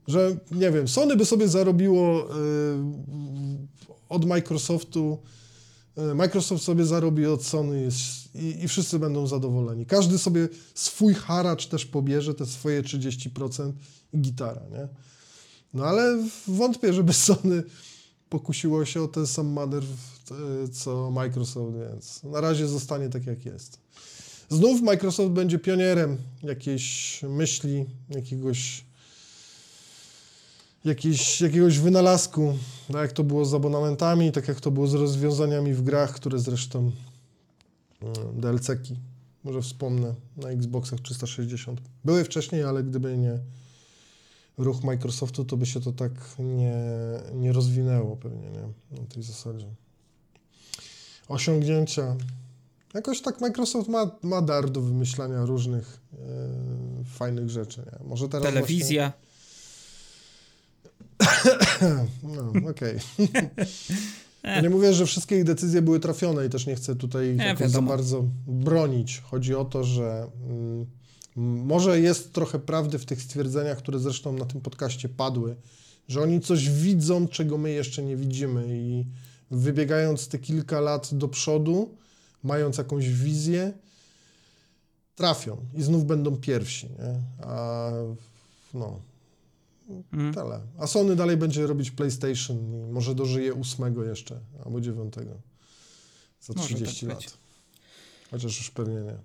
Że, 0.08 0.38
nie 0.52 0.72
wiem, 0.72 0.88
Sony 0.88 1.16
by 1.16 1.26
sobie 1.26 1.48
zarobiło 1.48 2.18
yy, 2.18 3.96
od 4.10 4.26
Microsoftu 4.26 5.18
Microsoft 6.16 6.64
sobie 6.64 6.86
zarobi 6.86 7.26
od 7.26 7.44
Sony 7.44 7.90
i, 8.36 8.64
i, 8.64 8.68
wszyscy 8.68 9.00
będą 9.00 9.28
zadowoleni. 9.28 9.86
Każdy 9.86 10.18
sobie 10.18 10.50
swój 10.74 11.14
haracz 11.14 11.68
też 11.68 11.86
pobierze, 11.86 12.34
te 12.34 12.46
swoje 12.46 12.84
30% 12.84 13.72
i 14.14 14.20
gitara, 14.20 14.62
nie? 14.72 14.88
No 15.74 15.86
ale 15.86 16.24
wątpię, 16.48 16.94
żeby 16.94 17.14
Sony 17.30 17.64
pokusiło 18.30 18.86
się 18.86 19.02
o 19.02 19.08
ten 19.08 19.28
sam 19.28 19.48
manewr 19.48 19.88
co 20.72 21.12
Microsoft, 21.12 21.78
więc 21.78 22.24
na 22.24 22.42
razie 22.42 22.68
zostanie 22.68 23.10
tak 23.10 23.26
jak 23.26 23.46
jest. 23.46 23.80
Znów 24.50 24.82
Microsoft 24.82 25.32
będzie 25.32 25.60
pionierem 25.60 26.18
jakiejś 26.44 27.20
myśli, 27.30 27.86
jakiegoś 28.10 28.86
jakiegoś 30.86 31.80
wynalazku, 31.80 32.58
tak 32.88 33.02
jak 33.02 33.12
to 33.12 33.24
było 33.24 33.46
z 33.46 33.54
abonamentami, 33.54 34.32
tak 34.32 34.48
jak 34.48 34.62
to 34.62 34.72
było 34.72 34.88
z 34.88 34.94
rozwiązaniami 34.94 35.74
w 35.74 35.82
grach, 35.82 36.14
które 36.14 36.40
zresztą 36.40 36.92
mm, 38.02 38.42
DLC-ki, 38.42 38.96
może 39.44 39.62
wspomnę, 39.62 40.14
na 40.38 40.50
Xboxach 40.50 41.00
360. 41.00 41.82
Były 42.06 42.24
wcześniej, 42.24 42.64
ale 42.64 42.84
gdyby 42.84 43.18
nie 43.18 43.40
ruch 44.58 44.84
Microsoftu, 44.84 45.46
to 45.46 45.58
by 45.58 45.66
się 45.66 45.80
to 45.82 45.92
tak 45.92 46.12
nie, 46.40 46.76
nie 47.34 47.54
rozwinęło 47.54 48.18
pewnie, 48.18 48.50
nie? 48.50 48.62
Na 49.02 49.06
tej 49.08 49.24
zasadzie. 49.24 49.68
Osiągnięcia. 51.28 52.16
Jakoś 52.94 53.22
tak 53.22 53.42
Microsoft 53.42 53.90
ma, 53.90 54.12
ma 54.22 54.42
dar 54.42 54.70
do 54.70 54.82
wymyślania 54.82 55.46
różnych 55.46 56.00
e, 56.14 56.18
fajnych 57.06 57.50
rzeczy. 57.50 57.82
Nie? 57.86 58.08
Może 58.08 58.30
teraz 58.30 58.48
Telewizja. 58.48 59.04
Właśnie, 59.10 59.29
no, 62.36 62.70
okej. 62.70 63.00
Nie 64.64 64.70
mówię, 64.70 64.94
że 64.94 65.06
wszystkie 65.06 65.38
ich 65.38 65.44
decyzje 65.44 65.82
były 65.82 66.00
trafione 66.00 66.46
i 66.46 66.50
też 66.50 66.68
nie 66.68 66.76
chcę 66.76 66.96
tutaj 66.96 67.38
nie, 67.60 67.70
za 67.70 67.82
bardzo 67.82 68.26
bronić. 68.48 69.20
Chodzi 69.20 69.56
o 69.56 69.66
to, 69.66 69.84
że 69.84 70.28
mm, 70.48 70.86
może 71.66 72.00
jest 72.00 72.34
trochę 72.34 72.60
prawdy 72.60 73.00
w 73.00 73.06
tych 73.06 73.22
stwierdzeniach, 73.22 73.78
które 73.78 74.00
zresztą 74.00 74.34
na 74.34 74.46
tym 74.46 74.62
podcaście 74.62 75.10
padły, 75.10 75.56
że 76.08 76.22
oni 76.22 76.42
coś 76.42 76.70
widzą, 76.70 77.28
czego 77.28 77.58
my 77.58 77.72
jeszcze 77.72 78.04
nie 78.04 78.16
widzimy 78.16 78.66
i 78.70 79.06
wybiegając 79.52 80.28
te 80.28 80.40
kilka 80.40 80.80
lat 80.80 81.14
do 81.14 81.28
przodu, 81.28 81.96
mając 82.44 82.78
jakąś 82.78 83.10
wizję, 83.10 83.74
trafią 85.16 85.58
i 85.74 85.84
znów 85.84 86.06
będą 86.06 86.38
pierwsi, 86.38 86.88
nie? 86.88 87.46
A 87.46 87.92
no, 88.74 89.00
Mm. 90.14 90.34
Tyle. 90.34 90.62
A 90.80 90.88
Sony 90.88 91.16
dalej 91.16 91.38
będzie 91.38 91.68
robić 91.68 91.92
PlayStation 91.92 92.58
i 92.58 92.92
może 92.92 93.16
dożyje 93.16 93.54
ósmego 93.54 94.04
jeszcze, 94.04 94.40
albo 94.66 94.82
dziewiątego. 94.82 95.42
Za 96.42 96.54
może 96.54 96.76
30 96.76 97.08
tak 97.08 97.16
lat. 97.16 97.38
Chociaż 98.32 98.58
już 98.58 98.72
pewnie 98.72 98.96
nie. 98.96 99.18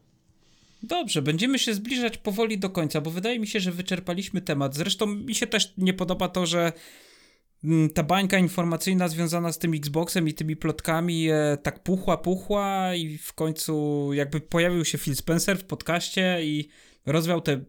Dobrze, 0.83 1.23
będziemy 1.23 1.59
się 1.59 1.75
zbliżać 1.75 2.19
powoli 2.19 2.59
do 2.59 2.71
końca, 2.71 3.01
bo 3.01 3.11
wydaje 3.11 3.39
mi 3.39 3.47
się, 3.47 3.61
że 3.61 3.73
wyczerpaliśmy 3.73 4.41
temat. 4.41 4.75
Zresztą 4.75 5.07
mi 5.07 5.35
się 5.35 5.47
też 5.47 5.75
nie 5.79 5.95
podoba 5.95 6.29
to, 6.29 6.47
że 6.47 6.73
mm, 7.65 7.91
ta 7.91 8.03
bańka 8.03 8.39
informacyjna 8.39 9.09
związana 9.09 9.53
z 9.53 9.59
tym 9.59 9.75
Xboxem 9.75 10.29
i 10.29 10.35
tymi 10.35 10.57
plotkami 10.57 11.29
e, 11.31 11.59
tak 11.63 11.83
puchła, 11.83 12.17
puchła 12.17 12.95
i 12.95 13.19
w 13.19 13.33
końcu 13.33 14.09
jakby 14.13 14.41
pojawił 14.41 14.85
się 14.85 14.99
Phil 14.99 15.17
Spencer 15.17 15.59
w 15.59 15.65
podcaście 15.65 16.39
i 16.45 16.69
rozwiał 17.07 17.41
te 17.41 17.65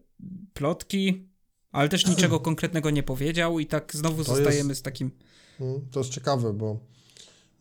plotki, 0.54 1.28
ale 1.76 1.88
też 1.88 2.06
niczego 2.06 2.40
konkretnego 2.40 2.90
nie 2.90 3.02
powiedział 3.02 3.58
i 3.58 3.66
tak 3.66 3.92
znowu 3.94 4.24
to 4.24 4.34
zostajemy 4.34 4.68
jest, 4.68 4.80
z 4.80 4.82
takim... 4.82 5.10
Mm, 5.60 5.80
to 5.90 6.00
jest 6.00 6.10
ciekawe, 6.10 6.52
bo 6.52 6.78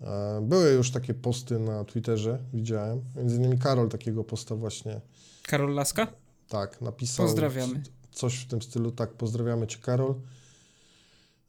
e, 0.01 0.41
były 0.41 0.72
już 0.72 0.91
takie 0.91 1.13
posty 1.13 1.59
na 1.59 1.84
Twitterze, 1.84 2.39
widziałem, 2.53 3.01
między 3.16 3.36
innymi 3.36 3.57
Karol 3.57 3.89
takiego 3.89 4.24
posta 4.24 4.55
właśnie 4.55 5.01
Karol 5.43 5.74
Laska? 5.74 6.07
Tak, 6.49 6.82
napisał. 6.82 7.26
Pozdrawiamy. 7.26 7.84
Coś 8.11 8.36
w 8.36 8.47
tym 8.47 8.61
stylu, 8.61 8.91
tak, 8.91 9.13
pozdrawiamy 9.13 9.68
Cię, 9.68 9.78
Karol. 9.78 10.16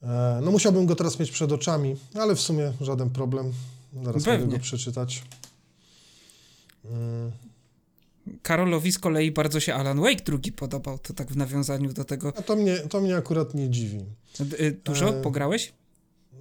E, 0.03 0.41
no 0.43 0.51
musiałbym 0.51 0.87
go 0.87 0.97
teraz 0.97 1.19
mieć 1.19 1.31
przed 1.31 1.53
oczami, 1.53 1.97
ale 2.15 2.35
w 2.35 2.41
sumie 2.41 2.73
żaden 2.81 3.11
problem. 3.11 3.53
Zaraz 4.05 4.25
Pewnie. 4.25 4.47
mogę 4.47 4.59
go 4.59 4.63
przeczytać. 4.63 5.23
Karolowi 8.43 8.93
z 8.93 8.99
kolei 8.99 9.33
bardzo 9.33 9.61
się 9.61 9.75
Alan 9.75 10.01
Wake 10.01 10.25
drugi 10.25 10.53
podobał, 10.53 10.99
to 10.99 11.15
tak 11.15 11.31
w 11.31 11.37
nawiązaniu 11.37 11.93
do 11.93 12.05
tego. 12.05 12.33
A 12.37 12.43
to 12.43 12.57
mnie, 12.57 12.77
to 12.77 13.01
mnie 13.01 13.17
akurat 13.17 13.55
nie 13.55 13.71
dziwi. 13.71 14.05
Y, 14.61 14.81
dużo 14.85 15.09
e... 15.09 15.23
pograłeś? 15.23 15.73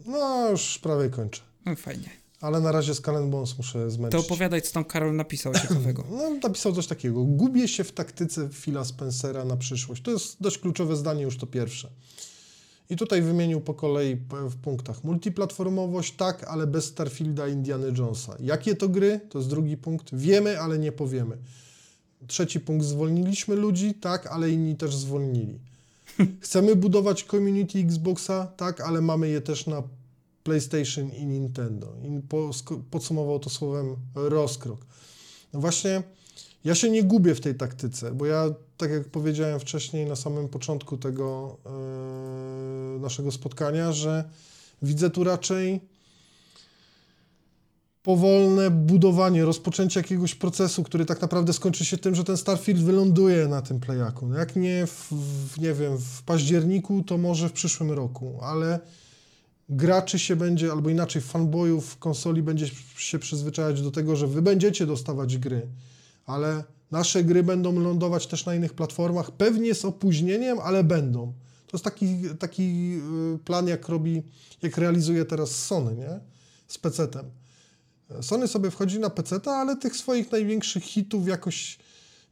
No, 0.05 0.49
już 0.49 0.79
prawie 0.79 1.09
kończę. 1.09 1.41
No, 1.65 1.75
fajnie 1.75 2.25
ale 2.45 2.61
na 2.61 2.71
razie 2.71 2.95
Skull 2.95 3.27
Bones 3.27 3.57
muszę 3.57 3.91
zmęczyć. 3.91 4.21
To 4.21 4.27
opowiadaj, 4.27 4.61
co 4.61 4.73
tam 4.73 4.85
Karol 4.85 5.15
napisał 5.15 5.53
ciekawego. 5.53 6.03
no, 6.17 6.29
napisał 6.43 6.73
coś 6.73 6.87
takiego. 6.87 7.23
Gubię 7.23 7.67
się 7.67 7.83
w 7.83 7.91
taktyce 7.91 8.49
Phila 8.49 8.85
Spencera 8.85 9.45
na 9.45 9.57
przyszłość. 9.57 10.01
To 10.01 10.11
jest 10.11 10.41
dość 10.41 10.57
kluczowe 10.57 10.95
zdanie, 10.95 11.23
już 11.23 11.37
to 11.37 11.47
pierwsze. 11.47 11.89
I 12.89 12.95
tutaj 12.95 13.21
wymienił 13.21 13.61
po 13.61 13.73
kolei 13.73 14.15
w 14.49 14.55
punktach. 14.55 15.03
Multiplatformowość 15.03 16.15
tak, 16.15 16.43
ale 16.43 16.67
bez 16.67 16.85
Starfielda 16.85 17.47
Indiana 17.47 17.87
Jonesa. 17.97 18.35
Jakie 18.39 18.75
to 18.75 18.89
gry? 18.89 19.19
To 19.29 19.37
jest 19.37 19.49
drugi 19.49 19.77
punkt. 19.77 20.15
Wiemy, 20.15 20.59
ale 20.59 20.79
nie 20.79 20.91
powiemy. 20.91 21.37
Trzeci 22.27 22.59
punkt. 22.59 22.85
Zwolniliśmy 22.85 23.55
ludzi? 23.55 23.93
Tak, 23.93 24.27
ale 24.27 24.49
inni 24.49 24.75
też 24.75 24.95
zwolnili. 24.95 25.59
Chcemy 26.43 26.75
budować 26.75 27.23
community 27.23 27.79
Xboxa? 27.79 28.47
Tak, 28.57 28.81
ale 28.81 29.01
mamy 29.01 29.29
je 29.29 29.41
też 29.41 29.67
na 29.67 29.83
PlayStation 30.43 31.09
i 31.09 31.25
Nintendo. 31.25 31.93
I 32.03 32.21
podsumował 32.91 33.39
to 33.39 33.49
słowem 33.49 33.95
rozkrok. 34.15 34.85
No 35.53 35.59
właśnie, 35.59 36.03
ja 36.63 36.75
się 36.75 36.89
nie 36.89 37.03
gubię 37.03 37.35
w 37.35 37.41
tej 37.41 37.55
taktyce, 37.55 38.11
bo 38.11 38.25
ja, 38.25 38.49
tak 38.77 38.91
jak 38.91 39.09
powiedziałem 39.09 39.59
wcześniej 39.59 40.05
na 40.05 40.15
samym 40.15 40.49
początku 40.49 40.97
tego 40.97 41.57
yy, 42.93 42.99
naszego 42.99 43.31
spotkania, 43.31 43.91
że 43.91 44.29
widzę 44.81 45.09
tu 45.09 45.23
raczej 45.23 45.81
powolne 48.05 48.71
budowanie, 48.71 49.45
rozpoczęcie 49.45 49.99
jakiegoś 49.99 50.35
procesu, 50.35 50.83
który 50.83 51.05
tak 51.05 51.21
naprawdę 51.21 51.53
skończy 51.53 51.85
się 51.85 51.97
tym, 51.97 52.15
że 52.15 52.23
ten 52.23 52.37
Starfield 52.37 52.83
wyląduje 52.83 53.47
na 53.47 53.61
tym 53.61 53.79
playaku. 53.79 54.27
No 54.27 54.37
jak 54.37 54.55
nie 54.55 54.87
w, 54.87 55.11
w, 55.11 55.59
nie 55.59 55.73
wiem, 55.73 55.97
w 55.97 56.23
październiku, 56.23 57.03
to 57.03 57.17
może 57.17 57.49
w 57.49 57.51
przyszłym 57.51 57.91
roku, 57.91 58.39
ale 58.41 58.79
graczy 59.69 60.19
się 60.19 60.35
będzie, 60.35 60.71
albo 60.71 60.89
inaczej 60.89 61.21
fanboyów 61.21 61.97
konsoli 61.97 62.43
będzie 62.43 62.67
się 62.97 63.19
przyzwyczajać 63.19 63.81
do 63.81 63.91
tego, 63.91 64.15
że 64.15 64.27
wy 64.27 64.41
będziecie 64.41 64.85
dostawać 64.85 65.37
gry, 65.37 65.67
ale 66.25 66.63
nasze 66.91 67.23
gry 67.23 67.43
będą 67.43 67.79
lądować 67.79 68.27
też 68.27 68.45
na 68.45 68.55
innych 68.55 68.73
platformach, 68.73 69.31
pewnie 69.31 69.75
z 69.75 69.85
opóźnieniem, 69.85 70.59
ale 70.59 70.83
będą. 70.83 71.33
To 71.67 71.77
jest 71.77 71.83
taki, 71.83 72.21
taki 72.39 72.99
y, 73.35 73.39
plan, 73.39 73.67
jak 73.67 73.89
robi, 73.89 74.23
jak 74.61 74.77
realizuje 74.77 75.25
teraz 75.25 75.51
Sony, 75.51 75.95
nie? 75.95 76.19
Z 76.67 76.79
PC-tem. 76.79 77.44
Sony 78.21 78.47
sobie 78.47 78.71
wchodzi 78.71 78.99
na 78.99 79.09
PC, 79.09 79.39
ale 79.45 79.75
tych 79.75 79.95
swoich 79.95 80.31
największych 80.31 80.83
hitów 80.83 81.27
jakoś 81.27 81.77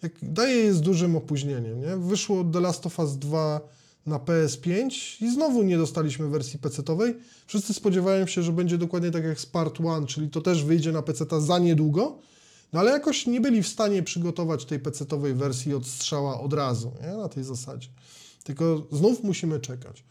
jak, 0.04 0.12
daje 0.22 0.56
je 0.56 0.74
z 0.74 0.82
dużym 0.82 1.16
opóźnieniem, 1.16 1.82
nie? 1.82 1.98
Wyszło 1.98 2.44
The 2.44 2.60
Last 2.60 2.86
of 2.86 3.00
Us 3.00 3.18
2 3.18 3.62
na 4.06 4.18
PS5 4.18 4.90
i 5.24 5.34
znowu 5.34 5.64
nie 5.64 5.78
dostaliśmy 5.78 6.28
wersji 6.28 6.60
PC-owej. 6.60 7.16
Wszyscy 7.48 7.74
spodziewają 7.74 8.28
się, 8.28 8.44
że 8.44 8.52
będzie 8.52 8.78
dokładnie 8.78 9.12
tak 9.12 9.24
jak 9.24 9.40
z 9.40 9.46
Part 9.46 9.80
1, 9.80 10.06
czyli 10.06 10.30
to 10.30 10.42
też 10.42 10.64
wyjdzie 10.64 10.92
na 10.92 11.02
PC 11.02 11.42
za 11.42 11.60
niedługo, 11.60 12.20
no 12.74 12.80
ale 12.80 12.92
jakoś 12.92 13.28
nie 13.28 13.42
byli 13.42 13.64
w 13.64 13.68
stanie 13.68 14.04
przygotować 14.04 14.66
tej 14.66 14.80
PC-owej 14.80 15.34
wersji 15.34 15.74
od 15.74 15.88
strzała 15.88 16.42
od 16.42 16.54
razu, 16.54 16.92
nie? 17.02 17.18
na 17.18 17.30
tej 17.30 17.44
zasadzie. 17.44 17.90
Tylko 18.44 18.88
znów 18.92 19.24
musimy 19.24 19.60
czekać. 19.60 20.04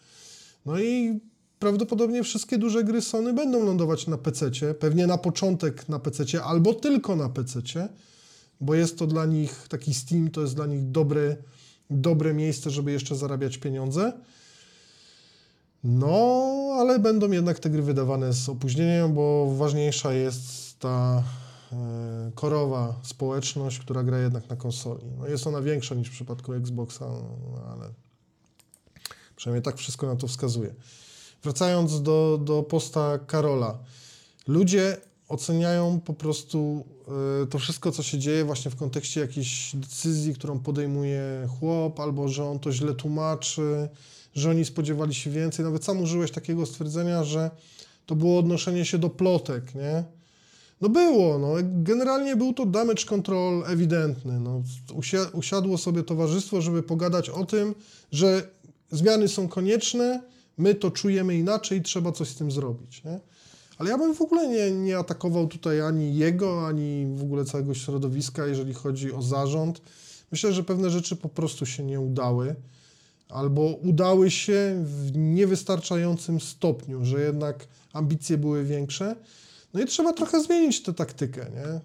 No 0.67 0.81
i 0.81 1.21
prawdopodobnie 1.63 2.23
wszystkie 2.23 2.59
duże 2.59 2.85
gry 2.85 3.01
Sony 3.03 3.33
będą 3.33 3.67
lądować 3.67 4.07
na 4.07 4.19
PC, 4.19 4.51
pewnie 4.81 5.07
na 5.07 5.19
początek 5.19 5.89
na 5.89 5.99
PC, 5.99 6.45
albo 6.45 6.75
tylko 6.75 7.17
na 7.17 7.29
PC, 7.29 7.61
bo 8.61 8.75
jest 8.75 8.99
to 8.99 9.07
dla 9.07 9.27
nich 9.27 9.67
taki 9.69 9.95
Steam, 9.95 10.31
to 10.31 10.41
jest 10.41 10.55
dla 10.55 10.67
nich 10.67 10.91
dobry 10.91 11.37
dobre 11.91 12.35
miejsce, 12.35 12.71
żeby 12.71 12.93
jeszcze 12.93 13.17
zarabiać 13.17 13.59
pieniądze. 13.59 14.13
No, 15.85 16.17
ale 16.79 16.99
będą 16.99 17.31
jednak 17.31 17.59
te 17.59 17.71
gry 17.71 17.83
wydawane 17.83 18.33
z 18.33 18.49
opóźnieniem, 18.49 19.15
bo 19.15 19.55
ważniejsza 19.57 20.13
jest 20.13 20.79
ta 20.79 21.23
e, 21.73 22.31
korowa 22.35 22.95
społeczność, 23.03 23.79
która 23.79 24.03
gra 24.03 24.19
jednak 24.19 24.51
na 24.51 24.57
konsoli. 24.57 25.05
No 25.19 25.27
jest 25.27 25.47
ona 25.47 25.61
większa 25.61 25.95
niż 25.95 26.09
w 26.09 26.13
przypadku 26.13 26.53
Xboxa, 26.53 27.07
no, 27.07 27.61
ale 27.73 27.89
przynajmniej 29.37 29.63
tak 29.63 29.77
wszystko 29.77 30.07
na 30.07 30.17
to 30.17 30.27
wskazuje. 30.27 30.75
Wracając 31.43 32.03
do, 32.03 32.41
do 32.45 32.63
posta 32.63 33.19
Karola. 33.19 33.79
Ludzie 34.47 34.97
oceniają 35.29 36.01
po 36.01 36.15
prostu 36.15 36.85
y, 37.43 37.47
to 37.47 37.59
wszystko, 37.59 37.93
co 37.93 38.03
się 38.03 38.19
dzieje 38.19 38.45
właśnie 38.45 38.71
w 38.71 38.77
kontekście 38.77 39.21
jakiejś 39.21 39.71
decyzji, 39.75 40.35
którą 40.35 40.59
podejmuje 40.59 41.49
chłop, 41.59 42.01
albo 42.01 42.29
że 42.29 42.45
on 42.45 42.59
to 42.59 42.73
źle 42.73 42.95
tłumaczy, 42.95 43.89
że 44.35 44.51
oni 44.51 44.65
spodziewali 44.65 45.15
się 45.15 45.31
więcej. 45.31 45.65
Nawet 45.65 45.85
sam 45.85 46.01
użyłeś 46.01 46.31
takiego 46.31 46.67
stwierdzenia, 46.67 47.25
że 47.25 47.51
to 48.07 48.15
było 48.17 48.39
odnoszenie 48.39 48.85
się 48.85 48.99
do 48.99 49.11
plotek, 49.11 49.75
nie? 49.75 50.05
No 50.81 50.89
było, 50.89 51.39
no. 51.39 51.55
Generalnie 51.63 52.37
był 52.37 52.53
to 52.53 52.67
damage 52.67 53.05
control 53.05 53.65
ewidentny. 53.67 54.41
No. 54.41 54.63
Usiadło 55.33 55.79
sobie 55.79 56.03
towarzystwo, 56.03 56.61
żeby 56.61 56.83
pogadać 56.83 57.31
o 57.31 57.47
tym, 57.47 57.75
że 58.13 58.49
zmiany 58.91 59.29
są 59.29 59.49
konieczne, 59.49 60.23
my 60.59 60.75
to 60.75 60.91
czujemy 60.91 61.35
inaczej, 61.35 61.83
trzeba 61.83 62.13
coś 62.13 62.29
z 62.29 62.35
tym 62.35 62.51
zrobić, 62.51 63.05
nie? 63.05 63.21
Ale 63.79 63.91
ja 63.91 63.99
bym 63.99 64.15
w 64.15 64.23
ogóle 64.23 64.49
nie, 64.49 64.71
nie 64.71 64.99
atakował 64.99 65.47
tutaj 65.47 65.81
ani 65.81 66.17
jego, 66.17 66.67
ani 66.67 67.07
w 67.17 67.23
ogóle 67.23 67.45
całego 67.45 67.75
środowiska, 67.75 68.47
jeżeli 68.47 68.75
chodzi 68.75 69.13
o 69.13 69.23
zarząd. 69.23 69.83
Myślę, 70.33 70.53
że 70.53 70.65
pewne 70.65 70.91
rzeczy 70.91 71.17
po 71.17 71.29
prostu 71.29 71.67
się 71.67 71.83
nie 71.83 72.01
udały, 72.01 72.55
albo 73.29 73.63
udały 73.63 74.31
się 74.31 74.85
w 74.87 75.11
niewystarczającym 75.17 76.41
stopniu, 76.41 77.05
że 77.05 77.21
jednak 77.21 77.69
ambicje 77.93 78.39
były 78.39 78.65
większe. 78.65 79.17
No 79.75 79.81
i 79.81 79.87
trzeba 79.87 80.13
trochę 80.13 80.43
zmienić 80.43 80.83
tę 80.83 80.95
taktykę, 80.95 81.47
nie? 81.55 81.81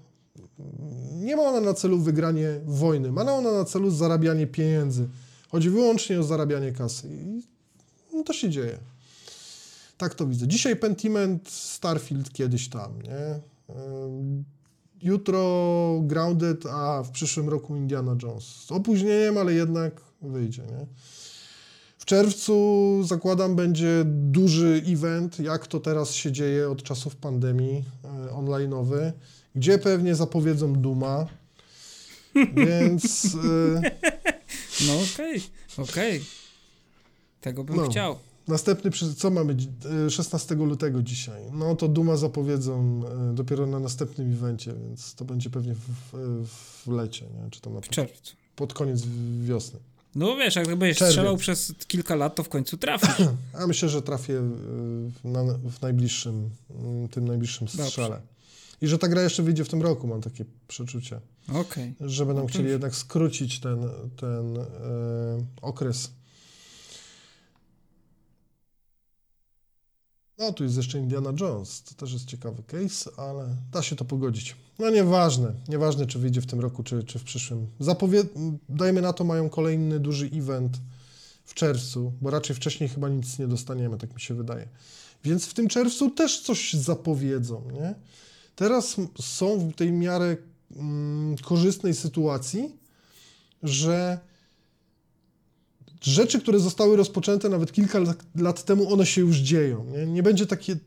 Nie 1.26 1.36
ma 1.36 1.43
ona 1.43 1.61
na 1.61 1.74
celu 1.74 1.99
wygranie 1.99 2.61
wojny, 2.65 3.11
ma 3.11 3.34
ona 3.34 3.51
na 3.51 3.65
celu 3.65 3.91
zarabianie 3.91 4.47
pieniędzy. 4.47 5.07
Chodzi 5.49 5.70
wyłącznie 5.70 6.20
o 6.20 6.24
zarabianie 6.24 6.72
kasy 6.72 7.07
i 7.07 7.57
no 8.18 8.24
to 8.24 8.34
się 8.34 8.49
dzieje. 8.49 8.80
Tak 9.97 10.15
to 10.15 10.28
widzę. 10.28 10.47
Dzisiaj 10.47 10.76
Pentiment, 10.76 11.49
Starfield 11.49 12.34
kiedyś 12.34 12.70
tam, 12.70 13.01
nie? 13.01 13.39
Jutro 15.01 15.99
Grounded, 16.03 16.65
a 16.65 17.03
w 17.03 17.11
przyszłym 17.11 17.49
roku 17.49 17.76
Indiana 17.76 18.15
Jones. 18.24 18.43
Z 18.43 18.72
opóźnieniem, 18.72 19.38
ale 19.38 19.53
jednak 19.53 20.01
wyjdzie, 20.22 20.61
nie? 20.61 20.86
W 21.97 22.05
czerwcu 22.05 22.99
zakładam 23.03 23.55
będzie 23.55 24.03
duży 24.05 24.84
event, 24.88 25.39
jak 25.39 25.68
to 25.68 25.80
teraz 25.80 26.13
się 26.13 26.32
dzieje 26.32 26.70
od 26.70 26.84
czasów 26.84 27.15
pandemii, 27.15 27.84
e, 28.03 28.34
online'owy, 28.34 29.11
gdzie 29.55 29.78
pewnie 29.78 30.15
zapowiedzą 30.15 30.74
Duma, 30.74 31.28
więc... 32.68 33.36
E, 33.36 33.82
no 34.88 34.93
okej, 35.13 35.41
okay, 35.78 35.84
okej. 35.84 36.18
Okay. 36.18 36.47
Tego 37.48 37.64
bym 37.64 37.76
no. 37.76 37.89
chciał. 37.89 38.16
Następny, 38.48 38.91
co 39.18 39.30
mamy 39.30 39.56
16 40.10 40.56
e, 40.56 40.58
lutego 40.58 41.04
dzisiaj? 41.04 41.41
No 41.52 41.76
to 41.76 41.88
Duma 41.88 42.18
zapowiedzą 42.18 43.02
e, 43.30 43.34
dopiero 43.34 43.68
na 43.68 43.80
następnym 43.80 44.34
evencie, 44.34 44.74
więc 44.74 45.16
to 45.16 45.26
będzie 45.26 45.50
pewnie 45.50 45.76
w, 45.76 46.48
w, 46.48 46.88
lecie, 46.88 47.26
nie? 47.26 47.50
czy 47.50 47.62
tam 47.62 47.74
na 47.74 47.82
w 47.82 47.89
czerwcu. 47.89 48.36
Pod 48.56 48.74
koniec 48.74 49.04
wiosny. 49.41 49.80
No 50.16 50.36
wiesz, 50.36 50.56
jak 50.56 50.76
będziesz 50.76 50.98
Czerwiec. 50.98 51.14
strzelał 51.14 51.38
przez 51.38 51.74
kilka 51.88 52.16
lat, 52.16 52.36
to 52.36 52.43
w 52.43 52.50
końcu 52.50 52.78
trafisz. 52.78 53.28
A 53.62 53.68
myślę, 53.68 53.89
że 53.89 54.02
trafię 54.02 54.41
w, 54.41 55.12
na, 55.24 55.43
w 55.43 55.82
najbliższym, 55.82 56.50
tym 57.12 57.28
najbliższym 57.28 57.68
strzale. 57.68 58.10
Dobrze. 58.10 58.22
I 58.82 58.88
że 58.88 58.98
ta 58.98 59.08
gra 59.08 59.22
jeszcze 59.22 59.43
wyjdzie 59.43 59.66
w 59.66 59.70
tym 59.70 59.82
roku, 59.82 60.08
mam 60.08 60.22
takie 60.22 60.45
przeczucie. 60.68 61.20
Okay. 61.54 61.93
Że 62.02 62.26
będą 62.26 62.41
okay. 62.41 62.54
chcieli 62.54 62.70
jednak 62.70 62.95
skrócić 62.95 63.60
ten, 63.60 63.89
ten 64.18 64.58
e, 64.58 64.64
okres. 65.62 66.12
No, 70.38 70.54
tu 70.54 70.64
jest 70.64 70.78
jeszcze 70.78 71.00
Indiana 71.00 71.34
Jones. 71.40 71.84
To 71.84 71.96
też 71.96 72.14
jest 72.14 72.26
ciekawy 72.26 72.64
case, 72.64 73.12
ale 73.18 73.56
da 73.72 73.82
się 73.82 73.96
to 73.96 74.06
pogodzić. 74.06 74.56
No 74.80 74.90
nieważne. 74.90 75.54
Nieważne, 75.68 76.06
czy 76.06 76.20
wyjdzie 76.20 76.42
w 76.42 76.46
tym 76.46 76.60
roku, 76.60 76.84
czy, 76.84 77.04
czy 77.04 77.20
w 77.20 77.24
przyszłym. 77.24 77.68
Zapowie... 77.80 78.24
Dajmy 78.70 79.02
na 79.02 79.14
to, 79.14 79.24
mają 79.24 79.50
kolejny 79.50 80.00
duży 80.00 80.30
event 80.34 80.78
w 81.46 81.54
czerwcu, 81.54 82.14
bo 82.22 82.30
raczej 82.30 82.56
wcześniej 82.56 82.90
chyba 82.90 83.10
nic 83.10 83.40
nie 83.40 83.48
dostaniemy, 83.48 83.98
tak 83.98 84.14
mi 84.14 84.22
się 84.22 84.34
wydaje. 84.34 84.68
Więc 85.24 85.46
w 85.46 85.54
tym 85.54 85.68
czerwcu 85.68 86.12
też 86.12 86.42
coś 86.42 86.74
zapowiedzą, 86.74 87.72
nie? 87.74 87.96
Teraz 88.56 88.96
są 89.22 89.70
w 89.70 89.74
tej 89.74 89.92
miarę 89.92 90.38
mm, 90.76 91.36
korzystnej 91.38 91.94
sytuacji, 91.94 92.76
że 93.64 94.20
rzeczy, 96.02 96.41
które 96.41 96.60
zostały 96.60 96.98
rozpoczęte 96.98 97.50
nawet 97.50 97.72
kilka 97.72 98.00
lat 98.36 98.64
temu, 98.64 98.93
one 98.93 99.06
się 99.06 99.22
już 99.22 99.38
dzieją. 99.38 99.86
Nie, 99.86 100.06
nie 100.06 100.24
będzie 100.24 100.45
takie, 100.45 100.78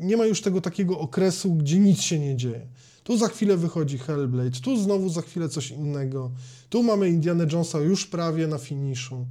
nie 0.00 0.16
ma 0.16 0.26
już 0.26 0.40
tego 0.40 0.60
takiego 0.60 0.98
okresu, 0.98 1.54
gdzie 1.54 1.78
nic 1.78 2.00
się 2.00 2.18
nie 2.18 2.36
dzieje. 2.36 2.66
Tu 3.04 3.16
za 3.18 3.28
chwilę 3.28 3.56
wychodzi 3.56 3.98
Hellblade, 3.98 4.60
tu 4.60 4.82
znowu 4.82 5.08
za 5.08 5.22
chwilę 5.22 5.48
coś 5.48 5.70
innego. 5.70 6.30
Tu 6.70 6.82
mamy 6.82 7.08
Indiana 7.08 7.44
Jonesa 7.52 7.80
już 7.80 8.06
prawie 8.06 8.46
na 8.46 8.58
finiszu. 8.58 9.26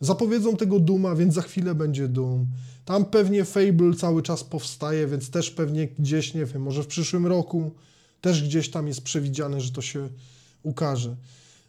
Zapowiedzą 0.00 0.56
tego 0.56 0.80
Duma, 0.80 1.14
więc 1.14 1.34
za 1.34 1.42
chwilę 1.42 1.74
będzie 1.74 2.08
Doom. 2.08 2.46
Tam 2.84 3.04
pewnie 3.04 3.44
Fable 3.44 3.94
cały 3.94 4.22
czas 4.22 4.44
powstaje, 4.44 5.06
więc 5.06 5.30
też 5.30 5.50
pewnie 5.50 5.88
gdzieś, 5.98 6.34
nie 6.34 6.44
wiem, 6.46 6.62
może 6.62 6.82
w 6.82 6.86
przyszłym 6.86 7.26
roku 7.26 7.70
też 8.20 8.42
gdzieś 8.42 8.70
tam 8.70 8.88
jest 8.88 9.02
przewidziane, 9.02 9.60
że 9.60 9.72
to 9.72 9.82
się 9.82 10.08
ukaże. 10.62 11.16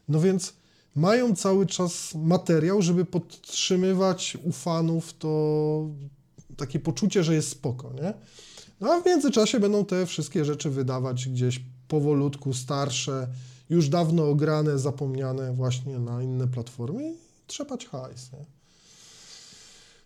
No 0.09 0.21
więc 0.21 0.53
mają 0.95 1.35
cały 1.35 1.65
czas 1.65 2.15
materiał, 2.15 2.81
żeby 2.81 3.05
podtrzymywać 3.05 4.37
u 4.43 4.51
fanów 4.51 5.13
to 5.13 5.85
takie 6.57 6.79
poczucie, 6.79 7.23
że 7.23 7.35
jest 7.35 7.49
spoko, 7.49 7.93
nie? 7.93 8.13
No 8.81 8.93
a 8.93 9.01
w 9.01 9.05
międzyczasie 9.05 9.59
będą 9.59 9.85
te 9.85 10.05
wszystkie 10.05 10.45
rzeczy 10.45 10.69
wydawać 10.69 11.29
gdzieś 11.29 11.61
powolutku, 11.87 12.53
starsze, 12.53 13.27
już 13.69 13.89
dawno 13.89 14.29
ograne, 14.29 14.79
zapomniane 14.79 15.53
właśnie 15.53 15.99
na 15.99 16.23
inne 16.23 16.47
platformy 16.47 17.11
i 17.11 17.17
trzepać 17.47 17.85
hajs, 17.85 18.31
nie? 18.33 18.45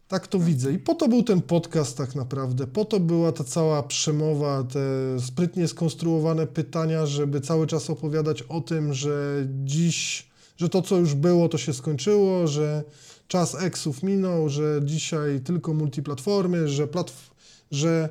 Tak 0.07 0.27
to 0.27 0.39
widzę. 0.39 0.71
I 0.71 0.79
po 0.79 0.95
to 0.95 1.07
był 1.07 1.23
ten 1.23 1.41
podcast 1.41 1.97
tak 1.97 2.15
naprawdę. 2.15 2.67
Po 2.67 2.85
to 2.85 2.99
była 2.99 3.31
ta 3.31 3.43
cała 3.43 3.83
przemowa, 3.83 4.63
te 4.63 4.79
sprytnie 5.19 5.67
skonstruowane 5.67 6.47
pytania, 6.47 7.05
żeby 7.05 7.41
cały 7.41 7.67
czas 7.67 7.89
opowiadać 7.89 8.41
o 8.41 8.61
tym, 8.61 8.93
że 8.93 9.47
dziś, 9.63 10.27
że 10.57 10.69
to 10.69 10.81
co 10.81 10.97
już 10.97 11.13
było, 11.13 11.49
to 11.49 11.57
się 11.57 11.73
skończyło, 11.73 12.47
że 12.47 12.83
czas 13.27 13.55
eksów 13.55 14.03
minął, 14.03 14.49
że 14.49 14.79
dzisiaj 14.83 15.41
tylko 15.41 15.73
multiplatformy, 15.73 16.67
że, 16.67 16.87
platf 16.87 17.31
że 17.71 18.09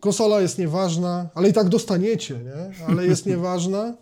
konsola 0.00 0.40
jest 0.40 0.58
nieważna, 0.58 1.28
ale 1.34 1.48
i 1.48 1.52
tak 1.52 1.68
dostaniecie, 1.68 2.34
nie? 2.38 2.86
Ale 2.86 3.06
jest 3.06 3.26
nieważna, 3.32 3.96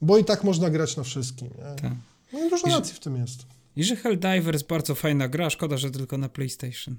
bo 0.00 0.18
i 0.18 0.24
tak 0.24 0.44
można 0.44 0.70
grać 0.70 0.96
na 0.96 1.02
wszystkim, 1.02 1.48
nie? 1.48 1.82
Tak. 1.82 1.92
No 2.32 2.46
i 2.46 2.50
dużo 2.50 2.66
racji 2.66 2.94
w 2.94 3.00
tym 3.00 3.16
jest. 3.16 3.38
I 3.76 3.84
że 3.84 3.96
Helldivers 3.96 4.62
bardzo 4.62 4.94
fajna 4.94 5.28
gra, 5.28 5.50
szkoda, 5.50 5.76
że 5.76 5.90
tylko 5.90 6.18
na 6.18 6.28
PlayStation. 6.28 6.96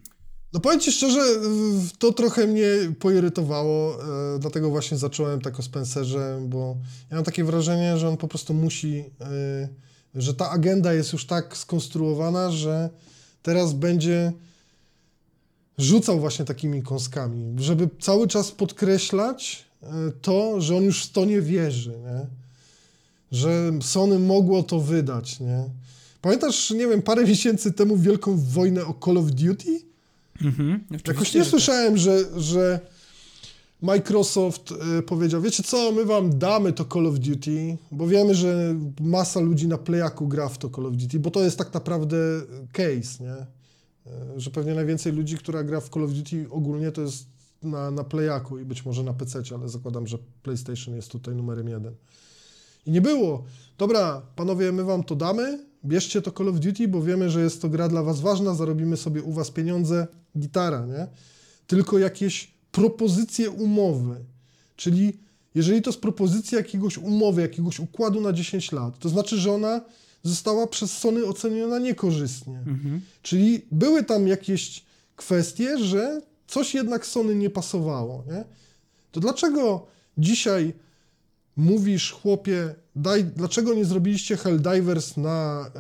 No 0.53 0.59
powiem 0.59 0.79
Ci 0.79 0.91
szczerze, 0.91 1.19
to 1.99 2.13
trochę 2.13 2.47
mnie 2.47 2.65
poirytowało, 2.99 4.03
e, 4.35 4.39
dlatego 4.39 4.69
właśnie 4.69 4.97
zacząłem 4.97 5.41
tak 5.41 5.59
o 5.59 5.63
Spencerze, 5.63 6.39
bo 6.47 6.77
ja 7.09 7.15
mam 7.15 7.25
takie 7.25 7.43
wrażenie, 7.43 7.97
że 7.97 8.09
on 8.09 8.17
po 8.17 8.27
prostu 8.27 8.53
musi, 8.53 9.05
e, 9.21 9.69
że 10.15 10.33
ta 10.33 10.49
agenda 10.49 10.93
jest 10.93 11.13
już 11.13 11.25
tak 11.25 11.57
skonstruowana, 11.57 12.51
że 12.51 12.89
teraz 13.43 13.73
będzie 13.73 14.33
rzucał 15.77 16.19
właśnie 16.19 16.45
takimi 16.45 16.83
kąskami, 16.83 17.55
żeby 17.57 17.89
cały 18.01 18.27
czas 18.27 18.51
podkreślać 18.51 19.65
e, 19.83 19.87
to, 20.21 20.61
że 20.61 20.77
on 20.77 20.83
już 20.83 21.05
w 21.05 21.11
to 21.11 21.25
nie 21.25 21.41
wierzy, 21.41 21.89
nie? 21.89 22.25
że 23.31 23.71
Sony 23.81 24.19
mogło 24.19 24.63
to 24.63 24.79
wydać, 24.79 25.39
nie? 25.39 25.63
Pamiętasz, 26.21 26.71
nie 26.71 26.87
wiem, 26.87 27.01
parę 27.01 27.23
miesięcy 27.33 27.73
temu 27.73 27.97
wielką 27.97 28.37
wojnę 28.37 28.85
o 28.85 28.95
Call 29.05 29.17
of 29.17 29.31
Duty? 29.31 29.81
Mhm, 30.41 30.83
Jakoś 31.07 31.33
nie 31.33 31.41
tak. 31.41 31.49
słyszałem, 31.49 31.97
że, 31.97 32.41
że 32.41 32.79
Microsoft 33.83 34.73
y, 34.99 35.01
powiedział, 35.01 35.41
wiecie 35.41 35.63
co, 35.63 35.91
my 35.91 36.05
wam 36.05 36.39
damy 36.39 36.73
to 36.73 36.85
Call 36.85 37.07
of 37.07 37.19
Duty, 37.19 37.77
bo 37.91 38.07
wiemy, 38.07 38.35
że 38.35 38.75
masa 39.01 39.39
ludzi 39.39 39.67
na 39.67 39.77
Playaku 39.77 40.27
gra 40.27 40.49
w 40.49 40.57
to 40.57 40.69
Call 40.69 40.85
of 40.85 40.95
Duty, 40.95 41.19
bo 41.19 41.31
to 41.31 41.43
jest 41.43 41.57
tak 41.57 41.73
naprawdę 41.73 42.17
case, 42.71 43.23
nie? 43.23 43.35
Y, 44.35 44.39
że 44.39 44.51
pewnie 44.51 44.73
najwięcej 44.75 45.13
ludzi, 45.13 45.37
która 45.37 45.63
gra 45.63 45.79
w 45.79 45.89
Call 45.89 46.03
of 46.03 46.11
Duty 46.11 46.45
ogólnie 46.49 46.91
to 46.91 47.01
jest 47.01 47.25
na, 47.63 47.91
na 47.91 48.03
Playaku 48.03 48.59
i 48.59 48.65
być 48.65 48.85
może 48.85 49.03
na 49.03 49.13
PC, 49.13 49.41
ale 49.55 49.69
zakładam, 49.69 50.07
że 50.07 50.17
PlayStation 50.43 50.95
jest 50.95 51.11
tutaj 51.11 51.35
numerem 51.35 51.67
jeden. 51.67 51.95
I 52.85 52.91
nie 52.91 53.01
było, 53.01 53.43
dobra, 53.77 54.21
panowie, 54.35 54.71
my 54.71 54.83
wam 54.83 55.03
to 55.03 55.15
damy, 55.15 55.65
bierzcie 55.85 56.21
to 56.21 56.31
Call 56.31 56.49
of 56.49 56.59
Duty, 56.59 56.87
bo 56.87 57.01
wiemy, 57.01 57.29
że 57.29 57.41
jest 57.41 57.61
to 57.61 57.69
gra 57.69 57.87
dla 57.87 58.03
was 58.03 58.21
ważna, 58.21 58.55
zarobimy 58.55 58.97
sobie 58.97 59.23
u 59.23 59.31
was 59.31 59.51
pieniądze, 59.51 60.07
gitara, 60.37 60.85
nie? 60.85 61.07
Tylko 61.67 61.99
jakieś 61.99 62.52
propozycje 62.73 63.49
umowy, 63.49 64.15
czyli 64.75 65.17
jeżeli 65.55 65.81
to 65.81 65.89
jest 65.89 66.01
propozycja 66.01 66.57
jakiegoś 66.57 66.97
umowy, 66.97 67.41
jakiegoś 67.41 67.79
układu 67.79 68.21
na 68.21 68.33
10 68.33 68.71
lat, 68.71 68.99
to 68.99 69.09
znaczy, 69.09 69.37
że 69.37 69.51
ona 69.51 69.81
została 70.23 70.67
przez 70.67 70.97
Sony 70.97 71.25
oceniona 71.25 71.79
niekorzystnie. 71.79 72.57
Mhm. 72.57 73.01
Czyli 73.21 73.65
były 73.71 74.03
tam 74.03 74.27
jakieś 74.27 74.85
kwestie, 75.15 75.77
że 75.77 76.21
coś 76.47 76.73
jednak 76.73 77.05
Sony 77.05 77.35
nie 77.35 77.49
pasowało, 77.49 78.23
nie? 78.27 78.43
To 79.11 79.19
dlaczego 79.19 79.87
dzisiaj 80.17 80.73
mówisz, 81.55 82.11
chłopie, 82.11 82.75
daj, 82.95 83.23
dlaczego 83.23 83.73
nie 83.73 83.85
zrobiliście 83.85 84.37
Helldivers 84.37 85.17
na 85.17 85.71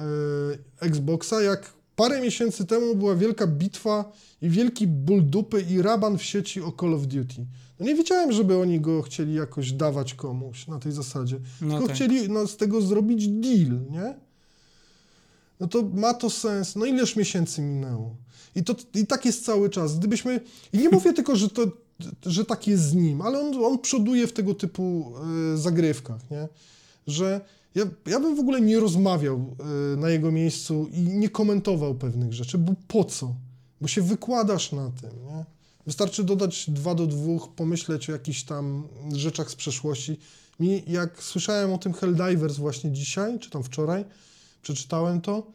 y, 0.81 0.85
Xboxa, 0.85 1.41
jak 1.41 1.73
parę 1.95 2.21
miesięcy 2.21 2.65
temu 2.65 2.95
była 2.95 3.15
wielka 3.15 3.47
bitwa 3.47 4.11
i 4.41 4.49
wielki 4.49 4.87
ból 4.87 5.25
dupy 5.25 5.65
i 5.69 5.81
raban 5.81 6.17
w 6.17 6.23
sieci 6.23 6.61
o 6.61 6.71
Call 6.71 6.93
of 6.93 7.07
Duty. 7.07 7.45
No 7.79 7.85
nie 7.85 7.95
wiedziałem, 7.95 8.31
żeby 8.31 8.57
oni 8.57 8.79
go 8.79 9.01
chcieli 9.01 9.33
jakoś 9.33 9.71
dawać 9.71 10.13
komuś 10.13 10.67
na 10.67 10.79
tej 10.79 10.91
zasadzie. 10.91 11.39
No 11.61 11.69
tylko 11.69 11.87
tak. 11.87 11.95
chcieli 11.95 12.29
no, 12.29 12.47
z 12.47 12.57
tego 12.57 12.81
zrobić 12.81 13.27
deal, 13.27 13.79
nie? 13.91 14.15
No 15.59 15.67
to 15.67 15.83
ma 15.93 16.13
to 16.13 16.29
sens. 16.29 16.75
No 16.75 16.85
ileż 16.85 17.15
miesięcy 17.15 17.61
minęło? 17.61 18.15
I, 18.55 18.63
to, 18.63 18.75
I 18.95 19.07
tak 19.07 19.25
jest 19.25 19.45
cały 19.45 19.69
czas. 19.69 19.99
Gdybyśmy... 19.99 20.39
I 20.73 20.77
nie 20.77 20.89
mówię 20.89 21.13
tylko, 21.17 21.35
że 21.35 21.49
to 21.49 21.83
że 22.25 22.45
tak 22.45 22.67
jest 22.67 22.83
z 22.83 22.93
nim, 22.93 23.21
ale 23.21 23.39
on, 23.39 23.63
on 23.63 23.79
przoduje 23.79 24.27
w 24.27 24.33
tego 24.33 24.53
typu 24.53 25.13
y, 25.53 25.57
zagrywkach, 25.57 26.31
nie? 26.31 26.47
Że 27.07 27.41
ja, 27.75 27.85
ja 28.05 28.19
bym 28.19 28.35
w 28.35 28.39
ogóle 28.39 28.61
nie 28.61 28.79
rozmawiał 28.79 29.55
y, 29.93 29.97
na 29.97 30.09
jego 30.09 30.31
miejscu 30.31 30.87
i 30.91 31.01
nie 31.01 31.29
komentował 31.29 31.95
pewnych 31.95 32.33
rzeczy, 32.33 32.57
bo 32.57 32.73
po 32.87 33.03
co? 33.03 33.35
Bo 33.81 33.87
się 33.87 34.01
wykładasz 34.01 34.71
na 34.71 34.91
tym, 35.01 35.25
nie? 35.25 35.45
Wystarczy 35.85 36.23
dodać 36.23 36.69
dwa 36.69 36.95
do 36.95 37.07
dwóch, 37.07 37.49
pomyśleć 37.55 38.09
o 38.09 38.13
jakichś 38.13 38.43
tam 38.43 38.87
rzeczach 39.13 39.51
z 39.51 39.55
przeszłości. 39.55 40.19
Mi, 40.59 40.83
jak 40.87 41.23
słyszałem 41.23 41.73
o 41.73 41.77
tym 41.77 41.93
Helldivers 41.93 42.57
właśnie 42.57 42.91
dzisiaj, 42.91 43.39
czy 43.39 43.49
tam 43.49 43.63
wczoraj, 43.63 44.05
przeczytałem 44.61 45.21
to, 45.21 45.47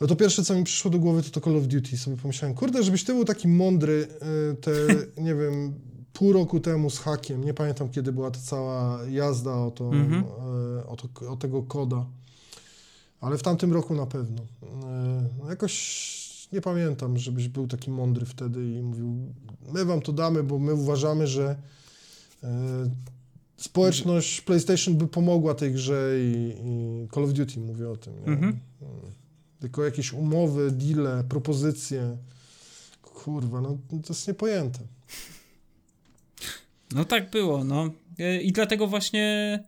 no 0.00 0.06
to 0.06 0.16
pierwsze, 0.16 0.44
co 0.44 0.54
mi 0.54 0.64
przyszło 0.64 0.90
do 0.90 0.98
głowy, 0.98 1.22
to 1.22 1.30
to 1.30 1.40
Call 1.40 1.56
of 1.56 1.66
Duty. 1.66 1.98
Sobie 1.98 2.16
pomyślałem, 2.16 2.56
kurde, 2.56 2.82
żebyś 2.82 3.04
ty 3.04 3.12
był 3.14 3.24
taki 3.24 3.48
mądry 3.48 4.08
y, 4.52 4.56
te, 4.56 4.70
nie 5.26 5.34
wiem, 5.34 5.74
pół 6.14 6.32
roku 6.32 6.60
temu 6.60 6.90
z 6.90 6.98
hakiem. 6.98 7.44
Nie 7.44 7.54
pamiętam, 7.54 7.88
kiedy 7.88 8.12
była 8.12 8.30
ta 8.30 8.40
cała 8.40 8.98
jazda 9.10 9.52
o, 9.52 9.70
to, 9.70 9.92
mm 9.92 10.10
-hmm. 10.10 10.24
o, 10.86 10.96
to, 10.96 11.30
o 11.32 11.36
tego 11.36 11.62
koda. 11.62 12.06
Ale 13.20 13.38
w 13.38 13.42
tamtym 13.42 13.72
roku 13.72 13.94
na 13.94 14.06
pewno. 14.06 14.42
No 15.38 15.50
jakoś 15.50 16.48
nie 16.52 16.60
pamiętam, 16.60 17.18
żebyś 17.18 17.48
był 17.48 17.66
taki 17.66 17.90
mądry 17.90 18.26
wtedy 18.26 18.70
i 18.70 18.82
mówił, 18.82 19.16
my 19.72 19.84
wam 19.84 20.00
to 20.00 20.12
damy, 20.12 20.42
bo 20.42 20.58
my 20.58 20.74
uważamy, 20.74 21.26
że 21.26 21.56
społeczność 23.56 24.40
PlayStation 24.40 24.96
by 24.96 25.06
pomogła 25.06 25.54
tej 25.54 25.72
grze 25.72 26.10
i, 26.18 26.56
i 26.64 27.08
Call 27.14 27.24
of 27.24 27.32
Duty 27.32 27.60
mówię 27.60 27.90
o 27.90 27.96
tym. 27.96 28.14
Mm 28.26 28.40
-hmm 28.40 28.54
tylko 29.64 29.84
jakieś 29.84 30.12
umowy, 30.12 30.70
deale, 30.70 31.24
propozycje. 31.28 32.16
Kurwa, 33.02 33.60
no 33.60 33.78
to 33.90 33.96
jest 34.08 34.28
niepojęte. 34.28 34.78
No 36.94 37.04
tak 37.04 37.30
było, 37.30 37.64
no. 37.64 37.90
I 38.42 38.52
dlatego 38.52 38.86
właśnie 38.86 39.58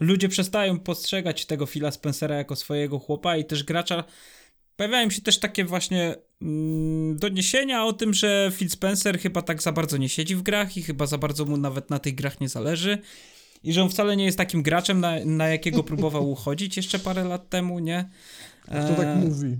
ludzie 0.00 0.28
przestają 0.28 0.78
postrzegać 0.78 1.46
tego 1.46 1.66
Phila 1.66 1.90
Spencera 1.90 2.36
jako 2.36 2.56
swojego 2.56 2.98
chłopa 2.98 3.36
i 3.36 3.44
też 3.44 3.64
gracza. 3.64 4.04
Pojawiają 4.76 5.10
się 5.10 5.22
też 5.22 5.38
takie 5.38 5.64
właśnie 5.64 6.14
mm, 6.42 7.16
doniesienia 7.16 7.84
o 7.84 7.92
tym, 7.92 8.14
że 8.14 8.52
Phil 8.54 8.70
Spencer 8.70 9.18
chyba 9.18 9.42
tak 9.42 9.62
za 9.62 9.72
bardzo 9.72 9.96
nie 9.96 10.08
siedzi 10.08 10.36
w 10.36 10.42
grach 10.42 10.76
i 10.76 10.82
chyba 10.82 11.06
za 11.06 11.18
bardzo 11.18 11.44
mu 11.44 11.56
nawet 11.56 11.90
na 11.90 11.98
tych 11.98 12.14
grach 12.14 12.40
nie 12.40 12.48
zależy. 12.48 12.98
I 13.62 13.72
że 13.72 13.82
on 13.82 13.88
wcale 13.90 14.16
nie 14.16 14.24
jest 14.24 14.38
takim 14.38 14.62
graczem, 14.62 15.00
na, 15.00 15.24
na 15.24 15.48
jakiego 15.48 15.84
próbował 15.84 16.30
uchodzić 16.32 16.76
jeszcze 16.76 16.98
parę 16.98 17.24
lat 17.24 17.48
temu, 17.48 17.78
nie? 17.78 18.08
Kto 18.64 18.94
tak 18.94 19.16
mówi? 19.16 19.56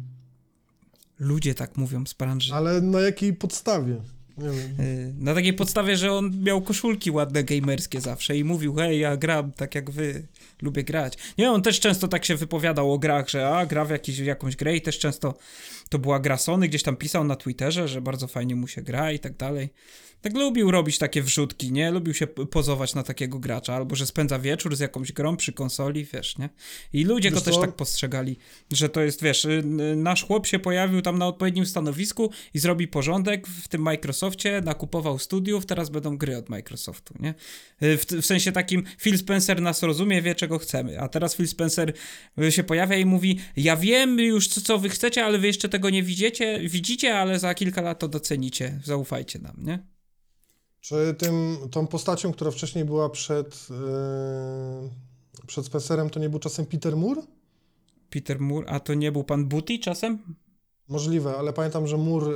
Ludzie 1.19 1.55
tak 1.55 1.77
mówią 1.77 2.07
z 2.07 2.15
branży. 2.15 2.55
Ale 2.55 2.81
na 2.81 3.01
jakiej 3.01 3.35
podstawie? 3.35 3.97
Nie 4.39 4.49
wiem. 4.51 4.81
Y, 4.81 5.15
Na 5.19 5.35
takiej 5.35 5.53
podstawie, 5.53 5.97
że 5.97 6.13
on 6.13 6.43
miał 6.43 6.63
koszulki 6.63 7.11
ładne 7.11 7.45
gamerskie 7.45 8.01
zawsze 8.01 8.37
i 8.37 8.45
mówił, 8.45 8.75
hej, 8.75 9.01
ja 9.01 9.17
gram 9.17 9.53
tak 9.53 9.75
jak 9.75 9.91
wy, 9.91 10.27
lubię 10.63 10.85
grać. 10.85 11.19
Nie, 11.39 11.51
on 11.51 11.63
też 11.63 11.81
często 11.81 12.09
tak 12.09 12.25
się 12.25 12.37
wypowiadał 12.37 12.93
o 12.93 12.99
grach, 12.99 13.29
że 13.29 13.49
a, 13.49 13.67
gra 13.67 13.85
w 13.85 13.91
jakiś, 13.91 14.19
jakąś 14.19 14.57
grę 14.57 14.77
i 14.77 14.81
też 14.81 14.99
często 14.99 15.35
to 15.89 15.99
była 15.99 16.21
gra 16.21 16.37
Sony, 16.37 16.69
gdzieś 16.69 16.83
tam 16.83 16.97
pisał 16.97 17.25
na 17.25 17.37
Twitterze, 17.37 17.89
że 17.89 18.01
bardzo 18.01 18.27
fajnie 18.27 18.57
mu 18.57 18.69
się 18.69 18.83
gra 18.83 19.13
i 19.13 19.19
tak 19.19 19.37
dalej. 19.37 19.69
Tak 20.23 20.35
lubił 20.37 20.71
robić 20.71 20.99
takie 20.99 21.23
wrzutki, 21.23 21.73
nie? 21.73 21.91
Lubił 21.91 22.15
się 22.15 22.27
pozować 22.27 22.95
na 22.95 23.03
takiego 23.03 23.39
gracza, 23.39 23.75
albo 23.75 23.97
że 23.97 24.07
spędza 24.07 24.39
wieczór 24.39 24.77
z 24.77 24.81
jakąś 24.81 25.13
grą 25.13 25.37
przy 25.37 25.53
konsoli, 25.53 26.05
wiesz, 26.05 26.39
nie? 26.39 26.49
I 26.93 27.05
ludzie 27.05 27.31
Wiesz 27.31 27.39
go 27.39 27.45
też 27.45 27.55
co? 27.55 27.61
tak 27.61 27.73
postrzegali, 27.77 28.39
że 28.73 28.89
to 28.89 29.01
jest, 29.01 29.23
wiesz, 29.23 29.45
y, 29.45 29.63
nasz 29.97 30.25
chłop 30.25 30.47
się 30.47 30.59
pojawił 30.59 31.03
tam 31.03 31.19
na 31.19 31.27
odpowiednim 31.27 31.67
stanowisku 31.67 32.31
i 32.55 32.59
zrobi 32.59 32.89
porządek 32.89 33.47
w 33.47 33.69
tym 33.69 33.83
Microsoftie, 33.83 34.61
nakupował 34.65 35.19
studiów, 35.19 35.67
teraz 35.67 35.91
będą 35.91 36.19
gry 36.19 36.37
od 36.37 36.49
Microsoftu, 36.49 37.15
nie? 37.21 37.35
Y, 37.83 37.97
W, 37.97 38.07
w 38.07 38.27
sensie 38.27 38.53
takim 38.53 38.85
Phil 39.01 39.19
Spencer 39.19 39.63
nas 39.63 39.83
rozumie, 39.83 40.23
wie 40.23 40.35
czego 40.35 40.59
chcemy, 40.59 41.01
a 41.01 41.09
teraz 41.09 41.37
Phil 41.37 41.49
Spencer 41.49 41.93
y, 42.39 42.53
się 42.53 42.65
pojawia 42.65 42.97
i 42.97 43.05
mówi, 43.05 43.41
ja 43.57 43.77
wiem 43.77 44.19
już 44.21 44.49
co, 44.49 44.61
co 44.61 44.79
wy 44.79 44.89
chcecie, 44.89 45.25
ale 45.25 45.39
wy 45.39 45.47
jeszcze 45.47 45.69
tego 45.69 45.91
nie 45.91 46.03
widzicie, 46.03 46.61
widzicie, 46.69 47.19
ale 47.19 47.39
za 47.39 47.55
kilka 47.55 47.81
lat 47.83 47.99
to 47.99 48.09
docenicie, 48.09 48.81
zaufajcie 48.85 49.39
nam, 49.39 49.57
nie? 49.59 49.93
Czy 50.83 51.15
tym, 51.19 51.57
tą 51.71 51.87
postacią, 51.87 52.33
która 52.33 52.51
wcześniej 52.51 52.85
była 52.85 53.09
przed, 53.11 53.69
yy, 53.71 55.47
przed 55.47 55.67
Spencerem, 55.67 56.11
to 56.11 56.21
nie 56.21 56.29
był 56.31 56.39
czasem 56.39 56.67
Peter 56.67 56.97
Moore? 56.97 57.23
Peter 58.11 58.41
Moore, 58.41 58.69
a 58.71 58.81
to 58.81 58.95
nie 58.95 59.13
był 59.13 59.25
pan 59.25 59.47
Booty 59.47 59.79
czasem? 59.79 60.19
Możliwe, 60.89 61.37
ale 61.39 61.53
pamiętam, 61.53 61.87
że 61.87 61.97
Moore 61.99 62.31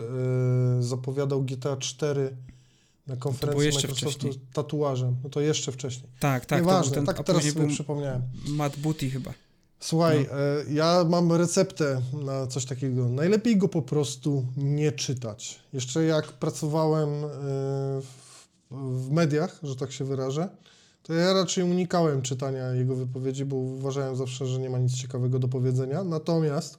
yy, 0.76 0.82
zapowiadał 0.82 1.42
GTA 1.42 1.76
4 1.76 2.36
na 3.06 3.16
konferencji 3.16 3.66
Microsoftu 3.66 3.96
wcześniej. 3.96 4.40
tatuażem. 4.52 5.16
No 5.24 5.30
to 5.30 5.40
jeszcze 5.40 5.72
wcześniej. 5.72 6.10
Tak, 6.20 6.46
tak, 6.46 6.60
Nieważne, 6.60 6.94
ten, 6.94 7.06
tak 7.06 7.24
teraz 7.24 7.44
sobie 7.44 7.68
przypomniałem. 7.68 8.22
Matt 8.48 8.76
Booty 8.78 9.10
chyba. 9.10 9.32
Słuchaj, 9.80 10.26
No. 10.30 10.38
e, 10.40 10.64
ja 10.74 11.04
mam 11.08 11.32
receptę 11.32 12.00
na 12.24 12.46
coś 12.46 12.64
takiego. 12.64 13.08
Najlepiej 13.08 13.56
go 13.56 13.68
po 13.68 13.82
prostu 13.82 14.46
nie 14.56 14.92
czytać. 14.92 15.58
Jeszcze 15.72 16.04
jak 16.04 16.32
pracowałem 16.32 17.08
e, 17.10 17.28
w, 18.00 18.25
w 18.70 19.10
mediach, 19.10 19.60
że 19.62 19.76
tak 19.76 19.92
się 19.92 20.04
wyrażę, 20.04 20.48
to 21.02 21.14
ja 21.14 21.32
raczej 21.32 21.64
unikałem 21.64 22.22
czytania 22.22 22.68
jego 22.68 22.96
wypowiedzi, 22.96 23.44
bo 23.44 23.56
uważałem 23.56 24.16
zawsze, 24.16 24.46
że 24.46 24.58
nie 24.58 24.70
ma 24.70 24.78
nic 24.78 24.94
ciekawego 24.94 25.38
do 25.38 25.48
powiedzenia. 25.48 26.04
Natomiast 26.04 26.78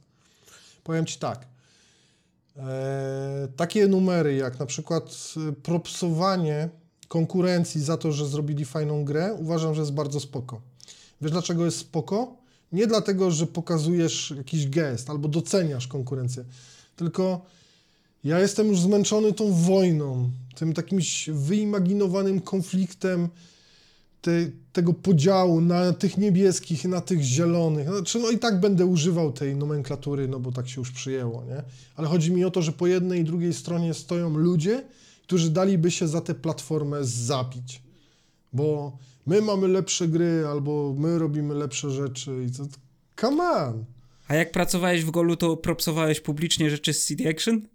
powiem 0.84 1.06
Ci 1.06 1.20
tak. 1.20 1.48
E, 2.58 3.48
takie 3.56 3.88
numery 3.88 4.36
jak 4.36 4.60
na 4.60 4.66
przykład 4.66 5.34
e, 5.50 5.52
propsowanie 5.52 6.70
konkurencji 7.08 7.82
za 7.82 7.98
to, 7.98 8.12
że 8.12 8.28
zrobili 8.28 8.66
fajną 8.66 9.06
grę, 9.06 9.34
uważam, 9.40 9.76
że 9.76 9.82
jest 9.82 9.94
bardzo 9.94 10.20
spoko. 10.20 10.62
Wiesz 11.22 11.32
dlaczego 11.32 11.66
jest 11.66 11.78
spoko? 11.78 12.36
Nie 12.72 12.88
dlatego, 12.88 13.32
że 13.32 13.48
pokazujesz 13.48 14.34
jakiś 14.38 14.70
gest 14.70 15.10
albo 15.10 15.28
doceniasz 15.28 15.88
konkurencję, 15.88 16.46
tylko 16.96 17.42
ja 18.24 18.40
jestem 18.40 18.68
już 18.68 18.80
zmęczony 18.80 19.34
tą 19.34 19.54
wojną, 19.54 20.30
tym 20.56 20.74
takimś 20.74 21.30
wyimaginowanym 21.30 22.42
konfliktem 22.42 23.30
te, 24.22 24.32
tego 24.74 24.94
podziału 24.94 25.62
na 25.62 25.94
tych 25.94 26.18
niebieskich 26.18 26.86
i 26.86 26.88
na 26.88 27.02
tych 27.02 27.22
zielonych. 27.22 27.88
Znaczy, 27.88 28.20
no 28.20 28.30
i 28.30 28.38
tak 28.38 28.60
będę 28.60 28.86
używał 28.86 29.32
tej 29.34 29.56
nomenklatury, 29.56 30.28
no 30.28 30.40
bo 30.40 30.52
tak 30.52 30.70
się 30.70 30.82
już 30.82 30.92
przyjęło, 30.92 31.44
nie? 31.44 31.64
Ale 31.96 32.08
chodzi 32.08 32.32
mi 32.32 32.46
o 32.46 32.52
to, 32.52 32.62
że 32.62 32.72
po 32.72 32.88
jednej 32.88 33.22
i 33.22 33.24
drugiej 33.24 33.54
stronie 33.54 33.94
stoją 33.94 34.38
ludzie, 34.38 34.84
którzy 35.24 35.50
daliby 35.50 35.92
się 35.92 36.08
za 36.08 36.22
tę 36.22 36.36
platformę 36.36 37.04
zabić. 37.04 37.82
Bo 38.54 38.98
my 39.26 39.42
mamy 39.42 39.68
lepsze 39.68 40.08
gry, 40.08 40.46
albo 40.48 40.96
my 40.98 41.20
robimy 41.20 41.54
lepsze 41.54 41.92
rzeczy 41.92 42.46
i 42.48 42.52
to... 42.52 42.64
Come 43.22 43.44
on! 43.44 43.86
A 44.28 44.36
jak 44.36 44.52
pracowałeś 44.52 45.04
w 45.04 45.12
Golu, 45.12 45.36
to 45.36 45.58
propsowałeś 45.58 46.20
publicznie 46.20 46.70
rzeczy 46.70 46.94
z 46.94 47.06
CD 47.06 47.30
Action? 47.30 47.68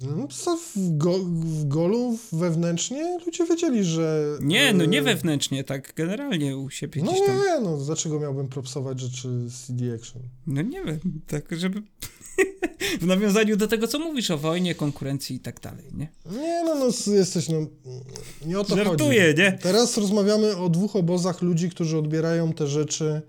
No, 0.00 0.28
co 0.28 0.56
w, 0.56 0.96
go, 0.96 1.18
w 1.24 1.68
golu 1.68 2.18
wewnętrznie 2.32 3.18
ludzie 3.26 3.46
wiedzieli, 3.46 3.84
że... 3.84 4.38
Nie, 4.40 4.72
no 4.72 4.84
nie 4.84 4.98
e, 4.98 5.02
wewnętrznie, 5.02 5.64
tak 5.64 5.92
generalnie 5.96 6.56
u 6.56 6.70
siebie 6.70 7.02
No 7.04 7.12
gdzieś 7.12 7.26
tam. 7.26 7.36
nie, 7.36 7.60
no 7.60 7.76
dlaczego 7.76 8.20
miałbym 8.20 8.48
propsować 8.48 9.00
rzeczy 9.00 9.28
z 9.48 9.66
CD 9.66 9.94
Action? 9.94 10.22
No 10.46 10.62
nie 10.62 10.84
wiem, 10.84 11.00
tak 11.26 11.44
żeby... 11.50 11.82
w 13.00 13.06
nawiązaniu 13.06 13.56
do 13.56 13.68
tego, 13.68 13.88
co 13.88 13.98
mówisz 13.98 14.30
o 14.30 14.38
wojnie, 14.38 14.74
konkurencji 14.74 15.36
i 15.36 15.40
tak 15.40 15.60
dalej, 15.60 15.84
nie? 15.94 16.08
Nie, 16.30 16.62
no, 16.64 16.74
no 16.74 17.12
jesteś, 17.14 17.48
no, 17.48 17.66
nie 18.46 18.60
o 18.60 18.64
to 18.64 18.76
Żartuję, 18.76 19.26
chodzi. 19.26 19.42
nie? 19.42 19.58
Teraz 19.62 19.96
rozmawiamy 19.96 20.56
o 20.56 20.68
dwóch 20.68 20.96
obozach 20.96 21.42
ludzi, 21.42 21.70
którzy 21.70 21.98
odbierają 21.98 22.52
te 22.52 22.66
rzeczy 22.66 23.22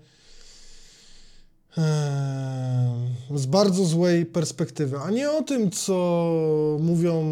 z 3.34 3.46
bardzo 3.46 3.84
złej 3.84 4.26
perspektywy, 4.26 4.98
a 4.98 5.10
nie 5.10 5.30
o 5.30 5.42
tym, 5.42 5.70
co 5.70 6.76
mówią 6.80 7.24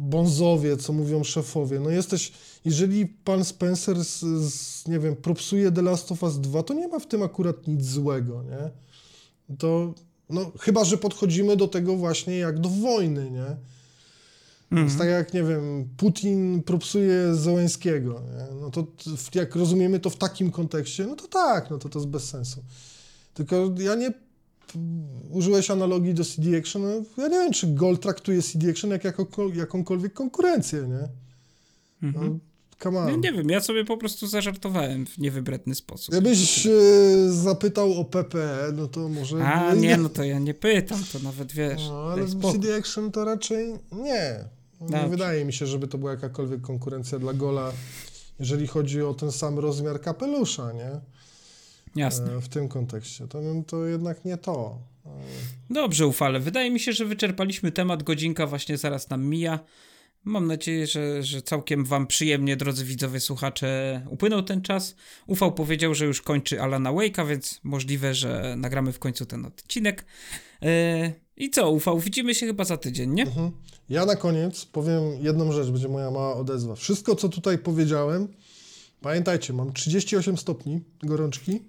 bonzowie, 0.00 0.76
co 0.76 0.92
mówią 0.92 1.24
szefowie. 1.24 1.80
No 1.80 1.90
jesteś, 1.90 2.32
jeżeli 2.64 3.06
pan 3.06 3.44
Spencer, 3.44 4.04
z, 4.04 4.20
z, 4.52 4.88
nie 4.88 4.98
wiem, 4.98 5.16
propsuje 5.16 5.72
The 5.72 5.82
Last 5.82 6.12
of 6.12 6.22
Us 6.22 6.40
2, 6.40 6.62
to 6.62 6.74
nie 6.74 6.88
ma 6.88 6.98
w 6.98 7.06
tym 7.06 7.22
akurat 7.22 7.66
nic 7.66 7.84
złego, 7.84 8.42
nie? 8.42 8.70
To, 9.58 9.94
no, 10.30 10.52
chyba, 10.60 10.84
że 10.84 10.98
podchodzimy 10.98 11.56
do 11.56 11.68
tego 11.68 11.96
właśnie 11.96 12.38
jak 12.38 12.58
do 12.58 12.68
wojny, 12.68 13.30
nie? 13.30 13.56
Jest 14.82 14.98
tak 14.98 15.08
jak, 15.08 15.34
nie 15.34 15.42
wiem, 15.42 15.88
Putin 15.96 16.62
propsuje 16.62 17.34
Zełęskiego, 17.34 18.22
nie? 18.34 18.60
no 18.60 18.70
to 18.70 18.86
jak 19.34 19.56
rozumiemy 19.56 20.00
to 20.00 20.10
w 20.10 20.16
takim 20.16 20.50
kontekście, 20.50 21.06
no 21.06 21.16
to 21.16 21.28
tak, 21.28 21.70
no 21.70 21.78
to 21.78 21.88
to 21.88 21.98
jest 21.98 22.08
bez 22.08 22.28
sensu. 22.28 22.64
Tylko 23.34 23.70
ja 23.78 23.94
nie... 23.94 24.12
Użyłeś 25.30 25.70
analogii 25.70 26.14
do 26.14 26.24
CD 26.24 26.58
Action, 26.58 26.82
no, 26.82 26.88
ja 27.22 27.28
nie 27.28 27.38
wiem, 27.38 27.52
czy 27.52 27.66
Gold 27.66 28.00
traktuje 28.02 28.42
CD 28.42 28.70
Action 28.70 28.90
jak 28.90 29.04
jakąkolwiek 29.54 30.12
konkurencję, 30.12 30.80
nie? 30.88 31.08
No, 32.02 32.20
Ja 32.84 32.90
on. 33.14 33.20
nie 33.20 33.32
wiem, 33.32 33.50
ja 33.50 33.60
sobie 33.60 33.84
po 33.84 33.96
prostu 33.96 34.26
zażartowałem 34.26 35.06
w 35.06 35.18
niewybredny 35.18 35.74
sposób. 35.74 36.14
Gdybyś 36.14 36.66
e, 36.66 36.70
zapytał 37.30 37.92
o 38.00 38.04
PPE, 38.04 38.72
no 38.76 38.88
to 38.88 39.08
może... 39.08 39.44
A, 39.44 39.74
nie, 39.74 39.96
no 40.02 40.08
to 40.08 40.24
ja 40.24 40.38
nie 40.38 40.54
pytam, 40.54 40.98
to 41.12 41.18
nawet 41.18 41.52
wiesz. 41.52 41.82
No, 41.88 42.02
ale. 42.02 42.26
CD 42.52 42.76
Action 42.76 43.12
to 43.12 43.24
raczej 43.24 43.72
nie. 43.92 44.44
No, 44.80 44.86
Nie 44.86 44.92
Dobrze. 44.92 45.08
wydaje 45.08 45.44
mi 45.44 45.52
się, 45.52 45.66
żeby 45.66 45.88
to 45.88 45.98
była 45.98 46.10
jakakolwiek 46.10 46.60
konkurencja 46.60 47.18
dla 47.18 47.32
Gola, 47.32 47.72
jeżeli 48.40 48.66
chodzi 48.66 49.02
o 49.02 49.14
ten 49.14 49.32
sam 49.32 49.58
rozmiar 49.58 50.00
kapelusza, 50.00 50.72
nie? 50.72 50.90
Jasne. 51.96 52.32
E, 52.36 52.40
W 52.40 52.48
tym 52.48 52.68
kontekście. 52.68 53.28
To, 53.28 53.40
to 53.66 53.86
jednak 53.86 54.24
nie 54.24 54.36
to. 54.36 54.78
E, 55.06 55.10
Dobrze, 55.70 56.06
ufale. 56.06 56.40
Wydaje 56.40 56.70
mi 56.70 56.80
się, 56.80 56.92
że 56.92 57.04
wyczerpaliśmy 57.04 57.72
temat. 57.72 58.02
Godzinka 58.02 58.46
właśnie 58.46 58.78
zaraz 58.78 59.10
nam 59.10 59.24
mija. 59.24 59.58
Mam 60.24 60.46
nadzieję, 60.46 60.86
że, 60.86 61.22
że 61.22 61.42
całkiem 61.42 61.84
wam 61.84 62.06
przyjemnie, 62.06 62.56
drodzy 62.56 62.84
widzowie, 62.84 63.20
słuchacze, 63.20 64.00
upłynął 64.10 64.42
ten 64.42 64.62
czas. 64.62 64.94
Ufał 65.26 65.52
powiedział, 65.52 65.94
że 65.94 66.06
już 66.06 66.22
kończy 66.22 66.62
Alana 66.62 66.92
Wake'a, 66.92 67.28
więc 67.28 67.60
możliwe, 67.62 68.14
że 68.14 68.54
nagramy 68.58 68.92
w 68.92 68.98
końcu 68.98 69.26
ten 69.26 69.44
odcinek. 69.46 70.04
Yy, 70.62 70.68
I 71.36 71.50
co, 71.50 71.70
Ufał, 71.70 71.98
widzimy 72.00 72.34
się 72.34 72.46
chyba 72.46 72.64
za 72.64 72.76
tydzień, 72.76 73.10
nie? 73.10 73.22
Mhm. 73.22 73.50
Ja 73.88 74.06
na 74.06 74.16
koniec 74.16 74.64
powiem 74.64 75.02
jedną 75.20 75.52
rzecz, 75.52 75.70
będzie 75.70 75.88
moja 75.88 76.10
mała 76.10 76.36
odezwa. 76.36 76.74
Wszystko, 76.74 77.16
co 77.16 77.28
tutaj 77.28 77.58
powiedziałem, 77.58 78.28
pamiętajcie, 79.00 79.52
mam 79.52 79.72
38 79.72 80.36
stopni 80.36 80.80
gorączki, 81.02 81.60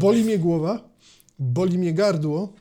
boli 0.00 0.24
mnie 0.24 0.38
głowa, 0.38 0.88
boli 1.38 1.78
mnie 1.78 1.92
gardło 1.94 2.52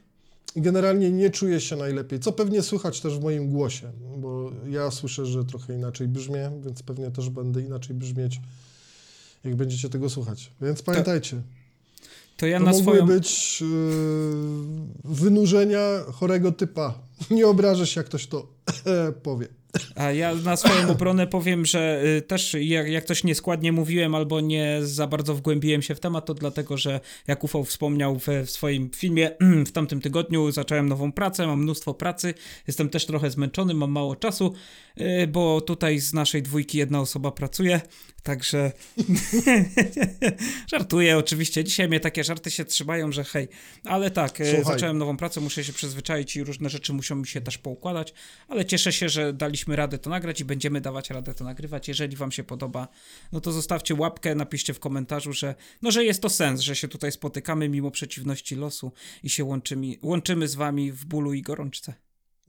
i 0.56 0.62
generalnie 0.62 1.12
nie 1.12 1.30
czuję 1.30 1.62
się 1.62 1.76
najlepiej, 1.76 2.20
co 2.20 2.32
pewnie 2.32 2.62
słychać 2.62 3.02
też 3.02 3.18
w 3.20 3.22
moim 3.24 3.50
głosie, 3.50 3.92
bo 4.18 4.52
ja 4.70 4.92
słyszę, 4.92 5.26
że 5.26 5.46
trochę 5.46 5.76
inaczej 5.76 6.08
brzmię, 6.08 6.52
więc 6.66 6.84
pewnie 6.84 7.12
też 7.12 7.30
będę 7.30 7.62
inaczej 7.62 7.96
brzmieć, 7.96 8.42
jak 9.44 9.56
będziecie 9.56 9.90
tego 9.90 10.10
słuchać. 10.10 10.52
Więc 10.62 10.82
pamiętajcie, 10.82 11.42
To 12.38 12.46
ja 12.46 12.60
to 12.60 12.66
na 12.66 12.72
mogły 12.72 12.84
swoją... 12.84 13.06
być 13.06 13.62
yy, 13.62 13.68
wynurzenia 15.04 16.00
chorego 16.12 16.52
typa. 16.52 17.00
Nie 17.32 17.48
obrażę 17.48 17.88
się, 17.88 18.00
jak 18.00 18.08
ktoś 18.08 18.28
to 18.28 18.48
powie. 19.24 19.48
A 19.96 20.12
ja 20.12 20.36
na 20.36 20.58
swoją 20.58 20.90
obronę 20.90 21.28
powiem, 21.28 21.66
że 21.66 22.04
y, 22.18 22.22
też 22.22 22.56
jak, 22.60 22.88
jak 22.88 23.06
coś 23.06 23.24
nieskładnie 23.24 23.72
mówiłem 23.72 24.16
albo 24.16 24.42
nie 24.42 24.80
za 24.82 25.08
bardzo 25.08 25.36
wgłębiłem 25.36 25.82
się 25.82 25.96
w 25.96 26.00
temat, 26.00 26.26
to 26.26 26.34
dlatego, 26.34 26.78
że 26.78 27.00
jak 27.28 27.44
Ufał 27.44 27.64
wspomniał 27.64 28.20
w, 28.20 28.28
w 28.46 28.50
swoim 28.50 28.90
filmie, 28.96 29.32
w 29.68 29.72
tamtym 29.72 30.02
tygodniu 30.02 30.52
zacząłem 30.52 30.90
nową 30.90 31.12
pracę, 31.12 31.48
mam 31.48 31.62
mnóstwo 31.62 31.94
pracy, 31.94 32.34
jestem 32.68 32.90
też 32.90 33.06
trochę 33.06 33.32
zmęczony, 33.32 33.74
mam 33.74 33.92
mało 33.92 34.16
czasu, 34.16 34.54
y, 35.02 35.28
bo 35.28 35.62
tutaj 35.62 36.00
z 36.00 36.14
naszej 36.14 36.44
dwójki 36.44 36.78
jedna 36.78 37.02
osoba 37.02 37.32
pracuje, 37.32 37.82
także 38.24 38.72
żartuję 40.72 41.18
oczywiście, 41.18 41.64
dzisiaj 41.64 41.88
mnie 41.88 42.00
takie 42.00 42.24
żarty 42.24 42.52
się 42.52 42.66
trzymają, 42.66 43.12
że 43.12 43.24
hej, 43.24 43.48
ale 43.86 44.12
tak, 44.12 44.42
y, 44.42 44.46
Słuchaj. 44.46 44.64
zacząłem 44.64 44.98
nową 44.98 45.18
pracę, 45.18 45.42
muszę 45.42 45.64
się 45.64 45.74
przyzwyczaić 45.74 46.36
i 46.36 46.44
różne 46.44 46.70
rzeczy 46.70 46.94
muszą 46.94 47.16
mi 47.16 47.28
się 47.28 47.42
też 47.42 47.58
poukładać, 47.58 48.14
ale 48.48 48.66
cieszę 48.66 48.94
się, 48.94 49.10
że 49.10 49.34
daliśmy 49.34 49.76
radę 49.76 49.98
to 49.98 50.10
nagrać 50.10 50.42
i 50.42 50.46
będziemy 50.46 50.82
dawać 50.82 51.10
radę 51.10 51.34
to 51.34 51.44
nagrywać. 51.44 51.88
Jeżeli 51.88 52.16
wam 52.16 52.32
się 52.32 52.44
podoba, 52.44 52.88
no 53.32 53.42
to 53.42 53.52
zostawcie 53.52 53.96
łapkę, 53.96 54.36
napiszcie 54.36 54.74
w 54.74 54.80
komentarzu, 54.80 55.34
że 55.34 55.56
no, 55.82 55.92
że 55.92 56.06
jest 56.06 56.22
to 56.22 56.30
sens, 56.30 56.62
że 56.62 56.76
się 56.76 56.88
tutaj 56.88 57.12
spotykamy 57.12 57.70
mimo 57.70 57.92
przeciwności 57.92 58.56
losu 58.56 58.92
i 59.24 59.30
się 59.30 59.44
łączymy, 59.44 59.96
łączymy 60.02 60.48
z 60.48 60.56
wami 60.56 60.92
w 60.92 61.06
bólu 61.06 61.34
i 61.34 61.42
gorączce. 61.42 61.94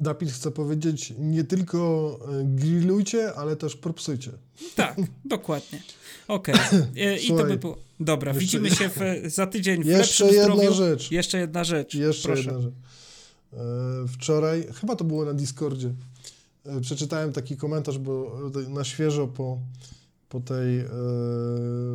Dapit 0.01 0.30
chce 0.30 0.51
powiedzieć, 0.51 1.12
nie 1.18 1.45
tylko 1.45 2.18
e, 2.40 2.45
grillujcie, 2.45 3.34
ale 3.34 3.57
też 3.57 3.76
propsujcie. 3.76 4.30
Tak, 4.76 4.97
dokładnie. 5.24 5.82
Okej. 6.28 6.55
E, 6.97 7.16
I 7.16 7.20
to 7.20 7.26
Słuchaj, 7.26 7.47
by 7.47 7.57
było. 7.57 7.76
Dobra, 8.01 8.28
jeszcze- 8.32 8.40
widzimy 8.40 8.70
się 8.70 8.88
w, 8.88 8.99
za 9.34 9.47
tydzień 9.47 9.82
w 9.82 9.86
Jeszcze 9.99 10.24
jedna 10.26 10.42
zdrowiu. 10.55 10.74
rzecz. 10.74 11.11
Jeszcze 11.11 11.38
jedna 11.38 11.64
rzecz. 11.64 11.95
Jeszcze 11.95 12.28
Proszę. 12.28 12.42
jedna 12.42 12.61
rzecz. 12.62 12.72
E, 13.53 13.57
Wczoraj, 14.09 14.66
chyba 14.80 14.97
to 14.97 15.05
było 15.05 15.24
na 15.24 15.34
Discordzie, 15.34 15.92
przeczytałem 16.80 17.32
taki 17.32 17.57
komentarz, 17.57 17.99
bo 17.99 18.40
na 18.68 18.84
świeżo 18.84 19.26
po, 19.28 19.59
po 20.28 20.40
tej 20.40 20.84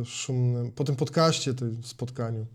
szumnym, 0.04 0.72
po 0.72 0.84
tym 0.84 0.96
podcaście, 0.96 1.54
tym 1.54 1.80
spotkaniu, 1.84 2.46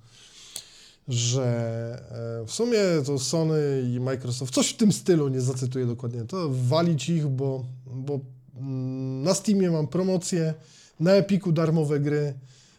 że 1.07 2.41
e, 2.41 2.45
w 2.45 2.51
sumie 2.51 2.79
to 3.05 3.19
Sony 3.19 3.83
i 3.95 3.99
Microsoft, 3.99 4.53
coś 4.53 4.69
w 4.69 4.77
tym 4.77 4.91
stylu, 4.91 5.27
nie 5.27 5.41
zacytuję 5.41 5.85
dokładnie, 5.85 6.25
to 6.25 6.49
walić 6.49 7.09
ich, 7.09 7.27
bo, 7.27 7.65
bo 7.85 8.19
mm, 8.55 9.23
na 9.23 9.33
Steamie 9.33 9.71
mam 9.71 9.87
promocję, 9.87 10.53
na 10.99 11.11
Epiku 11.11 11.51
darmowe 11.51 11.99
gry, 11.99 12.33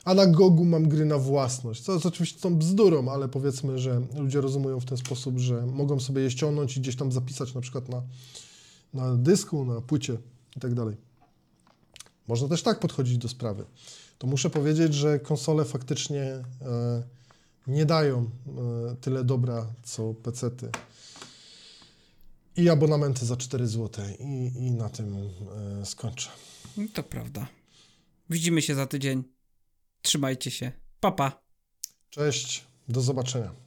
a 0.04 0.14
na 0.14 0.26
Gogu 0.26 0.64
mam 0.64 0.88
gry 0.88 1.04
na 1.04 1.18
własność. 1.18 1.82
Co 1.82 1.92
jest 1.92 2.06
oczywiście 2.06 2.40
tą 2.40 2.56
bzdurą, 2.56 3.08
ale 3.08 3.28
powiedzmy, 3.28 3.78
że 3.78 4.02
ludzie 4.16 4.40
rozumują 4.40 4.80
w 4.80 4.84
ten 4.84 4.98
sposób, 4.98 5.38
że 5.38 5.66
mogą 5.66 6.00
sobie 6.00 6.22
je 6.22 6.30
ściągnąć 6.30 6.76
i 6.76 6.80
gdzieś 6.80 6.96
tam 6.96 7.12
zapisać 7.12 7.54
na 7.54 7.60
przykład 7.60 7.88
na, 7.88 8.02
na 8.94 9.16
dysku, 9.16 9.64
na 9.64 9.80
płycie 9.80 10.18
i 10.56 10.60
tak 10.60 10.74
dalej. 10.74 10.96
Można 12.28 12.48
też 12.48 12.62
tak 12.62 12.80
podchodzić 12.80 13.18
do 13.18 13.28
sprawy. 13.28 13.64
To 14.18 14.26
muszę 14.26 14.50
powiedzieć, 14.50 14.94
że 14.94 15.18
konsole 15.18 15.64
faktycznie 15.64 16.22
e, 16.22 17.02
nie 17.66 17.86
dają 17.86 18.30
e, 18.90 18.96
tyle 18.96 19.24
dobra, 19.24 19.66
co 19.82 20.14
pecety. 20.14 20.70
I 22.56 22.68
abonamenty 22.68 23.26
za 23.26 23.36
4 23.36 23.66
zł. 23.66 24.04
I, 24.20 24.52
i 24.66 24.70
na 24.70 24.88
tym 24.88 25.16
e, 25.16 25.86
skończę. 25.86 26.30
To 26.94 27.02
prawda. 27.02 27.46
Widzimy 28.30 28.62
się 28.62 28.74
za 28.74 28.86
tydzień. 28.86 29.24
Trzymajcie 30.02 30.50
się. 30.50 30.72
Pa, 31.00 31.12
pa. 31.12 31.42
Cześć, 32.10 32.66
do 32.88 33.00
zobaczenia. 33.00 33.65